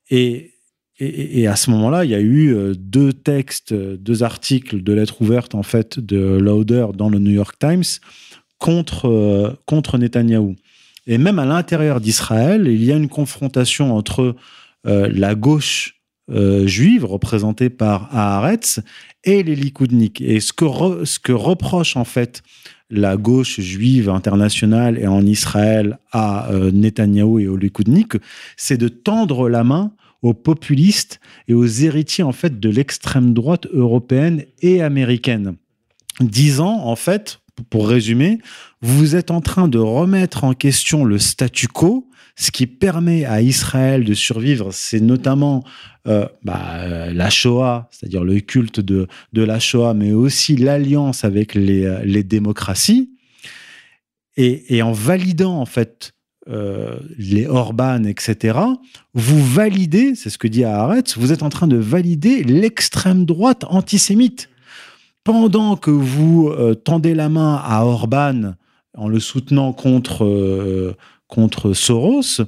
Et, 0.10 0.54
et, 1.00 1.48
à 1.48 1.56
ce 1.56 1.72
moment-là, 1.72 2.04
il 2.04 2.12
y 2.12 2.16
a 2.16 2.20
eu 2.20 2.54
euh, 2.54 2.74
deux 2.76 3.14
textes, 3.14 3.74
deux 3.74 4.24
articles 4.24 4.84
de 4.84 4.94
lettres 4.94 5.22
ouvertes, 5.22 5.56
en 5.56 5.64
fait, 5.64 6.00
de 6.00 6.18
Lauder 6.18 6.88
dans 6.96 7.10
le 7.10 7.20
New 7.20 7.32
York 7.32 7.56
Times 7.58 7.84
contre, 8.58 9.08
euh, 9.08 9.54
contre 9.66 9.98
Netanyahou. 9.98 10.56
Et 11.08 11.18
même 11.18 11.40
à 11.40 11.46
l'intérieur 11.46 12.02
d'Israël, 12.02 12.68
il 12.68 12.84
y 12.84 12.92
a 12.92 12.96
une 12.96 13.08
confrontation 13.08 13.96
entre 13.96 14.36
euh, 14.86 15.10
la 15.12 15.36
gauche 15.36 15.99
euh, 16.32 16.68
juive 16.68 17.06
représentée 17.06 17.70
par 17.70 18.16
Haaretz 18.16 18.82
et 19.24 19.44
les 19.44 19.56
Likoudniks. 19.56 20.22
Et 20.22 20.40
ce 20.40 20.54
que, 20.54 20.66
ce 21.06 21.20
que 21.20 21.32
reproche 21.32 21.98
en 21.98 22.06
fait 22.06 22.42
la 22.90 23.18
gauche 23.18 23.60
juive 23.60 24.10
internationale 24.10 24.98
et 24.98 25.08
en 25.08 25.26
Israël 25.26 26.00
à 26.12 26.52
euh, 26.52 26.72
Netanyahou 26.72 27.40
et 27.40 27.48
aux 27.48 27.58
Likoudniks, 27.58 28.18
c'est 28.58 28.78
de 28.78 28.88
tendre 28.88 29.50
la 29.50 29.64
main 29.64 29.92
aux 30.22 30.34
populistes 30.34 31.20
et 31.48 31.54
aux 31.54 31.66
héritiers 31.66 32.24
en 32.24 32.32
fait 32.32 32.60
de 32.60 32.70
l'extrême 32.70 33.34
droite 33.34 33.68
européenne 33.72 34.44
et 34.62 34.82
américaine, 34.82 35.56
disant 36.20 36.82
en 36.84 36.96
fait, 36.96 37.40
pour 37.70 37.88
résumer, 37.88 38.40
vous 38.82 39.16
êtes 39.16 39.32
en 39.32 39.42
train 39.42 39.68
de 39.68 39.80
remettre 39.80 40.44
en 40.44 40.54
question 40.54 41.06
le 41.06 41.20
statu 41.20 41.68
quo, 41.68 42.09
ce 42.42 42.52
qui 42.52 42.68
permet 42.68 43.26
à 43.26 43.42
Israël 43.42 44.04
de 44.04 44.14
survivre, 44.14 44.72
c'est 44.72 45.02
notamment 45.02 45.64
euh, 46.08 46.26
bah, 46.44 47.12
la 47.12 47.30
Shoah, 47.30 47.90
c'est-à-dire 47.92 48.24
le 48.24 48.40
culte 48.40 48.80
de, 48.80 49.08
la 49.34 49.60
Shoah, 49.60 49.94
mais 49.94 50.14
aussi 50.14 50.56
l'alliance 50.56 51.24
avec 51.24 51.54
les, 51.54 52.00
les 52.06 52.24
démocraties. 52.24 53.12
Et, 54.38 54.82
en 54.82 54.94
validant 54.94 55.60
en 55.60 55.66
fait 55.66 56.14
euh, 56.48 56.98
les 57.18 57.46
Orban, 57.46 58.06
etc., 58.06 58.58
vous 59.14 59.46
validez, 59.46 60.16
c'est 60.16 60.30
ce 60.30 60.38
que 60.38 60.48
dit 60.48 60.64
Haaretz, 60.64 61.18
vous 61.18 61.34
êtes 61.34 61.44
en 61.44 61.50
train 61.50 61.68
de 61.68 61.76
valider 61.76 62.44
l'extrême 62.44 63.26
droite 63.26 63.66
antisémite. 63.68 64.50
Pendant 65.26 65.76
que 65.76 65.92
vous 65.92 66.48
euh, 66.48 66.74
tendez 66.74 67.14
la 67.14 67.28
main 67.28 67.62
à 67.64 67.84
Orban 67.84 68.54
en 68.98 69.10
le 69.10 69.20
soutenant 69.20 69.74
contre 69.74 70.24
euh, 70.24 70.96
contre 71.30 71.72
Soros, 71.74 72.42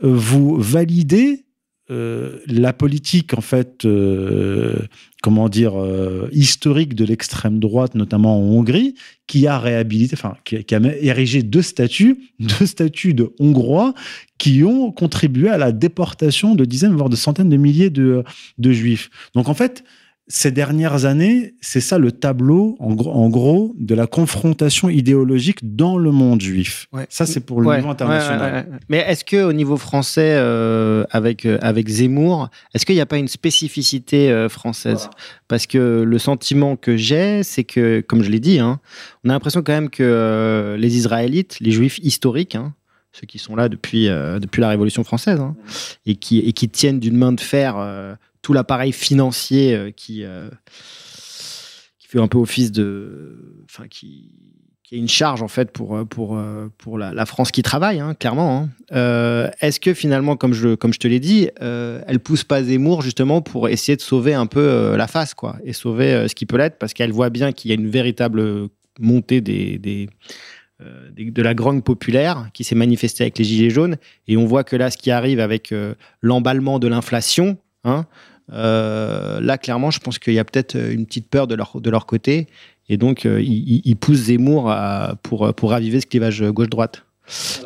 vous 0.00 0.56
validez 0.56 1.44
euh, 1.90 2.38
la 2.46 2.72
politique 2.72 3.34
en 3.34 3.42
fait, 3.42 3.84
euh, 3.84 4.74
comment 5.22 5.50
dire, 5.50 5.78
euh, 5.78 6.30
historique 6.32 6.94
de 6.94 7.04
l'extrême 7.04 7.60
droite, 7.60 7.94
notamment 7.94 8.38
en 8.38 8.40
Hongrie, 8.40 8.94
qui 9.26 9.46
a 9.46 9.58
réhabilité, 9.58 10.16
enfin, 10.18 10.34
qui, 10.46 10.56
a 10.56 10.80
érigé 10.98 11.42
deux 11.42 11.60
statuts, 11.60 12.30
deux 12.38 12.64
statuts 12.64 13.12
de 13.12 13.34
Hongrois 13.38 13.92
qui 14.38 14.64
ont 14.64 14.92
contribué 14.92 15.50
à 15.50 15.58
la 15.58 15.72
déportation 15.72 16.54
de 16.54 16.64
dizaines, 16.64 16.94
voire 16.94 17.10
de 17.10 17.16
centaines 17.16 17.50
de 17.50 17.56
milliers 17.58 17.90
de 17.90 18.24
juifs. 18.58 19.10
Donc 19.34 19.50
en 19.50 19.54
fait, 19.54 19.84
ces 20.26 20.50
dernières 20.50 21.04
années, 21.04 21.54
c'est 21.60 21.82
ça 21.82 21.98
le 21.98 22.10
tableau, 22.10 22.76
en 22.78 22.94
gros, 22.94 23.12
en 23.12 23.28
gros, 23.28 23.74
de 23.78 23.94
la 23.94 24.06
confrontation 24.06 24.88
idéologique 24.88 25.76
dans 25.76 25.98
le 25.98 26.12
monde 26.12 26.40
juif. 26.40 26.86
Ouais. 26.92 27.06
Ça, 27.10 27.26
c'est 27.26 27.40
pour 27.40 27.60
le 27.60 27.68
ouais, 27.68 27.76
niveau 27.76 27.90
international. 27.90 28.66
Ouais, 28.70 28.78
Mais 28.88 28.98
est-ce 28.98 29.22
que 29.22 29.44
au 29.44 29.52
niveau 29.52 29.76
français, 29.76 30.34
euh, 30.36 31.04
avec 31.10 31.44
euh, 31.44 31.58
avec 31.60 31.88
Zemmour, 31.88 32.48
est-ce 32.72 32.86
qu'il 32.86 32.94
n'y 32.94 33.02
a 33.02 33.06
pas 33.06 33.18
une 33.18 33.28
spécificité 33.28 34.30
euh, 34.30 34.48
française? 34.48 35.10
Parce 35.46 35.66
que 35.66 36.02
le 36.06 36.18
sentiment 36.18 36.76
que 36.76 36.96
j'ai, 36.96 37.42
c'est 37.42 37.64
que, 37.64 38.00
comme 38.00 38.22
je 38.22 38.30
l'ai 38.30 38.40
dit, 38.40 38.60
hein, 38.60 38.80
on 39.24 39.28
a 39.28 39.34
l'impression 39.34 39.62
quand 39.62 39.74
même 39.74 39.90
que 39.90 40.74
les 40.78 40.96
Israélites, 40.96 41.58
les 41.60 41.70
Juifs 41.70 41.98
historiques, 41.98 42.54
hein, 42.54 42.72
ceux 43.12 43.26
qui 43.26 43.38
sont 43.38 43.56
là 43.56 43.68
depuis 43.68 44.06
depuis 44.06 44.62
la 44.62 44.70
Révolution 44.70 45.04
française, 45.04 45.38
hein, 45.38 45.54
et 46.06 46.16
qui 46.16 46.38
et 46.38 46.54
qui 46.54 46.70
tiennent 46.70 46.98
d'une 46.98 47.18
main 47.18 47.32
de 47.32 47.40
fer 47.40 47.76
tout 48.44 48.52
l'appareil 48.52 48.92
financier 48.92 49.74
euh, 49.74 49.90
qui, 49.90 50.22
euh, 50.22 50.48
qui 51.98 52.06
fait 52.06 52.20
un 52.20 52.28
peu 52.28 52.38
office 52.38 52.70
de. 52.70 53.64
Enfin, 53.64 53.88
qui, 53.88 54.30
est 54.92 54.98
une 54.98 55.08
charge, 55.08 55.42
en 55.42 55.48
fait, 55.48 55.72
pour, 55.72 56.06
pour, 56.06 56.40
pour 56.78 56.98
la, 56.98 57.26
France 57.26 57.50
qui 57.50 57.62
travaille, 57.62 57.98
hein, 57.98 58.14
clairement. 58.14 58.58
Hein. 58.58 58.68
Euh, 58.92 59.50
Est-ce 59.60 59.80
que 59.80 59.92
finalement, 59.92 60.36
comme 60.36 60.52
je, 60.52 60.76
comme 60.76 60.92
je 60.92 61.00
te 61.00 61.08
l'ai 61.08 61.18
dit, 61.18 61.48
euh, 61.62 62.00
elle 62.06 62.20
pousse 62.20 62.44
pas 62.44 62.62
Zemmour 62.62 63.02
justement 63.02 63.40
pour 63.40 63.68
essayer 63.68 63.96
de 63.96 64.02
sauver 64.02 64.34
un 64.34 64.46
peu 64.46 64.60
euh, 64.60 64.96
la 64.96 65.08
face, 65.08 65.34
quoi, 65.34 65.56
et 65.64 65.72
sauver 65.72 66.12
euh, 66.12 66.28
ce 66.28 66.36
qui 66.36 66.46
peut 66.46 66.58
l'être, 66.58 66.78
parce 66.78 66.92
qu'elle 66.92 67.10
voit 67.10 67.30
bien 67.30 67.50
qu'il 67.50 67.70
y 67.70 67.72
a 67.72 67.74
une 67.74 67.88
véritable 67.88 68.68
montée 69.00 69.40
des. 69.40 69.78
des 69.78 70.08
de 71.16 71.42
la 71.42 71.54
grogne 71.54 71.82
populaire 71.82 72.48
qui 72.52 72.64
s'est 72.64 72.74
manifestée 72.74 73.24
avec 73.24 73.38
les 73.38 73.44
Gilets 73.44 73.70
jaunes. 73.70 73.96
Et 74.28 74.36
on 74.36 74.44
voit 74.44 74.64
que 74.64 74.76
là, 74.76 74.90
ce 74.90 74.98
qui 74.98 75.10
arrive 75.10 75.40
avec 75.40 75.72
euh, 75.72 75.94
l'emballement 76.20 76.78
de 76.78 76.88
l'inflation, 76.88 77.56
hein, 77.84 78.04
euh, 78.04 78.33
là, 78.48 79.58
clairement, 79.58 79.90
je 79.90 80.00
pense 80.00 80.18
qu'il 80.18 80.34
y 80.34 80.38
a 80.38 80.44
peut-être 80.44 80.76
une 80.76 81.06
petite 81.06 81.28
peur 81.28 81.46
de 81.46 81.54
leur, 81.54 81.80
de 81.80 81.90
leur 81.90 82.06
côté. 82.06 82.48
Et 82.88 82.96
donc, 82.96 83.24
euh, 83.24 83.40
ils, 83.40 83.80
ils, 83.84 83.96
poussent 83.96 84.24
Zemmour 84.24 84.70
à, 84.70 85.14
pour, 85.22 85.54
pour 85.54 85.70
raviver 85.70 86.00
ce 86.00 86.06
clivage 86.06 86.42
gauche-droite. 86.42 87.04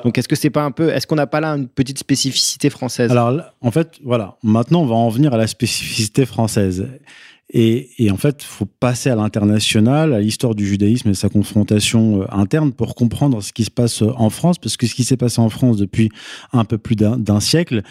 Donc, 0.04 0.16
est-ce 0.16 0.28
que 0.28 0.36
c'est 0.36 0.50
pas 0.50 0.62
un 0.62 0.70
peu, 0.70 0.90
est-ce 0.90 1.06
qu'on 1.06 1.16
n'a 1.16 1.26
pas 1.26 1.40
là 1.40 1.50
une 1.50 1.66
petite 1.66 1.98
spécificité 1.98 2.70
française? 2.70 3.10
Alors, 3.10 3.40
en 3.60 3.70
fait, 3.72 3.98
voilà. 4.04 4.36
Maintenant, 4.44 4.82
on 4.82 4.86
va 4.86 4.94
en 4.94 5.08
venir 5.08 5.34
à 5.34 5.36
la 5.36 5.48
spécificité 5.48 6.24
française. 6.26 6.88
Et, 7.50 7.88
et, 7.98 8.10
en 8.10 8.16
fait, 8.16 8.42
il 8.42 8.46
faut 8.46 8.66
passer 8.66 9.10
à 9.10 9.16
l'international, 9.16 10.12
à 10.12 10.20
l'histoire 10.20 10.54
du 10.54 10.66
judaïsme 10.66 11.08
et 11.08 11.14
sa 11.14 11.28
confrontation 11.28 12.22
euh, 12.22 12.26
interne 12.30 12.72
pour 12.72 12.94
comprendre 12.94 13.42
ce 13.42 13.52
qui 13.52 13.64
se 13.64 13.70
passe 13.70 14.02
en 14.02 14.30
France, 14.30 14.58
parce 14.58 14.76
que 14.76 14.86
ce 14.86 14.94
qui 14.94 15.02
s'est 15.02 15.16
passé 15.16 15.40
en 15.40 15.48
France 15.48 15.78
depuis 15.78 16.10
un 16.52 16.64
peu 16.64 16.78
plus 16.78 16.94
d'un 16.94 17.40
siècle 17.40 17.82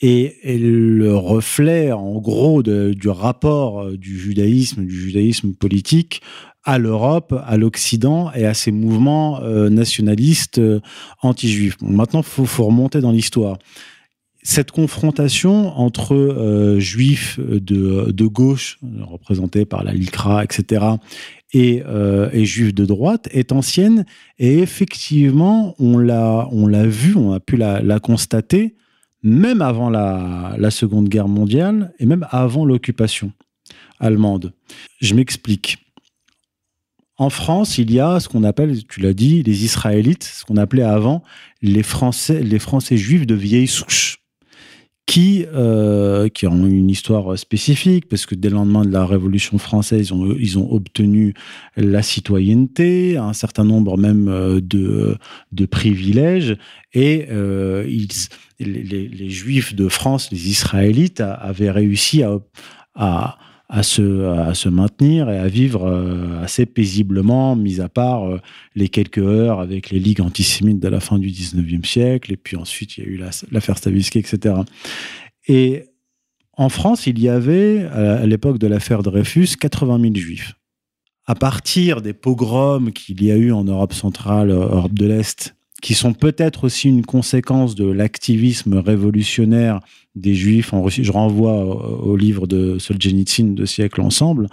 est, 0.00 0.58
le 0.58 1.16
reflet, 1.16 1.92
en 1.92 2.18
gros, 2.18 2.62
du 2.62 3.08
rapport 3.08 3.82
euh, 3.82 3.96
du 3.96 4.18
judaïsme, 4.18 4.84
du 4.84 4.94
judaïsme 4.94 5.54
politique 5.54 6.20
à 6.64 6.78
l'Europe, 6.78 7.34
à 7.46 7.56
l'Occident 7.56 8.32
et 8.34 8.46
à 8.46 8.54
ces 8.54 8.72
mouvements 8.72 9.42
euh, 9.42 9.68
nationalistes 9.68 10.58
euh, 10.58 10.80
anti-juifs. 11.20 11.76
Maintenant, 11.82 12.20
il 12.20 12.46
faut, 12.46 12.64
remonter 12.64 13.00
dans 13.00 13.12
l'histoire 13.12 13.58
cette 14.42 14.72
confrontation 14.72 15.74
entre 15.78 16.76
juifs 16.78 17.40
de, 17.40 18.26
gauche, 18.26 18.78
représentés 19.00 19.64
par 19.64 19.84
la 19.84 19.94
LICRA, 19.94 20.44
etc., 20.44 20.84
et, 21.54 21.82
et, 22.32 22.44
juifs 22.44 22.74
de 22.74 22.84
droite, 22.84 23.26
est 23.32 23.52
ancienne 23.52 24.04
et 24.38 24.58
effectivement, 24.58 25.74
on 25.78 25.96
l'a, 25.96 26.46
vu, 26.84 27.16
on 27.16 27.32
a 27.32 27.40
pu 27.40 27.56
la 27.56 27.98
constater, 28.00 28.74
même 29.24 29.62
avant 29.62 29.90
la, 29.90 30.70
Seconde 30.70 31.08
Guerre 31.08 31.28
mondiale 31.28 31.92
et 31.98 32.06
même 32.06 32.26
avant 32.30 32.64
l'occupation 32.64 33.32
allemande. 33.98 34.52
Je 35.00 35.14
m'explique. 35.14 35.78
En 37.16 37.30
France, 37.30 37.78
il 37.78 37.92
y 37.92 38.00
a 38.00 38.20
ce 38.20 38.28
qu'on 38.28 38.44
appelle, 38.44 38.84
tu 38.86 39.00
l'as 39.00 39.14
dit, 39.14 39.42
les 39.42 39.64
Israélites, 39.64 40.24
ce 40.24 40.44
qu'on 40.44 40.56
appelait 40.56 40.82
avant 40.82 41.22
les 41.62 41.82
Français, 41.82 42.42
les 42.42 42.58
Français 42.58 42.96
juifs 42.96 43.26
de 43.26 43.34
vieille 43.34 43.68
souche 43.68 44.23
qui, 45.06 45.44
euh, 45.52 46.28
qui 46.28 46.46
ont 46.46 46.66
une 46.66 46.88
histoire 46.88 47.38
spécifique, 47.38 48.08
parce 48.08 48.24
que 48.24 48.34
dès 48.34 48.48
le 48.48 48.56
lendemain 48.56 48.84
de 48.84 48.90
la 48.90 49.04
Révolution 49.04 49.58
française, 49.58 50.08
ils 50.08 50.14
ont, 50.14 50.34
ils 50.38 50.58
ont 50.58 50.72
obtenu 50.72 51.34
la 51.76 52.02
citoyenneté, 52.02 53.18
un 53.18 53.34
certain 53.34 53.64
nombre 53.64 53.98
même 53.98 54.28
euh, 54.28 54.60
de, 54.62 55.16
de 55.52 55.66
privilèges, 55.66 56.56
et 56.94 57.26
euh, 57.30 57.84
ils, 57.86 58.08
les, 58.60 59.08
les, 59.08 59.30
Juifs 59.30 59.74
de 59.74 59.88
France, 59.88 60.30
les 60.30 60.48
Israélites, 60.48 61.20
avaient 61.20 61.70
réussi 61.70 62.22
à, 62.22 62.38
à 62.94 63.38
à 63.74 63.82
se, 63.82 64.68
maintenir 64.68 65.28
et 65.28 65.38
à 65.38 65.48
vivre 65.48 65.84
euh, 65.84 66.40
assez 66.40 66.64
paisiblement, 66.64 67.56
mis 67.56 67.80
à 67.80 67.88
part 67.88 68.24
euh, 68.24 68.40
les 68.76 68.88
quelques 68.88 69.18
heures 69.18 69.58
avec 69.58 69.90
les 69.90 69.98
ligues 69.98 70.20
antisémites 70.20 70.78
de 70.78 70.86
la 70.86 71.00
fin 71.00 71.18
du 71.18 71.28
19e 71.28 71.84
siècle, 71.84 72.32
et 72.32 72.36
puis 72.36 72.56
ensuite 72.56 72.96
il 72.96 73.04
y 73.04 73.06
a 73.06 73.10
eu 73.10 73.20
l'affaire 73.50 73.76
Stavisky, 73.76 74.20
etc. 74.20 74.54
Et 75.48 75.86
en 76.56 76.68
France, 76.68 77.08
il 77.08 77.18
y 77.20 77.28
avait, 77.28 77.84
à 77.86 78.24
l'époque 78.26 78.58
de 78.58 78.68
l'affaire 78.68 79.02
Dreyfus, 79.02 79.56
80 79.58 80.00
000 80.00 80.14
juifs. 80.14 80.54
À 81.26 81.34
partir 81.34 82.00
des 82.00 82.12
pogroms 82.12 82.92
qu'il 82.92 83.24
y 83.24 83.32
a 83.32 83.36
eu 83.36 83.50
en 83.50 83.64
Europe 83.64 83.92
centrale, 83.92 84.50
Europe 84.50 84.94
de 84.94 85.06
l'Est, 85.06 85.53
qui 85.84 85.92
sont 85.92 86.14
peut-être 86.14 86.64
aussi 86.64 86.88
une 86.88 87.04
conséquence 87.04 87.74
de 87.74 87.84
l'activisme 87.84 88.78
révolutionnaire 88.78 89.80
des 90.14 90.32
Juifs 90.32 90.72
en 90.72 90.82
Russie. 90.82 91.04
Je 91.04 91.12
renvoie 91.12 91.62
au, 91.62 92.16
livre 92.16 92.46
de 92.46 92.78
Solzhenitsyn, 92.78 93.52
de 93.52 93.66
siècles 93.66 94.00
ensemble, 94.00 94.46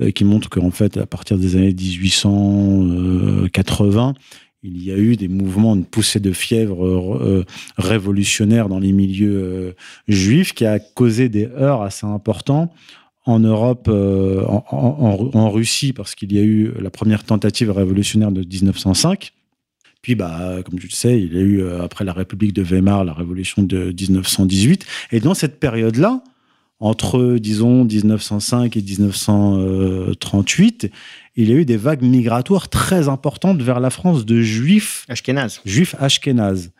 euh, 0.00 0.12
qui 0.12 0.24
montre 0.24 0.48
qu'en 0.48 0.70
fait, 0.70 0.96
à 0.96 1.04
partir 1.04 1.36
des 1.36 1.56
années 1.56 1.74
1880, 1.74 4.14
il 4.62 4.80
y 4.80 4.92
a 4.92 4.96
eu 4.96 5.16
des 5.16 5.26
mouvements, 5.26 5.74
une 5.74 5.84
poussée 5.84 6.20
de 6.20 6.30
fièvre 6.30 6.86
euh, 6.86 7.44
révolutionnaire 7.76 8.68
dans 8.68 8.78
les 8.78 8.92
milieux 8.92 9.36
euh, 9.36 9.72
juifs 10.06 10.54
qui 10.54 10.64
a 10.64 10.78
causé 10.78 11.28
des 11.28 11.46
heurts 11.46 11.82
assez 11.82 12.06
importants 12.06 12.72
en 13.26 13.40
Europe, 13.40 13.88
en, 13.88 15.50
Russie, 15.50 15.92
parce 15.92 16.14
qu'il 16.14 16.32
y 16.32 16.38
a 16.38 16.42
eu 16.42 16.72
la 16.80 16.88
première 16.88 17.24
tentative 17.24 17.72
révolutionnaire 17.72 18.30
de 18.30 18.42
1905, 18.42 19.32
puis, 20.02 20.14
bah, 20.14 20.58
comme 20.64 20.78
tu 20.78 20.86
le 20.86 20.92
sais, 20.92 21.20
il 21.20 21.34
y 21.34 21.38
a 21.38 21.40
eu, 21.40 21.60
euh, 21.60 21.82
après 21.82 22.04
la 22.04 22.12
République 22.12 22.52
de 22.52 22.62
Weimar, 22.62 23.04
la 23.04 23.12
révolution 23.12 23.62
de 23.62 23.86
1918. 23.86 24.86
Et 25.12 25.20
dans 25.20 25.34
cette 25.34 25.58
période-là, 25.58 26.22
entre, 26.80 27.38
disons, 27.38 27.84
1905 27.84 28.76
et 28.76 28.82
1938, 28.82 30.90
il 31.36 31.48
y 31.48 31.52
a 31.52 31.56
eu 31.56 31.64
des 31.64 31.76
vagues 31.76 32.02
migratoires 32.02 32.68
très 32.68 33.08
importantes 33.08 33.60
vers 33.60 33.80
la 33.80 33.90
France 33.90 34.24
de 34.24 34.40
juifs. 34.40 35.04
Ashkénazes. 35.08 35.60
Juifs 35.64 35.96
ashkénazes. 35.98 36.70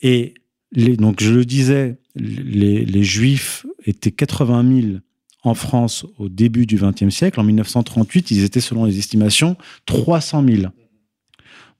Et 0.00 0.32
les, 0.72 0.96
donc, 0.96 1.22
je 1.22 1.32
le 1.32 1.44
disais, 1.44 1.98
les, 2.14 2.86
les 2.86 3.04
juifs 3.04 3.66
étaient 3.84 4.12
80 4.12 4.82
000 4.82 4.94
en 5.42 5.52
France 5.54 6.06
au 6.18 6.30
début 6.30 6.66
du 6.66 6.76
XXe 6.76 7.10
siècle. 7.10 7.38
En 7.38 7.44
1938, 7.44 8.30
ils 8.30 8.44
étaient, 8.44 8.60
selon 8.60 8.86
les 8.86 8.98
estimations, 8.98 9.58
300 9.84 10.44
000. 10.46 10.62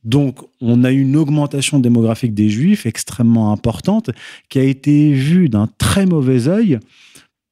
Donc, 0.07 0.39
on 0.61 0.85
a 0.85 0.93
eu 0.93 1.01
une 1.03 1.17
augmentation 1.17 1.79
démographique 1.79 2.33
des 2.33 2.49
Juifs 2.49 2.87
extrêmement 2.87 3.53
importante 3.53 4.11
qui 4.49 4.59
a 4.59 4.63
été 4.63 5.13
vue 5.13 5.49
d'un 5.49 5.69
très 5.79 6.07
mauvais 6.07 6.49
œil 6.49 6.79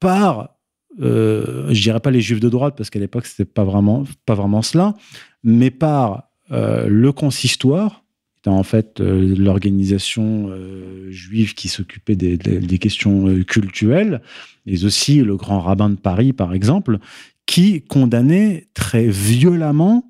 par, 0.01 0.57
euh, 1.03 1.67
je 1.71 1.83
dirais 1.83 2.01
pas 2.01 2.13
les 2.13 2.21
Juifs 2.21 2.41
de 2.41 2.49
droite 2.49 2.75
parce 2.77 2.89
qu'à 2.91 3.01
l'époque 3.01 3.27
c'était 3.27 3.45
pas 3.45 3.65
vraiment 3.65 4.05
pas 4.25 4.35
vraiment 4.35 4.63
cela, 4.63 4.95
mais 5.43 5.71
par 5.71 6.31
euh, 6.53 6.87
le 6.89 7.13
consistoire, 7.13 8.05
en 8.47 8.63
fait 8.63 9.01
euh, 9.01 9.35
l'organisation 9.37 10.49
euh, 10.51 11.11
juive 11.11 11.55
qui 11.55 11.69
s'occupait 11.69 12.15
des, 12.15 12.79
questions 12.79 13.43
culturelles, 13.45 14.21
mais 14.67 14.85
aussi 14.85 15.23
le 15.23 15.37
grand 15.37 15.61
rabbin 15.61 15.91
de 15.91 15.97
Paris 15.97 16.33
par 16.33 16.55
exemple, 16.55 16.99
qui 17.47 17.83
condamnait 17.83 18.69
très 18.75 19.07
violemment 19.07 20.09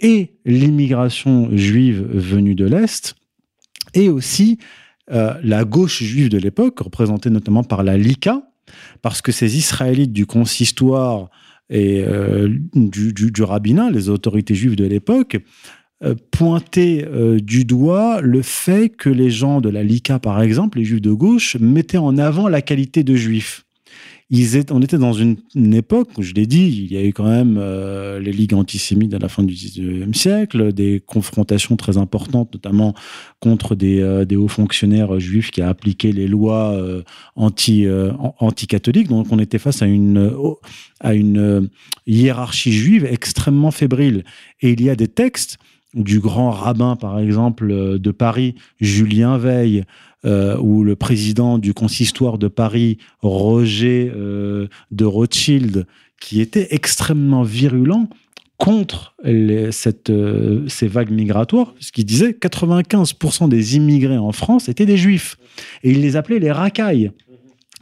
et 0.00 0.34
l'immigration 0.44 1.48
juive 1.56 2.06
venue 2.10 2.54
de 2.54 2.66
l'Est, 2.66 3.14
et 3.94 4.08
aussi 4.08 4.58
euh, 5.10 5.34
la 5.42 5.64
gauche 5.64 6.02
juive 6.02 6.28
de 6.28 6.38
l'époque, 6.38 6.80
représentée 6.80 7.30
notamment 7.30 7.64
par 7.64 7.82
la 7.82 7.96
Lika, 7.96 8.42
parce 9.02 9.22
que 9.22 9.32
ces 9.32 9.56
Israélites 9.56 10.12
du 10.12 10.26
consistoire 10.26 11.30
et 11.70 12.02
euh, 12.06 12.48
du, 12.74 13.12
du, 13.12 13.30
du, 13.30 13.42
rabbinat, 13.42 13.90
les 13.90 14.08
autorités 14.08 14.54
juives 14.54 14.76
de 14.76 14.86
l'époque, 14.86 15.38
euh, 16.04 16.14
pointaient 16.30 17.06
euh, 17.10 17.40
du 17.40 17.64
doigt 17.64 18.20
le 18.20 18.42
fait 18.42 18.88
que 18.88 19.10
les 19.10 19.30
gens 19.30 19.60
de 19.60 19.68
la 19.68 19.82
Lika, 19.82 20.18
par 20.18 20.40
exemple, 20.40 20.78
les 20.78 20.84
juifs 20.84 21.00
de 21.00 21.12
gauche, 21.12 21.56
mettaient 21.56 21.98
en 21.98 22.18
avant 22.18 22.48
la 22.48 22.62
qualité 22.62 23.02
de 23.02 23.16
juifs 23.16 23.64
on 24.30 24.82
était 24.82 24.98
dans 24.98 25.14
une, 25.14 25.38
époque, 25.74 26.10
je 26.18 26.34
l'ai 26.34 26.46
dit, 26.46 26.66
il 26.68 26.92
y 26.92 26.98
a 26.98 27.02
eu 27.02 27.12
quand 27.12 27.28
même 27.28 27.56
euh, 27.58 28.20
les 28.20 28.32
ligues 28.32 28.52
antisémites 28.52 29.14
à 29.14 29.18
la 29.18 29.28
fin 29.28 29.42
du 29.42 29.54
XIXe 29.54 30.16
siècle, 30.16 30.72
des 30.72 31.02
confrontations 31.04 31.76
très 31.76 31.96
importantes, 31.96 32.52
notamment 32.52 32.94
contre 33.40 33.74
des, 33.74 34.00
euh, 34.00 34.26
hauts 34.36 34.48
fonctionnaires 34.48 35.18
juifs 35.18 35.50
qui 35.50 35.62
a 35.62 35.68
appliqué 35.68 36.12
les 36.12 36.28
lois 36.28 36.72
euh, 36.72 37.02
anti, 37.36 37.86
anti-catholiques. 38.38 39.08
Donc 39.08 39.28
on 39.30 39.38
était 39.38 39.58
face 39.58 39.80
à 39.80 39.86
une 39.86 41.70
hiérarchie 42.06 42.72
juive 42.72 43.06
extrêmement 43.06 43.70
fébrile. 43.70 44.24
Et 44.60 44.72
il 44.72 44.82
y 44.82 44.90
a 44.90 44.96
des 44.96 45.08
textes 45.08 45.58
du 45.94 46.20
grand 46.20 46.50
rabbin, 46.50 46.96
par 46.96 47.18
exemple, 47.18 47.98
de 47.98 48.10
Paris, 48.10 48.54
Julien 48.80 49.38
Veil, 49.38 49.84
euh, 50.24 50.56
où 50.58 50.82
le 50.82 50.96
président 50.96 51.58
du 51.58 51.74
consistoire 51.74 52.38
de 52.38 52.48
Paris, 52.48 52.98
Roger 53.20 54.12
euh, 54.14 54.66
de 54.90 55.04
Rothschild, 55.04 55.86
qui 56.20 56.40
était 56.40 56.68
extrêmement 56.70 57.44
virulent 57.44 58.08
contre 58.56 59.14
euh, 59.24 59.70
ces 59.70 60.88
vagues 60.88 61.12
migratoires, 61.12 61.72
puisqu'il 61.74 62.04
disait 62.04 62.32
95% 62.32 63.48
des 63.48 63.76
immigrés 63.76 64.18
en 64.18 64.32
France 64.32 64.68
étaient 64.68 64.86
des 64.86 64.96
juifs. 64.96 65.36
Et 65.84 65.92
il 65.92 66.00
les 66.00 66.16
appelait 66.16 66.40
les 66.40 66.50
racailles. 66.50 67.12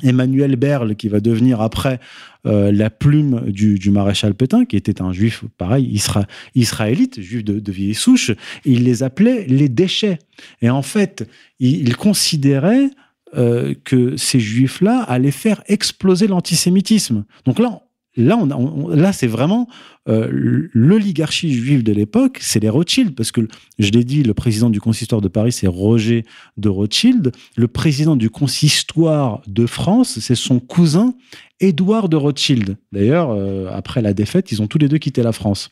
Emmanuel 0.02 0.56
Berle, 0.56 0.96
qui 0.96 1.08
va 1.08 1.20
devenir 1.20 1.60
après 1.60 2.00
euh, 2.46 2.70
la 2.72 2.90
plume 2.90 3.50
du, 3.50 3.78
du, 3.78 3.90
maréchal 3.90 4.34
Pétain, 4.34 4.64
qui 4.64 4.76
était 4.76 5.02
un 5.02 5.12
juif, 5.12 5.44
pareil, 5.58 5.86
isra 5.86 6.26
israélite, 6.54 7.20
juif 7.20 7.44
de, 7.44 7.58
de, 7.58 7.72
vieille 7.72 7.94
souche, 7.94 8.32
il 8.64 8.84
les 8.84 9.02
appelait 9.02 9.46
les 9.46 9.68
déchets. 9.68 10.18
Et 10.62 10.70
en 10.70 10.82
fait, 10.82 11.28
il, 11.58 11.80
il 11.80 11.96
considérait 11.96 12.90
euh, 13.36 13.74
que 13.84 14.16
ces 14.16 14.38
juifs-là 14.38 15.02
allaient 15.02 15.32
faire 15.32 15.62
exploser 15.66 16.28
l'antisémitisme. 16.28 17.24
Donc 17.44 17.58
là, 17.58 17.82
Là, 18.16 18.38
on, 18.38 18.88
là 18.88 19.12
c'est 19.12 19.26
vraiment 19.26 19.68
euh, 20.08 20.28
l'oligarchie 20.72 21.52
juive 21.52 21.82
de 21.82 21.92
l'époque, 21.92 22.38
c'est 22.40 22.60
les 22.60 22.68
Rothschild, 22.68 23.14
parce 23.14 23.32
que 23.32 23.40
je 23.78 23.90
l'ai 23.90 24.04
dit, 24.04 24.22
le 24.22 24.34
président 24.34 24.70
du 24.70 24.80
consistoire 24.80 25.20
de 25.20 25.28
Paris, 25.28 25.52
c'est 25.52 25.66
Roger 25.66 26.24
de 26.56 26.68
Rothschild. 26.68 27.32
Le 27.56 27.68
président 27.68 28.16
du 28.16 28.30
consistoire 28.30 29.42
de 29.46 29.66
France, 29.66 30.18
c'est 30.20 30.34
son 30.34 30.60
cousin 30.60 31.14
Édouard 31.60 32.08
de 32.08 32.16
Rothschild. 32.16 32.76
D'ailleurs, 32.92 33.30
euh, 33.30 33.68
après 33.72 34.00
la 34.00 34.14
défaite, 34.14 34.52
ils 34.52 34.62
ont 34.62 34.66
tous 34.66 34.78
les 34.78 34.88
deux 34.88 34.98
quitté 34.98 35.22
la 35.22 35.32
France. 35.32 35.70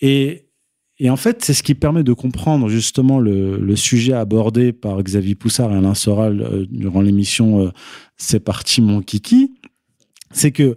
Et, 0.00 0.46
et 0.98 1.10
en 1.10 1.16
fait, 1.16 1.44
c'est 1.44 1.54
ce 1.54 1.62
qui 1.62 1.74
permet 1.74 2.02
de 2.02 2.14
comprendre 2.14 2.68
justement 2.68 3.20
le, 3.20 3.76
sujet 3.76 4.14
abordé 4.14 4.72
par 4.72 5.02
Xavier 5.02 5.34
Poussard 5.34 5.70
et 5.72 5.76
Alain 5.76 5.94
Soral 5.94 6.40
euh, 6.40 6.66
durant 6.70 7.02
l'émission 7.02 7.70
C'est 8.16 8.40
parti 8.40 8.80
mon 8.80 9.02
kiki. 9.02 9.52
C'est 10.32 10.52
que 10.52 10.76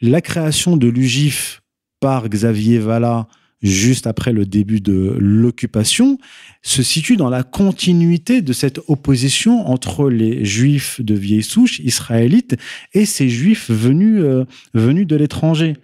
la 0.00 0.20
création 0.20 0.76
de 0.76 0.88
l'UGIF 0.88 1.62
par 2.00 2.28
Xavier 2.28 2.78
Vallat 2.78 3.28
juste 3.62 4.06
après 4.06 4.32
le 4.32 4.44
début 4.44 4.80
de 4.80 5.16
l'occupation, 5.18 6.18
se 6.62 6.82
situe 6.82 7.16
dans 7.16 7.30
la 7.30 7.42
continuité 7.42 8.42
de 8.42 8.52
cette 8.52 8.80
opposition 8.88 9.68
entre 9.68 10.10
les 10.10 10.44
juifs 10.44 11.00
de 11.00 11.14
vieille 11.14 11.42
souche 11.42 11.78
israélites 11.78 12.56
et 12.92 13.06
ces 13.06 13.28
juifs 13.28 13.70
venus, 13.70 14.20
euh, 14.20 14.44
venus 14.74 15.06
de 15.06 15.16
l'étranger. 15.16 15.76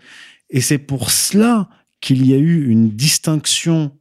Et 0.50 0.60
c'est 0.60 0.78
pour 0.78 1.10
cela 1.10 1.68
qu'il 2.00 2.26
y 2.26 2.34
a 2.34 2.38
eu 2.38 2.68
une 2.68 2.90
distinction 2.90 3.92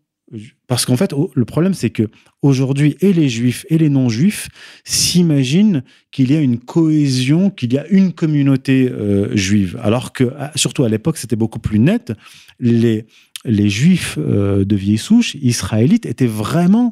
parce 0.67 0.85
qu'en 0.85 0.97
fait, 0.97 1.13
le 1.33 1.45
problème, 1.45 1.73
c'est 1.73 1.89
que 1.89 2.03
aujourd'hui, 2.41 2.97
et 2.99 3.13
les 3.13 3.29
juifs 3.29 3.65
et 3.69 3.77
les 3.77 3.89
non-juifs 3.89 4.49
s'imaginent 4.83 5.81
qu'il 6.11 6.31
y 6.31 6.35
a 6.35 6.41
une 6.41 6.59
cohésion, 6.59 7.49
qu'il 7.49 7.73
y 7.73 7.77
a 7.77 7.87
une 7.87 8.11
communauté 8.11 8.89
euh, 8.89 9.35
juive. 9.35 9.79
Alors 9.81 10.11
que, 10.11 10.33
surtout 10.55 10.83
à 10.83 10.89
l'époque, 10.89 11.17
c'était 11.17 11.37
beaucoup 11.37 11.59
plus 11.59 11.79
net. 11.79 12.11
Les, 12.59 13.05
les 13.45 13.69
juifs 13.69 14.17
euh, 14.19 14.65
de 14.65 14.75
vieille 14.75 14.97
souche, 14.97 15.35
israélites, 15.35 16.05
étaient 16.05 16.27
vraiment... 16.27 16.91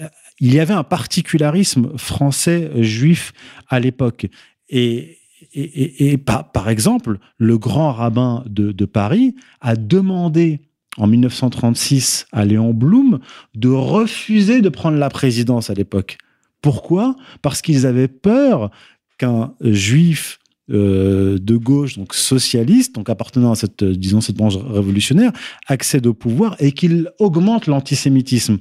Euh, 0.00 0.06
il 0.38 0.54
y 0.54 0.60
avait 0.60 0.74
un 0.74 0.84
particularisme 0.84 1.98
français 1.98 2.70
juif 2.82 3.32
à 3.68 3.80
l'époque. 3.80 4.26
Et, 4.68 5.18
et, 5.52 6.16
par, 6.16 6.52
par, 6.52 6.68
exemple, 6.68 7.18
le 7.36 7.58
grand 7.58 7.92
rabbin 7.92 8.44
de, 8.46 8.72
de 8.72 8.84
Paris 8.84 9.34
a 9.60 9.74
demandé 9.74 10.60
en 11.00 11.06
1936 11.06 12.26
à 12.30 12.44
Léon 12.44 12.72
Blum 12.72 13.20
de 13.54 13.68
refuser 13.68 14.60
de 14.60 14.68
prendre 14.68 14.98
la 14.98 15.08
présidence 15.08 15.70
à 15.70 15.74
l'époque. 15.74 16.18
Pourquoi? 16.62 17.16
Parce 17.42 17.62
qu'ils 17.62 17.86
avaient 17.86 18.08
peur 18.08 18.70
qu'un 19.18 19.54
juif 19.62 20.38
euh, 20.70 21.38
de 21.40 21.56
gauche, 21.56 21.96
donc 21.96 22.14
socialiste, 22.14 22.94
donc 22.94 23.08
appartenant 23.08 23.52
à 23.52 23.54
cette, 23.56 23.82
euh, 23.82 23.94
disons, 23.94 24.20
cette 24.20 24.36
branche 24.36 24.56
révolutionnaire, 24.56 25.32
accède 25.66 26.06
au 26.06 26.14
pouvoir 26.14 26.54
et 26.60 26.72
qu'il 26.72 27.10
augmente 27.18 27.66
l'antisémitisme. 27.66 28.58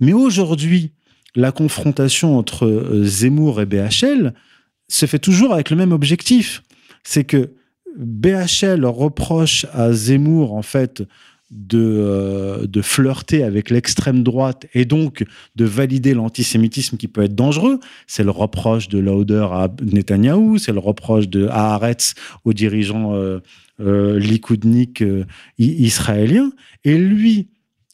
Mais 0.00 0.12
aujourd'hui, 0.12 0.92
la 1.36 1.52
confrontation 1.52 2.36
entre 2.36 2.66
euh, 2.66 3.04
Zemmour 3.04 3.60
et 3.60 3.66
BHL 3.66 4.34
se 4.88 5.06
fait 5.06 5.18
toujours 5.18 5.54
avec 5.54 5.70
le 5.70 5.76
même 5.76 5.92
objectif. 5.92 6.62
C'est 7.04 7.24
que 7.24 7.52
BHL 7.96 8.84
reproche 8.84 9.66
à 9.72 9.92
Zemmour, 9.92 10.54
en 10.54 10.62
fait, 10.62 11.02
de, 11.52 11.78
euh, 11.78 12.66
de 12.66 12.80
flirter 12.80 13.44
avec 13.44 13.68
l'extrême 13.68 14.22
droite 14.22 14.66
et 14.72 14.86
donc 14.86 15.24
de 15.54 15.64
valider 15.66 16.14
l'antisémitisme 16.14 16.96
qui 16.96 17.08
peut 17.08 17.22
être 17.22 17.34
dangereux. 17.34 17.78
C'est 18.06 18.24
le 18.24 18.30
reproche 18.30 18.88
de 18.88 18.98
Lauder 18.98 19.46
à 19.50 19.68
Netanyahou, 19.82 20.56
c'est 20.56 20.72
le 20.72 20.78
reproche 20.78 21.28
de 21.28 21.46
Haaretz 21.48 22.14
aux 22.44 22.54
dirigeants 22.54 23.14
euh, 23.14 23.40
euh, 23.80 24.18
likoudniques 24.18 25.02
euh, 25.02 25.24
israéliens. 25.58 26.52
Et 26.84 26.96
lui, 26.96 27.48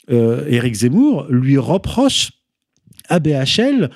Éric 0.08 0.74
Zemmour, 0.74 1.26
lui 1.28 1.58
reproche 1.58 2.30
à 3.10 3.18
BHL 3.18 3.90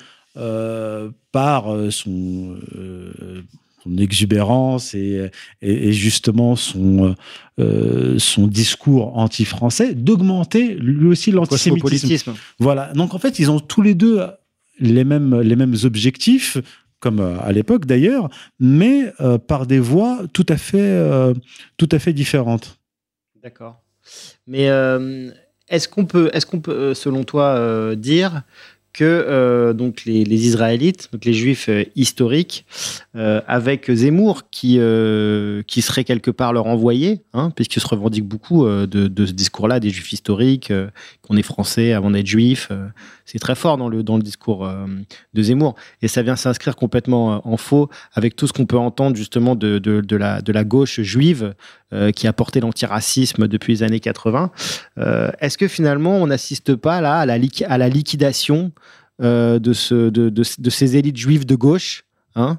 par 1.31 1.65
son 1.89 2.55
son 3.83 3.97
exubérance 3.97 4.93
et, 4.93 5.29
et, 5.61 5.91
justement 5.91 6.55
son, 6.55 7.15
euh, 7.59 8.17
son 8.17 8.47
discours 8.47 9.17
anti-français, 9.17 9.93
d'augmenter 9.93 10.75
lui 10.75 11.07
aussi 11.07 11.31
l'antisémitisme. 11.31 12.33
Voilà. 12.59 12.93
Donc 12.93 13.13
en 13.13 13.19
fait, 13.19 13.39
ils 13.39 13.51
ont 13.51 13.59
tous 13.59 13.81
les 13.81 13.95
deux 13.95 14.21
les 14.79 15.03
mêmes, 15.03 15.39
les 15.41 15.55
mêmes 15.55 15.75
objectifs, 15.83 16.57
comme 16.99 17.19
euh, 17.19 17.37
à 17.41 17.51
l'époque 17.51 17.85
d'ailleurs, 17.85 18.29
mais 18.59 19.11
euh, 19.19 19.37
par 19.37 19.67
des 19.67 19.79
voies 19.79 20.21
tout 20.33 20.45
à 20.49 20.57
fait, 20.57 21.33
tout 21.77 21.89
à 21.91 21.99
fait 21.99 22.13
différentes. 22.13 22.79
D'accord. 23.41 23.81
Mais 24.47 24.69
est-ce 25.67 25.87
qu'on 25.87 26.05
peut, 26.05 26.29
est-ce 26.33 26.45
qu'on 26.45 26.61
peut, 26.61 26.93
selon 26.93 27.23
toi, 27.23 27.95
dire 27.95 28.43
que 28.93 29.03
euh, 29.03 29.73
donc 29.73 30.05
les, 30.05 30.45
Israélites, 30.45 31.09
donc 31.11 31.25
les 31.25 31.33
Juifs 31.33 31.67
euh, 31.67 31.83
historiques, 31.95 32.65
euh, 33.15 33.41
avec 33.47 33.91
Zemmour 33.91 34.49
qui 34.51 34.79
qui 35.67 35.81
serait 35.81 36.03
quelque 36.03 36.31
part 36.31 36.53
leur 36.53 36.67
envoyé, 36.67 37.21
hein, 37.33 37.49
puisqu'il 37.49 37.79
se 37.79 37.87
revendique 37.87 38.25
beaucoup 38.25 38.65
de, 38.67 39.25
ce 39.25 39.31
discours-là 39.31 39.79
des 39.79 39.89
Juifs 39.89 40.13
historiques, 40.13 40.71
qu'on 41.21 41.37
est 41.37 41.43
français 41.43 41.93
avant 41.93 42.11
d'être 42.11 42.27
juif. 42.27 42.71
c'est 43.25 43.39
très 43.39 43.55
fort 43.55 43.77
dans 43.77 43.89
le 43.89 44.03
dans 44.03 44.17
le 44.17 44.23
discours 44.23 44.69
de 45.33 45.43
Zemmour, 45.43 45.75
et 46.01 46.07
ça 46.07 46.21
vient 46.21 46.35
s'inscrire 46.35 46.75
complètement 46.75 47.47
en 47.47 47.57
faux 47.57 47.89
avec 48.13 48.35
tout 48.35 48.47
ce 48.47 48.53
qu'on 48.53 48.65
peut 48.65 48.77
entendre 48.77 49.15
justement 49.15 49.55
de, 49.55 49.79
de, 49.79 50.15
la 50.15 50.41
de 50.41 50.51
la 50.51 50.63
gauche 50.63 51.01
juive 51.01 51.53
qui 52.15 52.27
a 52.27 52.33
porté 52.33 52.59
l'antiracisme 52.59 53.47
depuis 53.47 53.73
les 53.73 53.83
années 53.83 53.99
80. 53.99 54.51
Est-ce 55.39 55.57
que 55.57 55.67
finalement 55.67 56.17
on 56.17 56.27
n'assiste 56.27 56.75
pas 56.75 57.01
là 57.01 57.19
à 57.19 57.25
la, 57.25 57.37
liquidation 57.89 58.71
euh, 59.21 59.59
de, 59.59 59.73
ce, 59.73 60.09
de, 60.09 60.69
ces 60.71 60.97
élites 60.97 61.17
juives 61.17 61.45
de 61.45 61.53
gauche. 61.53 62.03
Hein, 62.35 62.57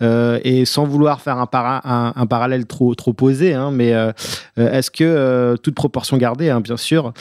euh, 0.00 0.40
et 0.44 0.64
sans 0.64 0.84
vouloir 0.84 1.20
faire 1.20 1.36
un, 1.36 2.12
un, 2.16 2.26
parallèle 2.26 2.64
trop, 2.64 2.94
trop 2.94 3.12
posé, 3.12 3.52
hein, 3.52 3.70
mais 3.70 3.92
euh, 3.92 4.12
est-ce 4.56 4.90
que, 4.90 5.56
toute 5.62 5.74
proportion 5.74 6.16
gardée, 6.16 6.48
hein, 6.48 6.60
bien 6.60 6.78
sûr, 6.78 7.12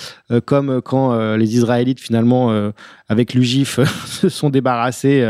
comme 0.45 0.81
quand 0.81 1.35
les 1.35 1.55
Israélites, 1.55 1.99
finalement, 1.99 2.71
avec 3.09 3.33
l'UGIF, 3.33 3.79
se 4.05 4.29
sont 4.29 4.49
débarrassés 4.49 5.25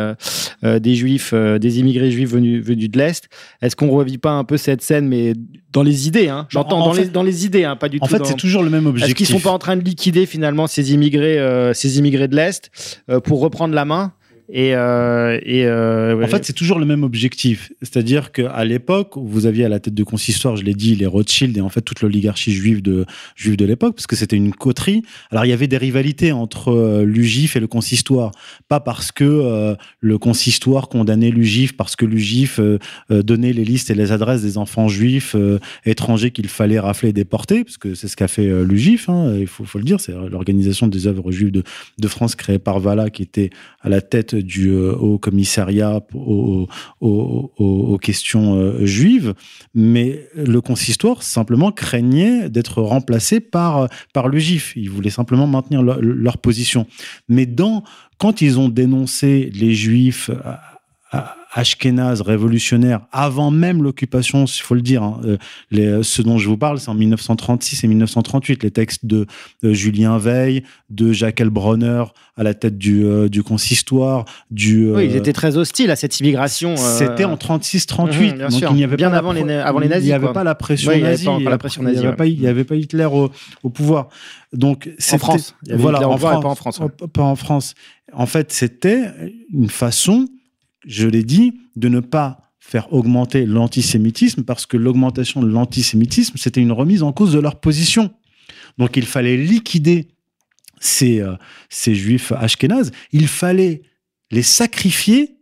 des 0.64 0.96
Juifs, 0.96 1.34
des 1.34 1.80
immigrés 1.80 2.12
juifs 2.12 2.30
venus, 2.30 2.64
venus 2.64 2.90
de 2.90 2.98
l'Est, 2.98 3.30
est-ce 3.62 3.76
qu'on 3.76 3.88
ne 3.88 3.92
revit 3.92 4.18
pas 4.18 4.32
un 4.32 4.44
peu 4.44 4.58
cette 4.58 4.82
scène, 4.82 5.08
mais 5.08 5.34
dans 5.72 5.84
les 5.84 6.08
idées, 6.08 6.32
j'entends 6.50 6.80
dans, 6.80 6.94
les, 6.94 7.06
dans 7.06 7.24
les 7.24 7.46
idées, 7.46 7.72
pas 7.80 7.90
du 7.90 7.98
en 7.98 8.08
tout. 8.08 8.16
En 8.16 8.18
fait, 8.18 8.26
c'est 8.26 8.36
toujours 8.36 8.64
le 8.64 8.70
même 8.70 8.88
objectif. 8.88 9.10
Est-ce 9.10 9.16
qu'ils 9.16 9.28
sont 9.28 9.40
pas 9.40 9.54
en 9.54 9.60
train 9.60 9.76
de 9.76 9.84
liquider 9.84 10.26
finalement 10.26 10.68
ces 10.68 10.94
immigrés, 10.94 11.40
euh, 11.40 11.74
ces 11.74 12.00
immigrés 12.00 12.28
de 12.28 12.36
l'est, 12.36 12.72
euh, 13.10 13.20
pour 13.20 13.40
reprendre 13.40 13.76
la 13.76 13.86
main? 13.86 14.14
Et, 14.52 14.74
euh, 14.74 15.40
et 15.44 15.66
euh, 15.66 16.24
en 16.24 16.28
fait, 16.28 16.44
c'est 16.44 16.54
toujours 16.54 16.80
le 16.80 16.86
même 16.86 17.04
objectif. 17.04 17.72
C'est-à-dire 17.84 18.32
qu'à 18.32 18.66
l'époque, 18.66 19.14
vous 19.16 19.46
aviez 19.46 19.66
à 19.66 19.70
la 19.70 19.80
tête 19.80 19.94
de 19.94 20.04
consistoire, 20.04 20.56
je 20.56 20.64
l'ai 20.64 20.74
dit, 20.74 20.96
les 20.96 21.06
Rothschild 21.06 21.56
et 21.56 21.62
en 21.62 21.70
fait 21.70 21.82
toute 21.82 22.02
l'oligarchie 22.02 22.52
juive 22.52 22.82
de, 22.82 23.06
juive 23.36 23.58
de 23.58 23.66
l'époque, 23.66 23.96
parce 23.96 24.08
que 24.08 24.16
c'était 24.16 24.38
une 24.38 24.54
coterie. 24.54 25.04
Alors, 25.30 25.46
il 25.46 25.50
y 25.50 25.54
avait 25.54 25.68
des 25.68 25.78
rivalités 25.78 26.32
entre 26.32 26.72
euh, 26.72 27.04
l'UGIF 27.06 27.56
et 27.58 27.60
le 27.60 27.68
consistoire. 27.68 28.32
Pas 28.68 28.80
parce 28.80 29.12
que 29.12 29.24
euh, 29.24 29.76
le 30.00 30.18
consistoire 30.18 30.90
condamnait 30.90 31.30
l'UGIF, 31.30 31.78
parce 31.78 31.96
que 31.96 32.06
l'UGIF 32.06 32.60
donnait 33.10 33.54
les 33.54 33.66
listes 33.66 33.92
et 33.92 33.96
les 33.96 34.12
adresses 34.12 34.42
des 34.42 34.58
enfants 34.58 34.88
juifs 34.88 35.36
étrangers 35.86 36.32
qu'il 36.32 36.48
fallait 36.48 36.80
rafler 36.80 37.10
et 37.10 37.14
déporter, 37.14 37.64
parce 37.64 37.78
que 37.78 37.94
c'est 37.94 38.08
ce 38.08 38.16
qu'a 38.16 38.28
fait 38.28 38.48
l'UGIF, 38.64 39.10
hein, 39.10 39.36
il 39.40 39.48
faut, 39.48 39.64
faut, 39.66 39.78
le 39.78 39.84
dire, 39.84 40.00
c'est 40.00 40.14
l'organisation 40.14 40.88
des 40.88 41.08
œuvres 41.08 41.32
juives 41.32 41.52
de, 41.52 41.64
de 41.98 42.08
France 42.08 42.36
créée 42.36 42.60
par 42.60 42.80
Vala 42.80 43.10
qui 43.10 43.22
était 43.22 43.50
à 43.82 43.90
la 43.90 44.02
tête 44.02 44.39
du 44.42 44.70
euh, 44.70 44.94
Haut 44.94 45.18
Commissariat 45.18 46.02
aux, 46.14 46.68
questions 48.02 48.56
euh, 48.56 48.86
juives, 48.86 49.34
mais 49.74 50.28
le 50.36 50.62
consistoire 50.62 51.24
simplement 51.24 51.72
craignait 51.72 52.50
d'être 52.50 52.82
remplacé 52.82 53.40
par, 53.40 53.90
par 54.14 54.28
le 54.28 54.40
GIF. 54.40 54.74
Ils 54.76 54.90
voulaient 54.90 55.10
simplement 55.10 55.48
maintenir 55.48 55.82
leur, 55.82 56.38
position. 56.38 56.88
Mais 57.28 57.48
quand 58.18 58.42
ils 58.42 58.60
ont 58.60 58.70
dénoncé 58.70 59.50
les 59.54 59.74
juifs 59.74 60.32
ashkénaze 61.52 62.22
révolutionnaire 62.22 63.02
avant 63.12 63.50
même 63.50 63.82
l'occupation, 63.82 64.46
il 64.46 64.62
faut 64.62 64.76
le 64.76 64.82
dire. 64.82 65.02
Hein, 65.02 65.20
euh, 65.26 65.38
les, 65.72 66.04
ce 66.04 66.22
dont 66.22 66.38
je 66.38 66.48
vous 66.48 66.58
parle, 66.58 66.80
c'est 66.80 66.90
en 66.90 66.96
1936 66.96 67.84
et 67.84 67.88
1938. 67.88 68.64
Les 68.64 68.72
textes 68.72 69.06
de, 69.06 69.26
Julien 69.64 70.18
Veil, 70.18 70.64
de 70.90 71.12
Jacques 71.12 71.42
Elbronner 71.42 72.04
à 72.38 72.44
la 72.44 72.54
tête 72.54 72.78
du, 72.78 73.04
euh, 73.04 73.30
du 73.30 73.42
consistoire. 73.42 74.26
Du, 74.52 74.92
oui, 74.92 75.06
ils 75.06 75.16
étaient 75.16 75.34
très 75.34 75.58
hostiles 75.58 75.90
à 75.92 75.96
cette 75.96 76.20
immigration. 76.20 76.74
Euh, 76.74 76.98
C'était 76.98 77.26
en 77.26 77.36
36-38. 77.36 78.36
Mhm, 78.36 78.50
donc 78.50 78.62
il 78.70 78.76
n'y 78.76 78.84
avait 78.84 78.96
bien 78.96 79.10
pas 79.10 79.18
avant, 79.18 79.32
les, 79.32 79.52
avant 79.52 79.80
les 79.80 79.90
nazis. 79.90 80.06
Il 80.06 80.10
n'y 80.10 80.14
avait 80.14 80.32
pas 80.34 80.44
la 80.44 80.56
pression 80.56 80.92
nazie. 80.92 81.26
Il 81.26 81.40
n'y 81.40 82.06
avait, 82.06 82.16
pas, 82.16 82.28
il 82.28 82.48
avait 82.48 82.64
pas 82.64 82.76
Hitler 82.76 83.06
au, 83.06 83.32
au 83.64 83.70
pouvoir. 83.70 84.10
Donc, 84.54 84.90
en 85.12 85.18
France. 85.18 85.56
voilà, 85.70 86.08
en 86.08 86.18
France, 86.18 86.42
pas 86.42 86.50
en 86.50 86.56
France. 86.56 86.82
Pas 87.12 87.24
en 87.24 87.36
France. 87.36 87.74
En 88.14 88.26
fait, 88.26 88.52
c'était 88.52 89.12
une 89.54 89.70
façon 89.70 90.28
je 90.86 91.08
l'ai 91.08 91.24
dit, 91.24 91.60
de 91.76 91.90
ne 91.90 92.00
pas 92.00 92.54
faire 92.60 92.92
augmenter 92.94 93.46
l'antisémitisme 93.46 94.44
parce 94.44 94.66
que 94.66 94.78
l'augmentation 94.78 95.42
de 95.42 95.48
l'antisémitisme, 95.48 96.38
c'était 96.38 96.62
une 96.62 96.72
remise 96.72 97.04
en 97.04 97.12
cause 97.12 97.34
de 97.34 97.40
leur 97.40 97.60
position. 97.60 98.14
Donc 98.78 98.96
il 98.98 99.06
fallait 99.06 99.38
liquider 99.38 100.10
ces, 100.80 101.20
euh, 101.20 101.36
ces 101.70 101.96
juifs 101.96 102.32
ashkénazes, 102.32 102.92
il 103.12 103.28
fallait 103.28 103.82
les 104.32 104.44
sacrifier 104.44 105.38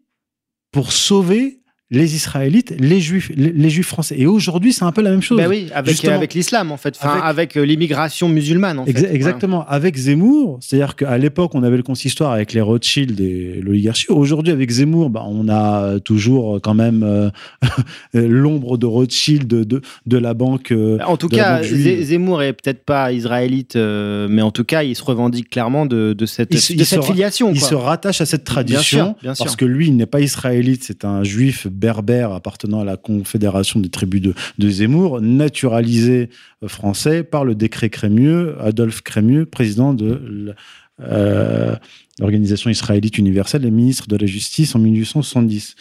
pour 0.71 0.91
sauver 0.91 1.61
les 1.89 2.15
Israélites, 2.15 2.75
les 2.79 2.99
Juifs, 2.99 3.31
les, 3.35 3.51
les 3.53 3.69
Juifs 3.69 3.87
français. 3.87 4.15
Et 4.17 4.25
aujourd'hui, 4.25 4.73
c'est 4.73 4.83
un 4.83 4.91
peu 4.91 5.01
la 5.01 5.09
même 5.11 5.21
chose. 5.21 5.37
Ben 5.37 5.47
oui, 5.47 5.69
avec, 5.73 6.33
l'islam 6.33 6.71
en 6.71 6.77
fait, 6.77 6.95
enfin, 6.99 7.11
Avec- 7.13 7.23
avec, 7.23 7.57
euh, 7.57 7.61
l'immigration 7.65 8.27
musulmane 8.27 8.79
en 8.79 8.85
Exa- 8.85 8.99
fait. 9.07 9.15
exactement. 9.15 9.65
Avec 9.67 9.95
Zemmour, 9.95 10.57
c'est-à-dire 10.61 10.95
qu'à 10.97 11.17
l'époque, 11.17 11.55
on 11.55 11.63
avait 11.63 11.77
le 11.77 11.83
consistoire 11.83 12.31
avec 12.33 12.51
les 12.51 12.59
Rothschild 12.61 13.19
et 13.21 13.61
l'oligarchie. 13.63 14.07
Aujourd'hui, 14.09 14.51
avec 14.51 14.69
Zemmour, 14.69 15.09
bah, 15.09 15.23
on 15.27 15.47
a 15.47 15.99
toujours 16.01 16.59
quand 16.61 16.73
même 16.73 17.03
euh, 17.03 17.29
l'ombre 18.13 18.77
de 18.77 18.85
Rothschild 18.85 19.47
de, 19.47 19.63
de, 19.63 19.81
de 20.05 20.17
la 20.17 20.33
banque. 20.33 20.71
euh, 20.71 20.95
Voilà. 20.97 21.09
En 21.09 21.17
tout 21.17 21.29
cas, 21.29 21.61
Zemmour 21.63 22.41
est 22.43 22.53
peut-être 22.53 22.83
pas 22.83 23.11
israélite, 23.11 23.75
euh, 23.75 24.27
mais 24.29 24.41
en 24.41 24.51
tout 24.51 24.63
cas, 24.63 24.83
il 24.83 24.95
se 24.95 25.03
revendique 25.03 25.49
clairement 25.49 25.85
de, 25.85 26.13
de 26.13 26.25
cette, 26.25 26.49
Il 26.53 26.59
se- 26.59 26.73
de 26.73 26.79
il 26.79 26.85
cette 26.85 27.01
se- 27.03 27.07
filiation. 27.07 27.51
Il 27.53 27.61
se 27.61 27.75
rattache 27.75 28.21
à 28.21 28.25
cette 28.25 28.43
Bien 28.45 28.53
tradition 28.53 29.05
sûr, 29.05 29.15
bien 29.21 29.35
sûr. 29.35 29.45
parce 29.45 29.55
que 29.55 29.65
lui, 29.65 29.87
il 29.87 29.95
n'est 29.95 30.05
pas 30.05 30.19
israélite, 30.21 30.83
c'est 30.83 31.05
un 31.05 31.23
juif 31.23 31.67
berbère 31.77 32.31
appartenant 32.31 32.81
à 32.81 32.85
la 32.85 32.97
Confédération 32.97 33.79
des 33.79 33.89
tribus 33.89 34.21
de, 34.57 34.69
Zemmour, 34.69 35.21
naturalisé 35.21 36.29
euh, 36.63 36.67
français 36.67 37.23
par 37.23 37.45
le 37.45 37.55
décret 37.55 37.89
Crémieux, 37.89 38.55
Adolphe 38.59 39.01
Crémieux, 39.01 39.45
président 39.45 39.93
de 39.93 40.55
euh, 40.99 41.75
l'Organisation 42.19 42.69
israélite 42.69 43.17
universelle 43.17 43.65
et 43.65 43.71
ministre 43.71 44.07
de 44.07 44.17
la 44.17 44.25
Justice 44.25 44.75
en 44.75 44.79
1870. 44.79 45.75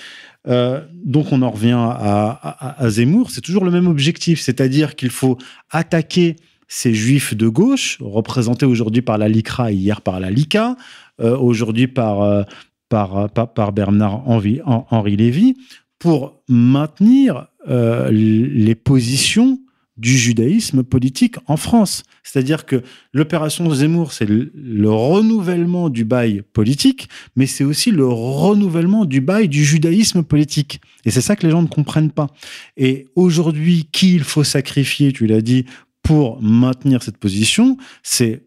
Euh, 0.48 0.82
donc 1.04 1.32
on 1.32 1.42
en 1.42 1.50
revient 1.50 1.78
à, 1.78 2.76
Zemmour, 2.88 3.30
c'est 3.30 3.40
toujours 3.40 3.64
le 3.64 3.70
même 3.70 3.86
objectif, 3.86 4.40
c'est-à-dire 4.40 4.94
qu'il 4.94 5.10
faut 5.10 5.38
attaquer 5.70 6.36
ces 6.68 6.94
juifs 6.94 7.34
de 7.34 7.48
gauche, 7.48 7.98
représentés 8.00 8.66
aujourd'hui 8.66 9.00
par 9.00 9.18
la 9.18 9.28
LICRA 9.28 9.72
et 9.72 9.74
hier 9.74 10.02
par 10.02 10.20
la 10.20 10.30
LICA, 10.30 10.76
aujourd'hui 11.18 11.86
par, 11.86 12.44
par, 12.88 13.30
par, 13.30 13.72
Bernard 13.72 14.28
Henri, 14.28 14.60
Hen- 14.66 14.84
Henri 14.90 15.16
Lévy, 15.16 15.54
pour 15.98 16.42
maintenir 16.48 17.48
euh, 17.68 18.10
les 18.10 18.74
positions 18.74 19.60
du 19.96 20.16
judaïsme 20.16 20.82
politique 20.82 21.36
en 21.46 21.56
France. 21.56 22.02
C'est-à-dire 22.22 22.66
que 22.66 22.82
l'opération 23.12 23.72
Zemmour, 23.72 24.12
c'est 24.12 24.26
le, 24.26 24.52
le 24.54 24.90
renouvellement 24.90 25.88
du 25.88 26.04
bail 26.04 26.42
politique, 26.52 27.08
mais 27.34 27.46
c'est 27.46 27.64
aussi 27.64 27.90
le 27.90 28.06
renouvellement 28.06 29.04
du 29.04 29.20
bail 29.20 29.48
du 29.48 29.64
judaïsme 29.64 30.22
politique. 30.22 30.80
Et 31.04 31.10
c'est 31.10 31.22
ça 31.22 31.34
que 31.34 31.46
les 31.46 31.52
gens 31.52 31.62
ne 31.62 31.68
comprennent 31.68 32.10
pas. 32.10 32.28
Et 32.76 33.06
aujourd'hui, 33.14 33.88
qui 33.90 34.14
il 34.14 34.24
faut 34.24 34.44
sacrifier, 34.44 35.12
tu 35.12 35.26
l'as 35.26 35.40
dit, 35.40 35.64
pour 36.02 36.42
maintenir 36.42 37.02
cette 37.02 37.16
position, 37.16 37.78
c'est 38.02 38.44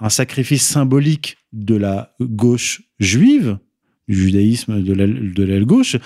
un 0.00 0.10
sacrifice 0.10 0.62
symbolique 0.62 1.36
de 1.52 1.76
la 1.76 2.14
gauche 2.20 2.82
juive, 2.98 3.58
du 4.08 4.16
judaïsme 4.16 4.82
de 4.82 5.42
l'aile 5.42 5.64
gauche, 5.64 5.96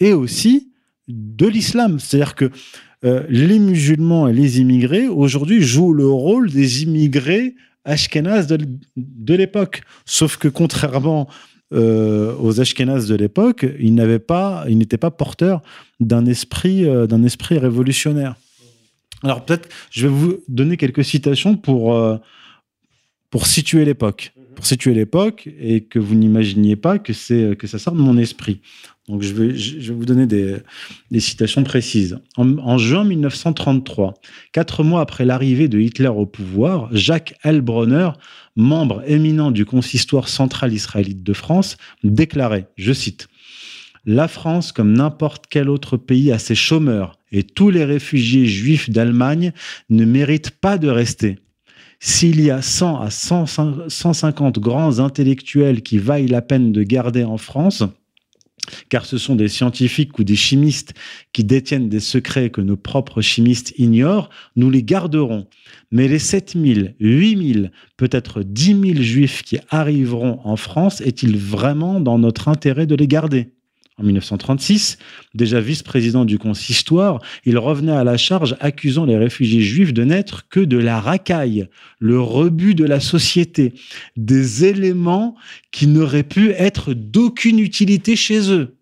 et 0.00 0.12
aussi 0.12 0.70
de 1.08 1.46
l'islam. 1.46 1.98
C'est-à-dire 2.00 2.34
que 2.34 2.50
euh, 3.04 3.24
les 3.28 3.58
musulmans 3.58 4.28
et 4.28 4.32
les 4.32 4.60
immigrés, 4.60 5.08
aujourd'hui, 5.08 5.62
jouent 5.62 5.94
le 5.94 6.08
rôle 6.08 6.50
des 6.50 6.82
immigrés 6.82 7.54
ashkénazes 7.84 8.46
de, 8.46 9.34
l'époque. 9.34 9.82
Sauf 10.04 10.36
que 10.36 10.48
contrairement 10.48 11.28
euh, 11.72 12.34
aux 12.38 12.60
ashkénazes 12.60 13.08
de 13.08 13.14
l'époque, 13.14 13.66
ils 13.78 13.94
n'avaient 13.94 14.18
pas, 14.18 14.64
ils 14.68 14.76
n'étaient 14.76 14.98
pas 14.98 15.10
porteurs 15.10 15.62
d'un 15.98 16.26
esprit, 16.26 16.84
euh, 16.84 17.06
d'un 17.06 17.22
esprit 17.22 17.58
révolutionnaire. 17.58 18.34
Alors 19.22 19.44
peut-être, 19.44 19.68
je 19.90 20.06
vais 20.06 20.12
vous 20.12 20.40
donner 20.48 20.76
quelques 20.76 21.04
citations 21.04 21.56
pour, 21.56 22.18
pour 23.28 23.46
situer 23.46 23.84
l'époque. 23.84 24.32
Pour 24.60 24.66
situer 24.66 24.92
l'époque 24.92 25.48
et 25.58 25.84
que 25.84 25.98
vous 25.98 26.14
n'imaginiez 26.14 26.76
pas 26.76 26.98
que, 26.98 27.14
c'est, 27.14 27.56
que 27.58 27.66
ça 27.66 27.78
sort 27.78 27.94
de 27.94 28.02
mon 28.02 28.18
esprit. 28.18 28.60
Donc 29.08 29.22
je 29.22 29.32
vais, 29.32 29.56
je 29.56 29.90
vais 29.90 29.98
vous 29.98 30.04
donner 30.04 30.26
des, 30.26 30.58
des 31.10 31.20
citations 31.20 31.64
précises. 31.64 32.18
En, 32.36 32.76
juin 32.76 33.04
1933, 33.04 34.12
quatre 34.52 34.84
mois 34.84 35.00
après 35.00 35.24
l'arrivée 35.24 35.68
de 35.68 35.80
Hitler 35.80 36.08
au 36.08 36.26
pouvoir, 36.26 36.90
Jacques 36.92 37.38
Heilbronner, 37.42 38.10
membre 38.54 39.02
éminent 39.06 39.50
du 39.50 39.64
consistoire 39.64 40.28
central 40.28 40.74
israélite 40.74 41.22
de 41.22 41.32
France, 41.32 41.78
déclarait, 42.04 42.68
je 42.76 42.92
cite, 42.92 43.28
La 44.04 44.28
France, 44.28 44.72
comme 44.72 44.92
n'importe 44.92 45.46
quel 45.48 45.70
autre 45.70 45.96
pays, 45.96 46.32
a 46.32 46.38
ses 46.38 46.54
chômeurs 46.54 47.16
et 47.32 47.44
tous 47.44 47.70
les 47.70 47.86
réfugiés 47.86 48.44
juifs 48.44 48.90
d'Allemagne 48.90 49.54
ne 49.88 50.04
méritent 50.04 50.50
pas 50.50 50.76
de 50.76 50.88
rester. 50.88 51.38
S'il 52.02 52.40
y 52.40 52.50
a 52.50 52.62
100 52.62 53.00
à 53.00 53.10
100 53.10 53.88
150 53.88 54.58
grands 54.58 55.00
intellectuels 55.00 55.82
qui 55.82 55.98
vaillent 55.98 56.28
la 56.28 56.40
peine 56.40 56.72
de 56.72 56.82
garder 56.82 57.24
en 57.24 57.36
France, 57.36 57.84
car 58.88 59.04
ce 59.04 59.18
sont 59.18 59.36
des 59.36 59.48
scientifiques 59.48 60.18
ou 60.18 60.24
des 60.24 60.36
chimistes 60.36 60.94
qui 61.34 61.44
détiennent 61.44 61.90
des 61.90 62.00
secrets 62.00 62.48
que 62.48 62.62
nos 62.62 62.76
propres 62.76 63.20
chimistes 63.20 63.74
ignorent, 63.76 64.30
nous 64.56 64.70
les 64.70 64.82
garderons. 64.82 65.46
Mais 65.90 66.08
les 66.08 66.18
7000, 66.18 66.94
8000, 67.00 67.70
peut-être 67.98 68.42
10 68.42 68.94
000 68.94 69.02
juifs 69.02 69.42
qui 69.42 69.58
arriveront 69.68 70.40
en 70.44 70.56
France, 70.56 71.02
est-il 71.02 71.36
vraiment 71.36 72.00
dans 72.00 72.18
notre 72.18 72.48
intérêt 72.48 72.86
de 72.86 72.94
les 72.94 73.08
garder? 73.08 73.52
En 74.00 74.04
1936, 74.04 74.98
déjà 75.34 75.60
vice-président 75.60 76.24
du 76.24 76.38
consistoire, 76.38 77.20
il 77.44 77.58
revenait 77.58 77.92
à 77.92 78.04
la 78.04 78.16
charge 78.16 78.56
accusant 78.60 79.04
les 79.04 79.18
réfugiés 79.18 79.60
juifs 79.60 79.92
de 79.92 80.04
n'être 80.04 80.48
que 80.48 80.60
de 80.60 80.78
la 80.78 81.00
racaille, 81.00 81.68
le 81.98 82.20
rebut 82.20 82.74
de 82.74 82.84
la 82.84 82.98
société, 82.98 83.74
des 84.16 84.64
éléments 84.64 85.36
qui 85.70 85.86
n'auraient 85.86 86.22
pu 86.22 86.50
être 86.52 86.94
d'aucune 86.94 87.58
utilité 87.58 88.16
chez 88.16 88.50
eux. 88.50 88.74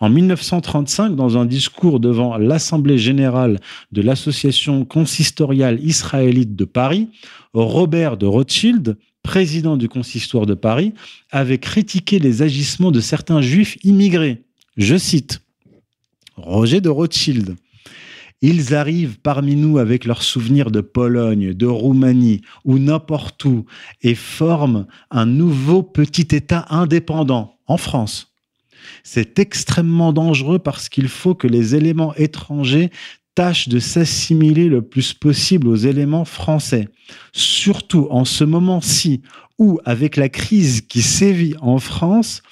En 0.00 0.10
1935, 0.10 1.14
dans 1.14 1.38
un 1.38 1.46
discours 1.46 2.00
devant 2.00 2.36
l'Assemblée 2.36 2.98
générale 2.98 3.58
de 3.92 4.02
l'Association 4.02 4.84
consistoriale 4.84 5.78
israélite 5.82 6.56
de 6.56 6.64
Paris, 6.64 7.08
Robert 7.54 8.16
de 8.16 8.26
Rothschild, 8.26 8.96
président 9.22 9.76
du 9.76 9.88
consistoire 9.88 10.46
de 10.46 10.54
Paris, 10.54 10.92
avait 11.30 11.58
critiqué 11.58 12.18
les 12.18 12.42
agissements 12.42 12.90
de 12.90 13.00
certains 13.00 13.40
juifs 13.40 13.76
immigrés. 13.84 14.42
Je 14.76 14.96
cite 14.96 15.42
Roger 16.36 16.80
de 16.80 16.88
Rothschild. 16.88 17.56
Ils 18.44 18.74
arrivent 18.74 19.18
parmi 19.20 19.54
nous 19.54 19.78
avec 19.78 20.04
leurs 20.04 20.24
souvenirs 20.24 20.72
de 20.72 20.80
Pologne, 20.80 21.54
de 21.54 21.66
Roumanie 21.66 22.40
ou 22.64 22.78
n'importe 22.78 23.44
où 23.44 23.66
et 24.02 24.16
forment 24.16 24.86
un 25.12 25.26
nouveau 25.26 25.84
petit 25.84 26.34
État 26.34 26.66
indépendant 26.70 27.56
en 27.68 27.76
France. 27.76 28.32
C'est 29.04 29.38
extrêmement 29.38 30.12
dangereux 30.12 30.58
parce 30.58 30.88
qu'il 30.88 31.08
faut 31.08 31.36
que 31.36 31.46
les 31.46 31.76
éléments 31.76 32.14
étrangers 32.16 32.90
tâchent 33.34 33.68
de 33.68 33.78
s'assimiler 33.78 34.68
le 34.68 34.82
plus 34.82 35.14
possible 35.14 35.68
aux 35.68 35.76
éléments 35.76 36.24
français. 36.24 36.88
Surtout 37.32 38.06
en 38.10 38.24
ce 38.24 38.44
moment-ci 38.44 39.22
où, 39.58 39.78
avec 39.84 40.16
la 40.16 40.28
crise 40.28 40.80
qui 40.80 41.02
sévit 41.02 41.54
en 41.60 41.78
France, 41.78 42.42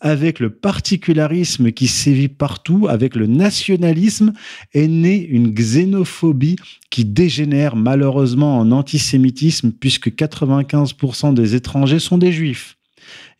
avec 0.00 0.38
le 0.38 0.50
particularisme 0.50 1.72
qui 1.72 1.86
sévit 1.86 2.28
partout, 2.28 2.88
avec 2.88 3.14
le 3.14 3.26
nationalisme, 3.26 4.32
est 4.74 4.88
née 4.88 5.24
une 5.24 5.52
xénophobie 5.52 6.56
qui 6.90 7.04
dégénère 7.04 7.76
malheureusement 7.76 8.58
en 8.58 8.70
antisémitisme 8.70 9.72
puisque 9.72 10.08
95% 10.08 11.34
des 11.34 11.54
étrangers 11.54 12.00
sont 12.00 12.18
des 12.18 12.32
juifs. 12.32 12.76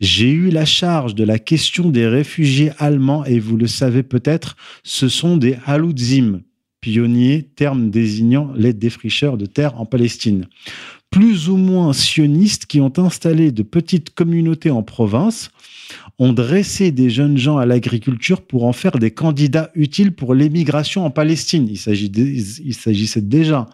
J'ai 0.01 0.31
eu 0.31 0.51
la 0.51 0.65
charge 0.65 1.15
de 1.15 1.25
la 1.25 1.39
question 1.39 1.91
des 1.91 2.07
réfugiés 2.07 2.71
allemands 2.79 3.25
et 3.25 3.39
vous 3.39 3.57
le 3.57 3.67
savez 3.67 4.03
peut-être, 4.03 4.57
ce 4.85 5.09
sont 5.09 5.37
des 5.37 5.57
Haloudzim, 5.67 6.41
pionniers, 6.81 7.49
terme 7.57 7.91
désignant 7.91 8.53
les 8.57 8.73
défricheurs 8.73 9.37
de 9.37 9.47
terre 9.47 9.81
en 9.81 9.87
Palestine. 9.87 10.47
Plus 11.11 11.49
ou 11.49 11.57
moins 11.57 11.93
sionistes 11.93 12.67
qui 12.67 12.81
ont 12.81 12.93
installé 12.99 13.51
de 13.51 13.63
petites 13.63 14.11
communautés 14.11 14.71
en 14.71 14.83
province, 14.83 15.51
ont 16.19 16.33
dressé 16.33 16.91
des 16.91 17.11
jeunes 17.11 17.39
gens 17.39 17.57
à 17.57 17.67
l'agriculture 17.67 18.43
pour 18.43 18.65
en 18.65 18.73
faire 18.73 18.99
des 18.99 19.11
candidats 19.11 19.71
utiles 19.75 20.13
pour 20.13 20.35
l'émigration 20.35 21.05
en 21.05 21.11
Palestine. 21.11 21.69
Il 21.69 22.75
s'agissait 22.75 23.23
déjà 23.23 23.67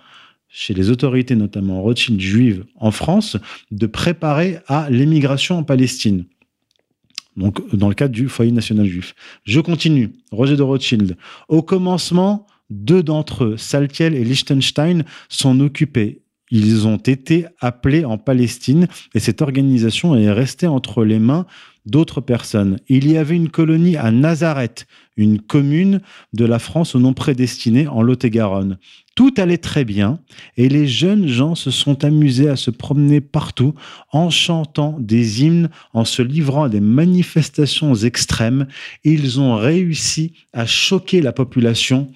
chez 0.49 0.75
les 0.75 0.91
autorités, 0.91 1.35
notamment 1.35 1.83
Rothschild 1.83 2.21
juives 2.21 2.65
en 2.77 2.93
France, 2.93 3.37
de 3.73 3.87
préparer 3.87 4.59
à 4.69 4.89
l'émigration 4.91 5.59
en 5.59 5.65
Palestine. 5.65 6.27
Donc, 7.37 7.75
dans 7.75 7.89
le 7.89 7.97
cadre 7.97 8.15
du 8.15 8.29
foyer 8.29 8.53
national 8.53 8.87
juif. 8.87 9.17
Je 9.43 9.59
continue. 9.61 10.13
Roger 10.31 10.57
de 10.57 10.63
Rothschild. 10.63 11.17
Au 11.49 11.63
commencement, 11.63 12.47
deux 12.75 13.03
d'entre 13.03 13.45
eux, 13.45 13.57
Saltiel 13.57 14.15
et 14.15 14.25
Liechtenstein, 14.25 15.05
s'en 15.29 15.61
occupaient. 15.61 16.21
Ils 16.51 16.87
ont 16.87 16.99
été 16.99 17.47
appelés 17.61 18.05
en 18.05 18.19
Palestine 18.19 18.87
et 19.15 19.21
cette 19.21 19.43
organisation 19.43 20.15
est 20.15 20.31
restée 20.31 20.67
entre 20.67 21.05
les 21.05 21.19
mains 21.19 21.47
d'autres 21.87 22.21
personnes. 22.21 22.79
Il 22.89 23.11
y 23.11 23.17
avait 23.17 23.37
une 23.37 23.51
colonie 23.51 23.97
à 23.97 24.11
Nazareth, 24.11 24.87
une 25.17 25.41
commune 25.41 26.01
de 26.33 26.45
la 26.45 26.59
France 26.59 26.95
au 26.95 26.99
nom 26.99 27.13
prédestiné 27.13 27.87
en 27.89 28.03
Lot-et-Garonne. 28.03 28.79
Tout 29.15 29.33
allait 29.37 29.59
très 29.59 29.85
bien 29.85 30.19
et 30.57 30.69
les 30.69 30.87
jeunes 30.87 31.29
gens 31.29 31.55
se 31.55 31.71
sont 31.71 32.05
amusés 32.05 32.49
à 32.49 32.57
se 32.57 32.71
promener 32.71 33.21
partout 33.21 33.75
en 34.13 34.31
chantant 34.31 34.97
des 34.99 35.43
hymnes, 35.43 35.71
en 35.93 36.05
se 36.05 36.23
livrant 36.23 36.65
à 36.65 36.69
des 36.69 36.81
manifestations 36.81 37.95
extrêmes. 37.95 38.67
Ils 39.05 39.41
ont 39.41 39.57
réussi 39.57 40.33
à 40.53 40.67
choquer 40.67 41.21
la 41.21 41.33
population, 41.33 42.11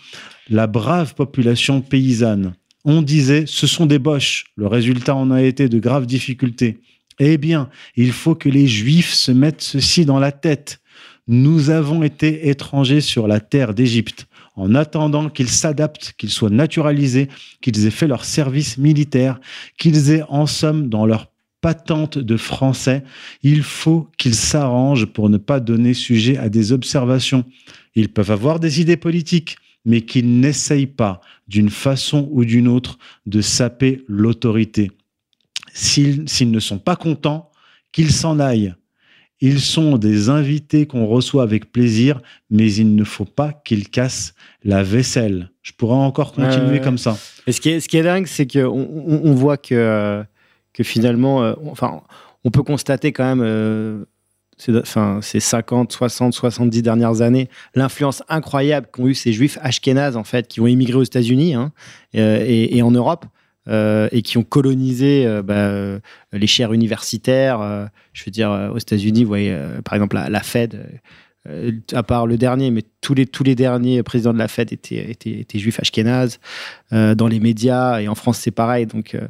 la 0.48 0.66
brave 0.66 1.14
population 1.14 1.80
paysanne. 1.80 2.54
On 2.84 3.02
disait, 3.02 3.44
ce 3.46 3.66
sont 3.66 3.86
des 3.86 3.98
boches. 3.98 4.46
Le 4.56 4.66
résultat 4.66 5.14
en 5.14 5.30
a 5.30 5.42
été 5.42 5.68
de 5.68 5.78
graves 5.78 6.06
difficultés. 6.06 6.80
Eh 7.18 7.36
bien, 7.36 7.68
il 7.96 8.12
faut 8.12 8.34
que 8.34 8.48
les 8.48 8.66
Juifs 8.66 9.12
se 9.12 9.32
mettent 9.32 9.62
ceci 9.62 10.04
dans 10.04 10.18
la 10.18 10.32
tête. 10.32 10.80
Nous 11.26 11.70
avons 11.70 12.02
été 12.02 12.48
étrangers 12.48 13.00
sur 13.00 13.28
la 13.28 13.40
terre 13.40 13.74
d'Égypte. 13.74 14.26
En 14.56 14.74
attendant 14.74 15.28
qu'ils 15.28 15.50
s'adaptent, 15.50 16.14
qu'ils 16.16 16.30
soient 16.30 16.50
naturalisés, 16.50 17.28
qu'ils 17.60 17.86
aient 17.86 17.90
fait 17.90 18.08
leur 18.08 18.24
service 18.24 18.78
militaire, 18.78 19.40
qu'ils 19.78 20.10
aient 20.10 20.24
en 20.28 20.46
somme 20.46 20.88
dans 20.88 21.06
leur 21.06 21.30
patente 21.60 22.18
de 22.18 22.36
français, 22.36 23.02
il 23.42 23.62
faut 23.62 24.08
qu'ils 24.16 24.34
s'arrangent 24.34 25.06
pour 25.06 25.28
ne 25.28 25.38
pas 25.38 25.60
donner 25.60 25.92
sujet 25.92 26.36
à 26.38 26.48
des 26.48 26.72
observations. 26.72 27.44
Ils 27.94 28.08
peuvent 28.08 28.30
avoir 28.30 28.60
des 28.60 28.80
idées 28.80 28.96
politiques, 28.96 29.56
mais 29.88 30.02
qu'ils 30.02 30.38
n'essayent 30.38 30.86
pas, 30.86 31.20
d'une 31.48 31.70
façon 31.70 32.28
ou 32.30 32.44
d'une 32.44 32.68
autre, 32.68 32.98
de 33.26 33.40
saper 33.40 34.04
l'autorité 34.06 34.92
s'ils 35.78 36.50
ne 36.50 36.60
sont 36.60 36.78
pas 36.78 36.96
contents, 36.96 37.50
qu'ils 37.92 38.12
s'en 38.12 38.38
aillent. 38.38 38.74
Ils 39.40 39.60
sont 39.60 39.98
des 39.98 40.28
invités 40.28 40.86
qu'on 40.86 41.06
reçoit 41.06 41.44
avec 41.44 41.70
plaisir, 41.70 42.20
mais 42.50 42.72
il 42.72 42.96
ne 42.96 43.04
faut 43.04 43.24
pas 43.24 43.52
qu'ils 43.52 43.88
cassent 43.88 44.34
la 44.64 44.82
vaisselle. 44.82 45.50
Je 45.62 45.72
pourrais 45.72 45.94
encore 45.96 46.32
continuer 46.32 46.80
comme 46.80 46.98
ça. 46.98 47.16
Et 47.46 47.52
ce 47.52 47.60
qui 47.60 47.70
est, 47.70 47.80
ce 47.80 47.88
qui 47.88 47.96
est 47.96 48.02
dingue, 48.02 48.26
c'est 48.26 48.50
qu'on 48.50 48.68
on, 48.68 49.34
voit 49.34 49.56
que, 49.56 50.24
que 50.72 50.82
finalement, 50.82 51.44
euh, 51.44 51.54
enfin, 51.70 52.02
on 52.42 52.50
peut 52.50 52.64
constater 52.64 53.12
quand 53.12 53.24
même, 53.24 53.42
euh, 53.42 54.04
enfin, 54.68 55.20
ces 55.22 55.40
50, 55.40 55.92
60, 55.92 56.32
70 56.32 56.82
dernières 56.82 57.20
années, 57.22 57.48
l'influence 57.74 58.22
incroyable 58.28 58.88
qu'ont 58.90 59.06
eu 59.06 59.14
ces 59.14 59.32
juifs 59.32 59.58
ashkénazes, 59.62 60.16
en 60.16 60.24
fait, 60.24 60.48
qui 60.48 60.60
ont 60.60 60.66
immigré 60.66 60.96
aux 60.96 61.04
États-Unis 61.04 61.54
hein, 61.54 61.72
euh, 62.16 62.44
et, 62.46 62.82
en 62.82 62.90
Europe. 62.90 63.26
Euh, 63.68 64.08
et 64.12 64.22
qui 64.22 64.38
ont 64.38 64.44
colonisé 64.44 65.26
euh, 65.26 65.42
bah, 65.42 66.00
les 66.32 66.46
chaires 66.46 66.72
universitaires. 66.72 67.90
je 68.14 68.24
veux 68.24 68.30
dire, 68.30 68.70
aux 68.72 68.78
États-Unis, 68.78 69.24
vous 69.24 69.28
voyez, 69.28 69.54
par 69.84 69.94
exemple, 69.94 70.16
la 70.16 70.40
Fed, 70.40 71.00
à 71.92 72.02
part 72.02 72.26
le 72.26 72.36
dernier, 72.36 72.70
mais 72.70 72.82
tous 73.00 73.14
les, 73.14 73.26
tous 73.26 73.44
les 73.44 73.54
derniers 73.54 74.02
présidents 74.02 74.32
de 74.32 74.38
la 74.38 74.48
Fed 74.48 74.72
étaient, 74.72 75.10
étaient, 75.10 75.40
étaient 75.40 75.58
juifs 75.58 75.78
ashkénazes, 75.80 76.40
euh, 76.92 77.14
dans 77.14 77.28
les 77.28 77.38
médias, 77.38 78.00
et 78.00 78.08
en 78.08 78.14
France 78.14 78.38
c'est 78.38 78.50
pareil. 78.50 78.86
Donc, 78.86 79.14
euh, 79.14 79.20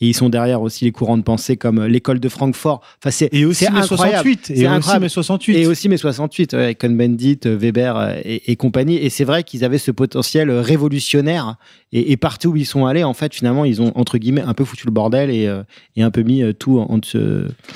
et 0.00 0.08
ils 0.08 0.14
sont 0.14 0.28
derrière 0.28 0.62
aussi 0.62 0.84
les 0.84 0.92
courants 0.92 1.18
de 1.18 1.22
pensée 1.22 1.56
comme 1.56 1.78
euh, 1.78 1.88
l'école 1.88 2.20
de 2.20 2.28
Francfort. 2.28 2.80
Enfin, 3.00 3.10
c'est, 3.10 3.28
et 3.32 3.44
aussi 3.44 3.66
mes 3.70 3.82
68. 3.82 4.52
Et 4.54 4.68
aussi 4.68 4.98
mes 4.98 5.08
68. 5.08 5.56
Et 5.56 5.66
aussi 5.66 5.88
mes 5.88 5.96
68, 5.96 6.54
avec 6.54 6.78
Cohn-Bendit, 6.78 7.40
Weber 7.44 8.20
et, 8.24 8.56
compagnie. 8.56 8.96
Et 8.96 9.10
c'est 9.10 9.24
vrai 9.24 9.42
qu'ils 9.44 9.64
avaient 9.64 9.78
ce 9.78 9.90
potentiel 9.90 10.50
révolutionnaire. 10.50 11.56
Et, 11.92 12.16
partout 12.18 12.50
où 12.50 12.56
ils 12.56 12.66
sont 12.66 12.84
allés, 12.84 13.04
en 13.04 13.14
fait, 13.14 13.34
finalement, 13.34 13.64
ils 13.64 13.80
ont, 13.80 13.92
entre 13.94 14.18
guillemets, 14.18 14.42
un 14.42 14.52
peu 14.52 14.64
foutu 14.64 14.86
le 14.86 14.92
bordel 14.92 15.30
et, 15.30 15.50
et 15.96 16.02
un 16.02 16.10
peu 16.10 16.22
mis 16.22 16.42
tout 16.54 16.78
en, 16.78 16.98
dessous. 16.98 17.18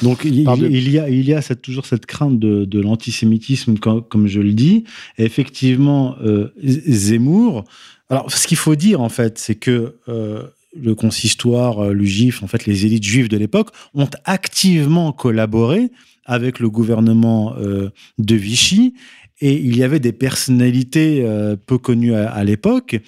Donc, 0.03 0.25
il, 0.25 0.43
y 0.43 0.99
a, 0.99 1.09
il 1.09 1.27
y 1.27 1.33
a 1.33 1.41
cette, 1.41 1.63
toujours 1.63 1.87
cette 1.87 2.05
crainte 2.05 2.39
de, 2.39 2.67
de 2.67 2.81
l'antisémitisme, 2.81 3.75
comme, 4.01 4.27
je 4.27 4.41
le 4.41 4.53
dis. 4.53 4.85
Effectivement, 5.19 6.17
Zemmour, 6.63 7.65
alors, 8.13 8.31
ce 8.31 8.47
qu'il 8.47 8.59
faut 8.59 8.77
dire, 8.77 9.01
en 9.01 9.09
fait, 9.09 9.39
c'est 9.39 9.55
que 9.55 9.97
euh, 10.07 10.43
le 10.79 10.95
consistoire, 10.95 11.79
euh, 11.83 11.93
le 11.95 12.05
GIF, 12.05 12.43
en 12.43 12.47
fait, 12.47 12.67
les 12.67 12.85
élites 12.85 13.05
juives 13.05 13.29
de 13.29 13.39
l'époque 13.39 13.71
ont 13.95 14.11
activement 14.27 15.13
collaboré 15.13 15.91
avec 16.27 16.59
le 16.59 16.69
gouvernement 16.69 17.55
euh, 17.57 17.89
de 18.19 18.35
Vichy. 18.35 18.93
Et 19.41 19.55
il 19.55 19.79
y 19.79 19.83
avait 19.83 19.99
des 19.99 20.13
personnalités 20.13 21.27
peu 21.67 21.77
connues 21.79 22.15
à, 22.15 22.45
l'époque 22.45 23.01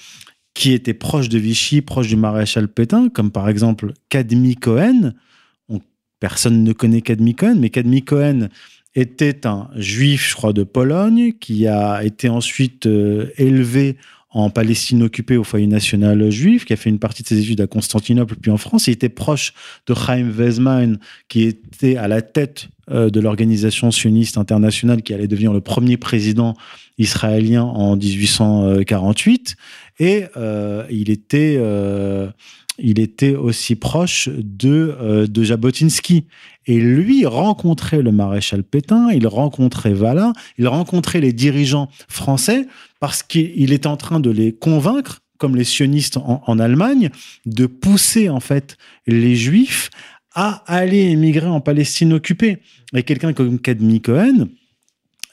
qui 0.54 0.72
étaient 0.72 0.94
proches 0.94 1.28
de 1.28 1.38
Vichy, 1.38 1.80
proches 1.82 2.08
du 2.08 2.16
maréchal 2.16 2.66
Pétain, 2.66 3.08
comme 3.10 3.30
par 3.30 3.48
exemple 3.48 3.92
Kadmi 4.08 4.56
Cohen. 4.56 5.12
personne 6.18 6.64
ne 6.64 6.72
connaît 6.72 7.02
Kadmi 7.02 7.36
Cohen, 7.36 7.56
mais 7.60 7.70
Kadmi 7.70 8.02
Cohen 8.02 8.48
était 8.94 9.46
un 9.46 9.68
juif, 9.74 10.30
je 10.30 10.34
crois, 10.34 10.52
de 10.52 10.62
Pologne, 10.62 11.32
qui 11.40 11.66
a 11.66 12.04
été 12.04 12.28
ensuite 12.28 12.86
élevé 13.36 13.96
en 14.34 14.50
Palestine 14.50 15.02
occupée 15.04 15.36
au 15.36 15.44
foyer 15.44 15.68
national 15.68 16.28
juif, 16.30 16.64
qui 16.64 16.72
a 16.72 16.76
fait 16.76 16.90
une 16.90 16.98
partie 16.98 17.22
de 17.22 17.28
ses 17.28 17.40
études 17.40 17.60
à 17.60 17.68
Constantinople 17.68 18.34
puis 18.34 18.50
en 18.50 18.56
France. 18.56 18.88
Il 18.88 18.90
était 18.90 19.08
proche 19.08 19.54
de 19.86 19.94
Chaim 19.94 20.28
Weizmann, 20.28 20.98
qui 21.28 21.44
était 21.44 21.96
à 21.96 22.08
la 22.08 22.20
tête 22.20 22.68
euh, 22.90 23.10
de 23.10 23.20
l'organisation 23.20 23.92
sioniste 23.92 24.36
internationale, 24.36 25.02
qui 25.02 25.14
allait 25.14 25.28
devenir 25.28 25.52
le 25.52 25.60
premier 25.60 25.96
président 25.96 26.54
israélien 26.98 27.62
en 27.62 27.96
1848. 27.96 29.56
Et 30.00 30.24
euh, 30.36 30.84
il 30.90 31.10
était 31.10 31.56
euh, 31.58 32.28
il 32.78 32.98
était 32.98 33.36
aussi 33.36 33.76
proche 33.76 34.28
de, 34.28 34.96
euh, 35.00 35.26
de 35.26 35.42
Jabotinsky. 35.42 36.24
Et 36.66 36.80
lui 36.80 37.26
rencontrait 37.26 38.02
le 38.02 38.12
maréchal 38.12 38.64
Pétain, 38.64 39.10
il 39.12 39.26
rencontrait 39.26 39.92
Vala, 39.92 40.32
il 40.58 40.66
rencontrait 40.68 41.20
les 41.20 41.32
dirigeants 41.32 41.88
français 42.08 42.66
parce 43.00 43.22
qu'il 43.22 43.72
était 43.72 43.86
en 43.86 43.96
train 43.96 44.20
de 44.20 44.30
les 44.30 44.52
convaincre, 44.52 45.20
comme 45.38 45.56
les 45.56 45.64
sionistes 45.64 46.16
en, 46.16 46.58
Allemagne, 46.58 47.10
de 47.44 47.66
pousser 47.66 48.28
en 48.30 48.40
fait 48.40 48.76
les 49.06 49.36
juifs 49.36 49.90
à 50.34 50.62
aller 50.66 51.10
émigrer 51.10 51.46
en 51.46 51.60
Palestine 51.60 52.12
occupée. 52.12 52.58
Et 52.94 53.02
quelqu'un 53.02 53.32
comme 53.32 53.58
Kadmi 53.58 54.00
Cohen, 54.00 54.48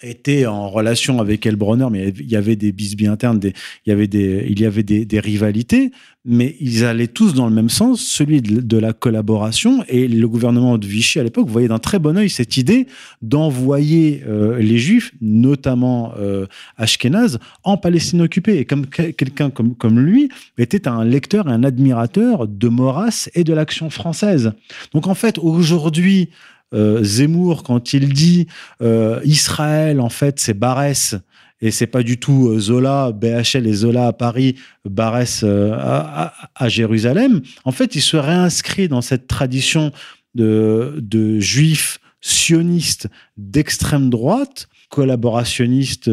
était 0.01 0.45
en 0.45 0.69
relation 0.69 1.19
avec 1.19 1.45
Elbronner, 1.45 1.87
mais 1.91 2.09
il 2.09 2.29
y 2.29 2.35
avait 2.35 2.55
des 2.55 2.71
bisbis 2.71 3.07
internes, 3.07 3.39
des, 3.39 3.53
il 3.85 3.89
y 3.89 3.93
avait 3.93 4.07
des, 4.07 4.45
il 4.49 4.59
y 4.59 4.65
avait 4.65 4.83
des, 4.83 5.05
des, 5.05 5.19
rivalités, 5.19 5.91
mais 6.23 6.55
ils 6.59 6.85
allaient 6.85 7.07
tous 7.07 7.33
dans 7.33 7.47
le 7.47 7.53
même 7.53 7.69
sens, 7.69 8.01
celui 8.01 8.41
de, 8.41 8.77
la 8.77 8.93
collaboration. 8.93 9.83
Et 9.87 10.07
le 10.07 10.27
gouvernement 10.27 10.77
de 10.77 10.85
Vichy 10.85 11.19
à 11.19 11.23
l'époque 11.23 11.47
voyait 11.47 11.67
d'un 11.67 11.79
très 11.79 11.99
bon 11.99 12.17
œil 12.17 12.29
cette 12.29 12.57
idée 12.57 12.87
d'envoyer 13.21 14.23
euh, 14.27 14.59
les 14.59 14.77
Juifs, 14.77 15.11
notamment 15.21 16.13
euh, 16.19 16.45
Ashkenaz, 16.77 17.39
en 17.63 17.77
Palestine 17.77 18.21
occupée. 18.21 18.57
Et 18.57 18.65
comme 18.65 18.85
quelqu'un 18.87 19.49
comme, 19.49 19.75
comme 19.75 19.99
lui 19.99 20.29
était 20.57 20.87
un 20.87 21.03
lecteur 21.03 21.49
et 21.49 21.51
un 21.51 21.63
admirateur 21.63 22.47
de 22.47 22.67
Maurras 22.67 23.29
et 23.33 23.43
de 23.43 23.53
l'action 23.53 23.89
française. 23.89 24.53
Donc 24.93 25.07
en 25.07 25.15
fait, 25.15 25.39
aujourd'hui, 25.39 26.29
euh, 26.73 27.03
Zemmour, 27.03 27.63
quand 27.63 27.93
il 27.93 28.13
dit 28.13 28.47
euh, 28.81 29.19
Israël, 29.23 29.99
en 29.99 30.09
fait, 30.09 30.39
c'est 30.39 30.53
Barès, 30.53 31.15
et 31.61 31.69
c'est 31.71 31.87
pas 31.87 32.03
du 32.03 32.17
tout 32.17 32.49
euh, 32.49 32.59
Zola, 32.59 33.11
BHL 33.11 33.67
et 33.67 33.73
Zola 33.73 34.07
à 34.07 34.13
Paris, 34.13 34.55
Barès 34.85 35.43
à, 35.43 36.33
Jérusalem, 36.67 37.41
en 37.65 37.71
fait, 37.71 37.95
il 37.95 38.01
se 38.01 38.17
réinscrit 38.17 38.87
dans 38.87 39.01
cette 39.01 39.27
tradition 39.27 39.91
de, 40.33 40.97
de 41.01 41.39
juifs 41.39 41.99
sionistes 42.21 43.07
d'extrême 43.37 44.09
droite, 44.09 44.67
collaborationnistes 44.89 46.09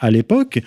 à 0.00 0.10
l'époque, 0.10 0.60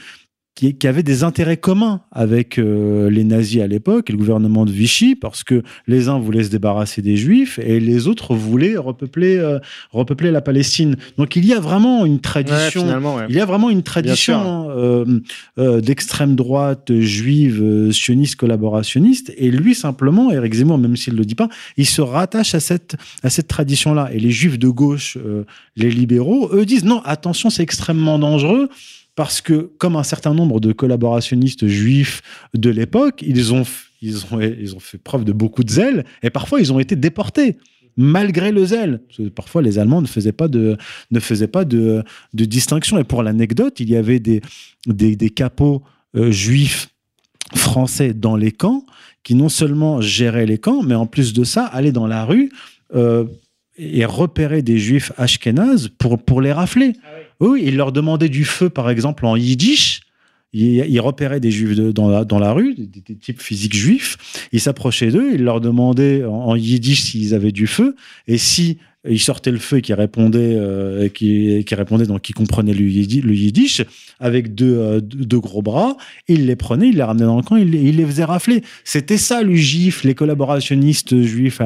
qui, 0.55 0.73
qui, 0.73 0.87
avait 0.87 1.03
des 1.03 1.23
intérêts 1.23 1.57
communs 1.57 1.99
avec 2.13 2.57
euh, 2.57 3.09
les 3.09 3.25
nazis 3.25 3.61
à 3.61 3.67
l'époque 3.67 4.09
et 4.09 4.13
le 4.13 4.17
gouvernement 4.17 4.65
de 4.65 4.71
Vichy, 4.71 5.15
parce 5.15 5.43
que 5.43 5.63
les 5.85 6.07
uns 6.07 6.17
voulaient 6.17 6.45
se 6.45 6.49
débarrasser 6.49 7.01
des 7.01 7.17
juifs 7.17 7.59
et 7.59 7.81
les 7.81 8.07
autres 8.07 8.33
voulaient 8.33 8.77
repeupler, 8.77 9.35
euh, 9.37 9.59
repeupler 9.91 10.31
la 10.31 10.39
Palestine. 10.39 10.95
Donc 11.17 11.35
il 11.35 11.45
y 11.45 11.53
a 11.53 11.59
vraiment 11.59 12.05
une 12.05 12.21
tradition, 12.21 12.85
il 13.27 13.35
y 13.35 13.41
a 13.41 13.45
vraiment 13.45 13.69
une 13.69 13.83
tradition 13.83 14.69
euh, 14.69 15.81
d'extrême 15.81 16.35
droite 16.35 16.89
juive, 16.99 17.91
sioniste, 17.91 18.37
collaborationniste. 18.37 19.33
Et 19.37 19.51
lui 19.51 19.75
simplement, 19.75 20.31
Eric 20.31 20.53
Zemmour, 20.53 20.77
même 20.77 20.95
s'il 20.95 21.15
le 21.15 21.25
dit 21.25 21.35
pas, 21.35 21.49
il 21.75 21.85
se 21.85 22.01
rattache 22.01 22.55
à 22.55 22.61
cette 22.61 22.95
à 23.23 23.29
cette 23.29 23.49
tradition-là. 23.49 24.09
Et 24.13 24.19
les 24.19 24.31
juifs 24.31 24.57
de 24.57 24.69
gauche, 24.69 25.17
les 25.75 25.91
libéraux, 25.91 26.49
eux 26.53 26.65
disent 26.65 26.85
non, 26.85 27.01
attention, 27.03 27.49
c'est 27.49 27.63
extrêmement 27.63 28.17
dangereux 28.19 28.69
parce 29.15 29.41
que, 29.41 29.71
comme 29.77 29.95
un 29.95 30.03
certain 30.03 30.33
nombre 30.33 30.59
de 30.59 30.73
collaborationnistes 30.73 31.67
juifs 31.67 32.21
de 32.53 32.69
l'époque, 32.69 33.23
ils 33.25 33.53
ont, 33.53 33.63
ils, 34.01 34.25
ont, 34.25 34.41
ils 34.41 34.75
ont 34.75 34.79
fait 34.79 34.97
preuve 34.97 35.23
de 35.23 35.31
beaucoup 35.31 35.63
de 35.63 35.69
zèle 35.69 36.05
et 36.21 36.29
parfois 36.29 36.59
ils 36.59 36.73
ont 36.73 36.79
été 36.79 36.95
déportés 36.95 37.57
malgré 37.97 38.51
le 38.51 38.65
zèle. 38.65 39.01
parfois, 39.35 39.61
les 39.61 39.79
Allemands 39.79 40.01
ne 40.01 40.07
faisaient 40.07 40.31
pas 40.31 40.47
de, 40.47 40.77
distinction. 42.33 42.97
Et 42.97 43.03
pour 43.03 43.23
l'anecdote, 43.23 43.79
il 43.79 43.89
y 43.89 43.95
avait 43.95 44.19
des, 44.19 44.41
des, 44.85 45.29
capots 45.29 45.81
euh, 46.15 46.31
juifs 46.31 46.89
français 47.55 48.13
dans 48.13 48.35
les 48.35 48.51
camps 48.51 48.85
qui 49.23 49.35
non 49.35 49.49
seulement 49.49 50.01
géraient 50.01 50.45
les 50.45 50.57
camps, 50.57 50.83
mais 50.83 50.95
en 50.95 51.07
plus 51.07 51.33
de 51.33 51.43
ça, 51.43 51.65
allaient 51.65 51.91
dans 51.91 52.07
la 52.07 52.25
rue. 52.25 52.51
Euh, 52.93 53.25
et 53.77 54.05
repérait 54.05 54.61
des 54.61 54.77
juifs 54.77 55.11
ashkénazes 55.17 55.89
pour 55.89 56.39
les 56.39 56.53
rafler. 56.53 56.93
Oui. 57.39 57.63
il 57.65 57.75
leur 57.77 57.91
demandait 57.91 58.29
du 58.29 58.45
feu, 58.45 58.69
par 58.69 58.89
exemple, 58.89 59.25
en 59.25 59.35
yiddish. 59.35 60.01
Il, 60.53 60.85
il 60.87 60.99
repérait 61.01 61.41
des 61.41 61.51
juifs 61.51 61.75
dans, 61.75 62.39
la, 62.39 62.53
rue, 62.53 62.75
des, 62.75 63.15
types 63.15 63.41
physiques 63.41 63.75
juifs. 63.75 64.17
Il 64.53 64.61
s'approchait 64.61 65.11
d'eux, 65.11 65.31
il 65.33 65.43
leur 65.43 65.59
demandait 65.59 66.23
en, 66.23 66.55
yiddish 66.55 67.01
s'ils 67.01 67.33
avaient 67.33 67.51
du 67.51 67.67
feu. 67.67 67.95
Et 68.27 68.37
si 68.37 68.77
ils 69.07 69.19
sortaient 69.19 69.51
le 69.51 69.59
feu 69.59 69.77
et 69.77 69.81
qui 69.81 69.93
répondait, 69.93 70.55
euh, 70.55 71.09
qui, 71.09 71.63
répondait 71.71 72.05
donc 72.05 72.21
qui 72.21 72.33
comprenait 72.33 72.73
le 72.73 72.85
yiddish, 72.85 73.83
avec 74.19 74.55
deux, 74.55 74.77
euh, 74.77 75.01
gros 75.33 75.61
bras, 75.61 75.97
il 76.27 76.45
les 76.45 76.55
prenait, 76.55 76.87
il 76.87 76.95
les 76.95 77.03
ramenait 77.03 77.25
dans 77.25 77.37
le 77.37 77.43
camp, 77.43 77.57
il, 77.57 77.71
les- 77.71 77.81
il 77.81 78.05
faisait 78.05 78.23
rafler. 78.23 78.63
C'était 78.85 79.17
ça 79.17 79.43
le 79.43 79.55
juif, 79.55 80.05
les 80.05 80.15
collaborationnistes 80.15 81.21
juifs 81.21 81.61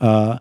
à, 0.00 0.40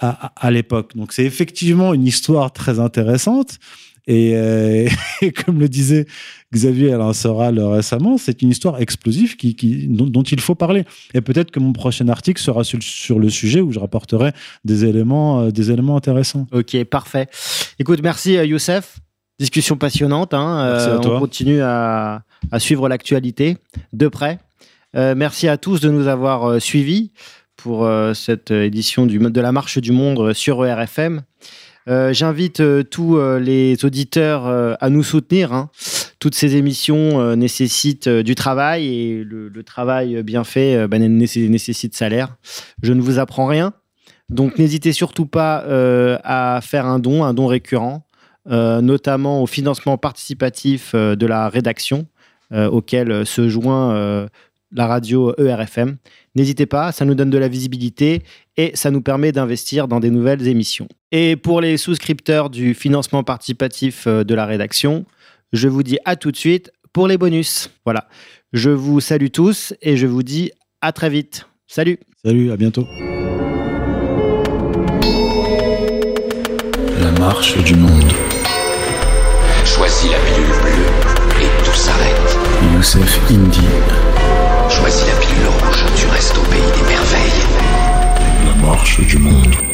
à 0.00 0.50
l'époque. 0.50 0.96
Donc 0.96 1.12
c'est 1.12 1.24
effectivement 1.24 1.94
une 1.94 2.06
histoire 2.06 2.52
très 2.52 2.78
intéressante. 2.78 3.58
Et, 4.06 4.32
euh, 4.36 4.88
et 5.22 5.32
comme 5.32 5.58
le 5.60 5.68
disait 5.68 6.06
Xavier 6.52 6.92
Alain 6.92 7.12
Soral 7.12 7.60
récemment, 7.60 8.18
c'est 8.18 8.42
une 8.42 8.50
histoire 8.50 8.80
explosive 8.80 9.36
qui, 9.36 9.54
qui- 9.54 9.86
dont, 9.88 10.06
dont 10.06 10.22
il 10.22 10.40
faut 10.40 10.54
parler. 10.54 10.84
Et 11.14 11.20
peut-être 11.20 11.50
que 11.50 11.60
mon 11.60 11.72
prochain 11.72 12.08
article 12.08 12.40
sera 12.40 12.64
sur, 12.64 12.82
sur 12.82 13.18
le 13.18 13.28
sujet 13.30 13.60
où 13.60 13.70
je 13.72 13.78
rapporterai 13.78 14.32
des 14.64 14.84
éléments, 14.84 15.42
euh, 15.42 15.50
des 15.50 15.70
éléments 15.70 15.96
intéressants. 15.96 16.46
Ok, 16.52 16.82
parfait. 16.84 17.28
Écoute, 17.78 18.00
merci 18.02 18.36
euh, 18.36 18.44
Youssef. 18.44 18.98
Discussion 19.38 19.76
passionnante. 19.76 20.34
hein. 20.34 20.70
Merci 20.72 20.88
à 20.88 20.98
on 21.14 21.18
continue 21.20 21.60
à, 21.62 22.22
à 22.52 22.58
suivre 22.58 22.88
l'actualité 22.88 23.56
de 23.92 24.06
près. 24.08 24.38
Merci 24.92 25.46
à 25.48 25.56
tous 25.56 25.80
de 25.80 25.88
nous 25.88 26.08
avoir 26.08 26.60
suivis 26.60 27.12
pour 27.56 27.88
cette 28.12 28.50
édition 28.50 29.06
du, 29.06 29.18
de 29.18 29.40
la 29.40 29.52
Marche 29.52 29.78
du 29.78 29.92
Monde 29.92 30.32
sur 30.34 30.66
ERFM. 30.66 31.22
Euh, 31.88 32.12
J'invite 32.12 32.60
euh, 32.60 32.82
tous 32.82 33.16
euh, 33.16 33.38
les 33.38 33.84
auditeurs 33.84 34.46
à 34.80 34.90
nous 34.90 35.02
soutenir. 35.02 35.52
hein. 35.52 35.70
Toutes 36.18 36.34
ces 36.34 36.56
émissions 36.56 37.34
nécessitent 37.34 38.08
du 38.08 38.34
travail 38.34 38.86
et 38.86 39.24
le, 39.24 39.62
travail 39.62 40.22
bien 40.22 40.44
fait 40.44 40.86
ben, 40.86 41.02
nécess- 41.02 41.48
nécessite 41.48 41.94
salaire. 41.96 42.36
Je 42.82 42.92
ne 42.92 43.00
vous 43.00 43.18
apprends 43.18 43.46
rien. 43.46 43.72
Donc 44.28 44.58
n'hésitez 44.58 44.92
surtout 44.92 45.24
pas 45.24 45.64
à 46.22 46.60
faire 46.60 46.84
un 46.84 46.98
don, 46.98 47.24
un 47.24 47.32
don 47.32 47.46
récurrent, 47.46 48.06
notamment 48.46 49.42
au 49.42 49.46
financement 49.46 49.96
participatif 49.96 50.94
de 50.94 51.26
la 51.26 51.48
rédaction 51.48 52.06
auquel 52.52 53.24
se 53.24 53.48
joint 53.48 54.28
la 54.72 54.86
radio 54.86 55.34
ERFM. 55.38 55.96
N'hésitez 56.34 56.66
pas, 56.66 56.92
ça 56.92 57.04
nous 57.04 57.14
donne 57.14 57.30
de 57.30 57.38
la 57.38 57.48
visibilité 57.48 58.22
et 58.56 58.72
ça 58.74 58.90
nous 58.90 59.00
permet 59.00 59.32
d'investir 59.32 59.88
dans 59.88 60.00
des 60.00 60.10
nouvelles 60.10 60.46
émissions. 60.46 60.88
Et 61.12 61.36
pour 61.36 61.60
les 61.60 61.76
souscripteurs 61.76 62.50
du 62.50 62.74
financement 62.74 63.24
participatif 63.24 64.06
euh, 64.06 64.24
de 64.24 64.34
la 64.34 64.46
rédaction, 64.46 65.04
je 65.52 65.68
vous 65.68 65.82
dis 65.82 65.98
à 66.04 66.16
tout 66.16 66.30
de 66.30 66.36
suite 66.36 66.70
pour 66.92 67.08
les 67.08 67.18
bonus. 67.18 67.70
Voilà. 67.84 68.08
Je 68.52 68.70
vous 68.70 69.00
salue 69.00 69.28
tous 69.32 69.74
et 69.82 69.96
je 69.96 70.06
vous 70.06 70.22
dis 70.22 70.50
à 70.80 70.92
très 70.92 71.10
vite. 71.10 71.46
Salut 71.66 71.98
Salut, 72.24 72.52
à 72.52 72.56
bientôt. 72.56 72.86
La 77.00 77.12
marche 77.18 77.62
du 77.64 77.74
monde. 77.74 78.12
Choisis 79.64 80.10
la 80.10 80.18
pilule 80.18 80.50
bleue 80.62 81.44
et 81.44 81.64
tout 81.64 81.74
s'arrête. 81.74 82.38
Youssef 82.74 83.20
Indy. 83.30 84.49
Choisis 84.80 85.06
la 85.06 85.12
pilule 85.20 85.46
rouge, 85.46 85.84
tu 85.94 86.06
restes 86.06 86.38
au 86.38 86.42
pays 86.50 86.60
des 86.74 86.88
merveilles. 86.88 87.44
La 88.46 88.66
marche 88.66 89.00
du 89.00 89.18
monde. 89.18 89.69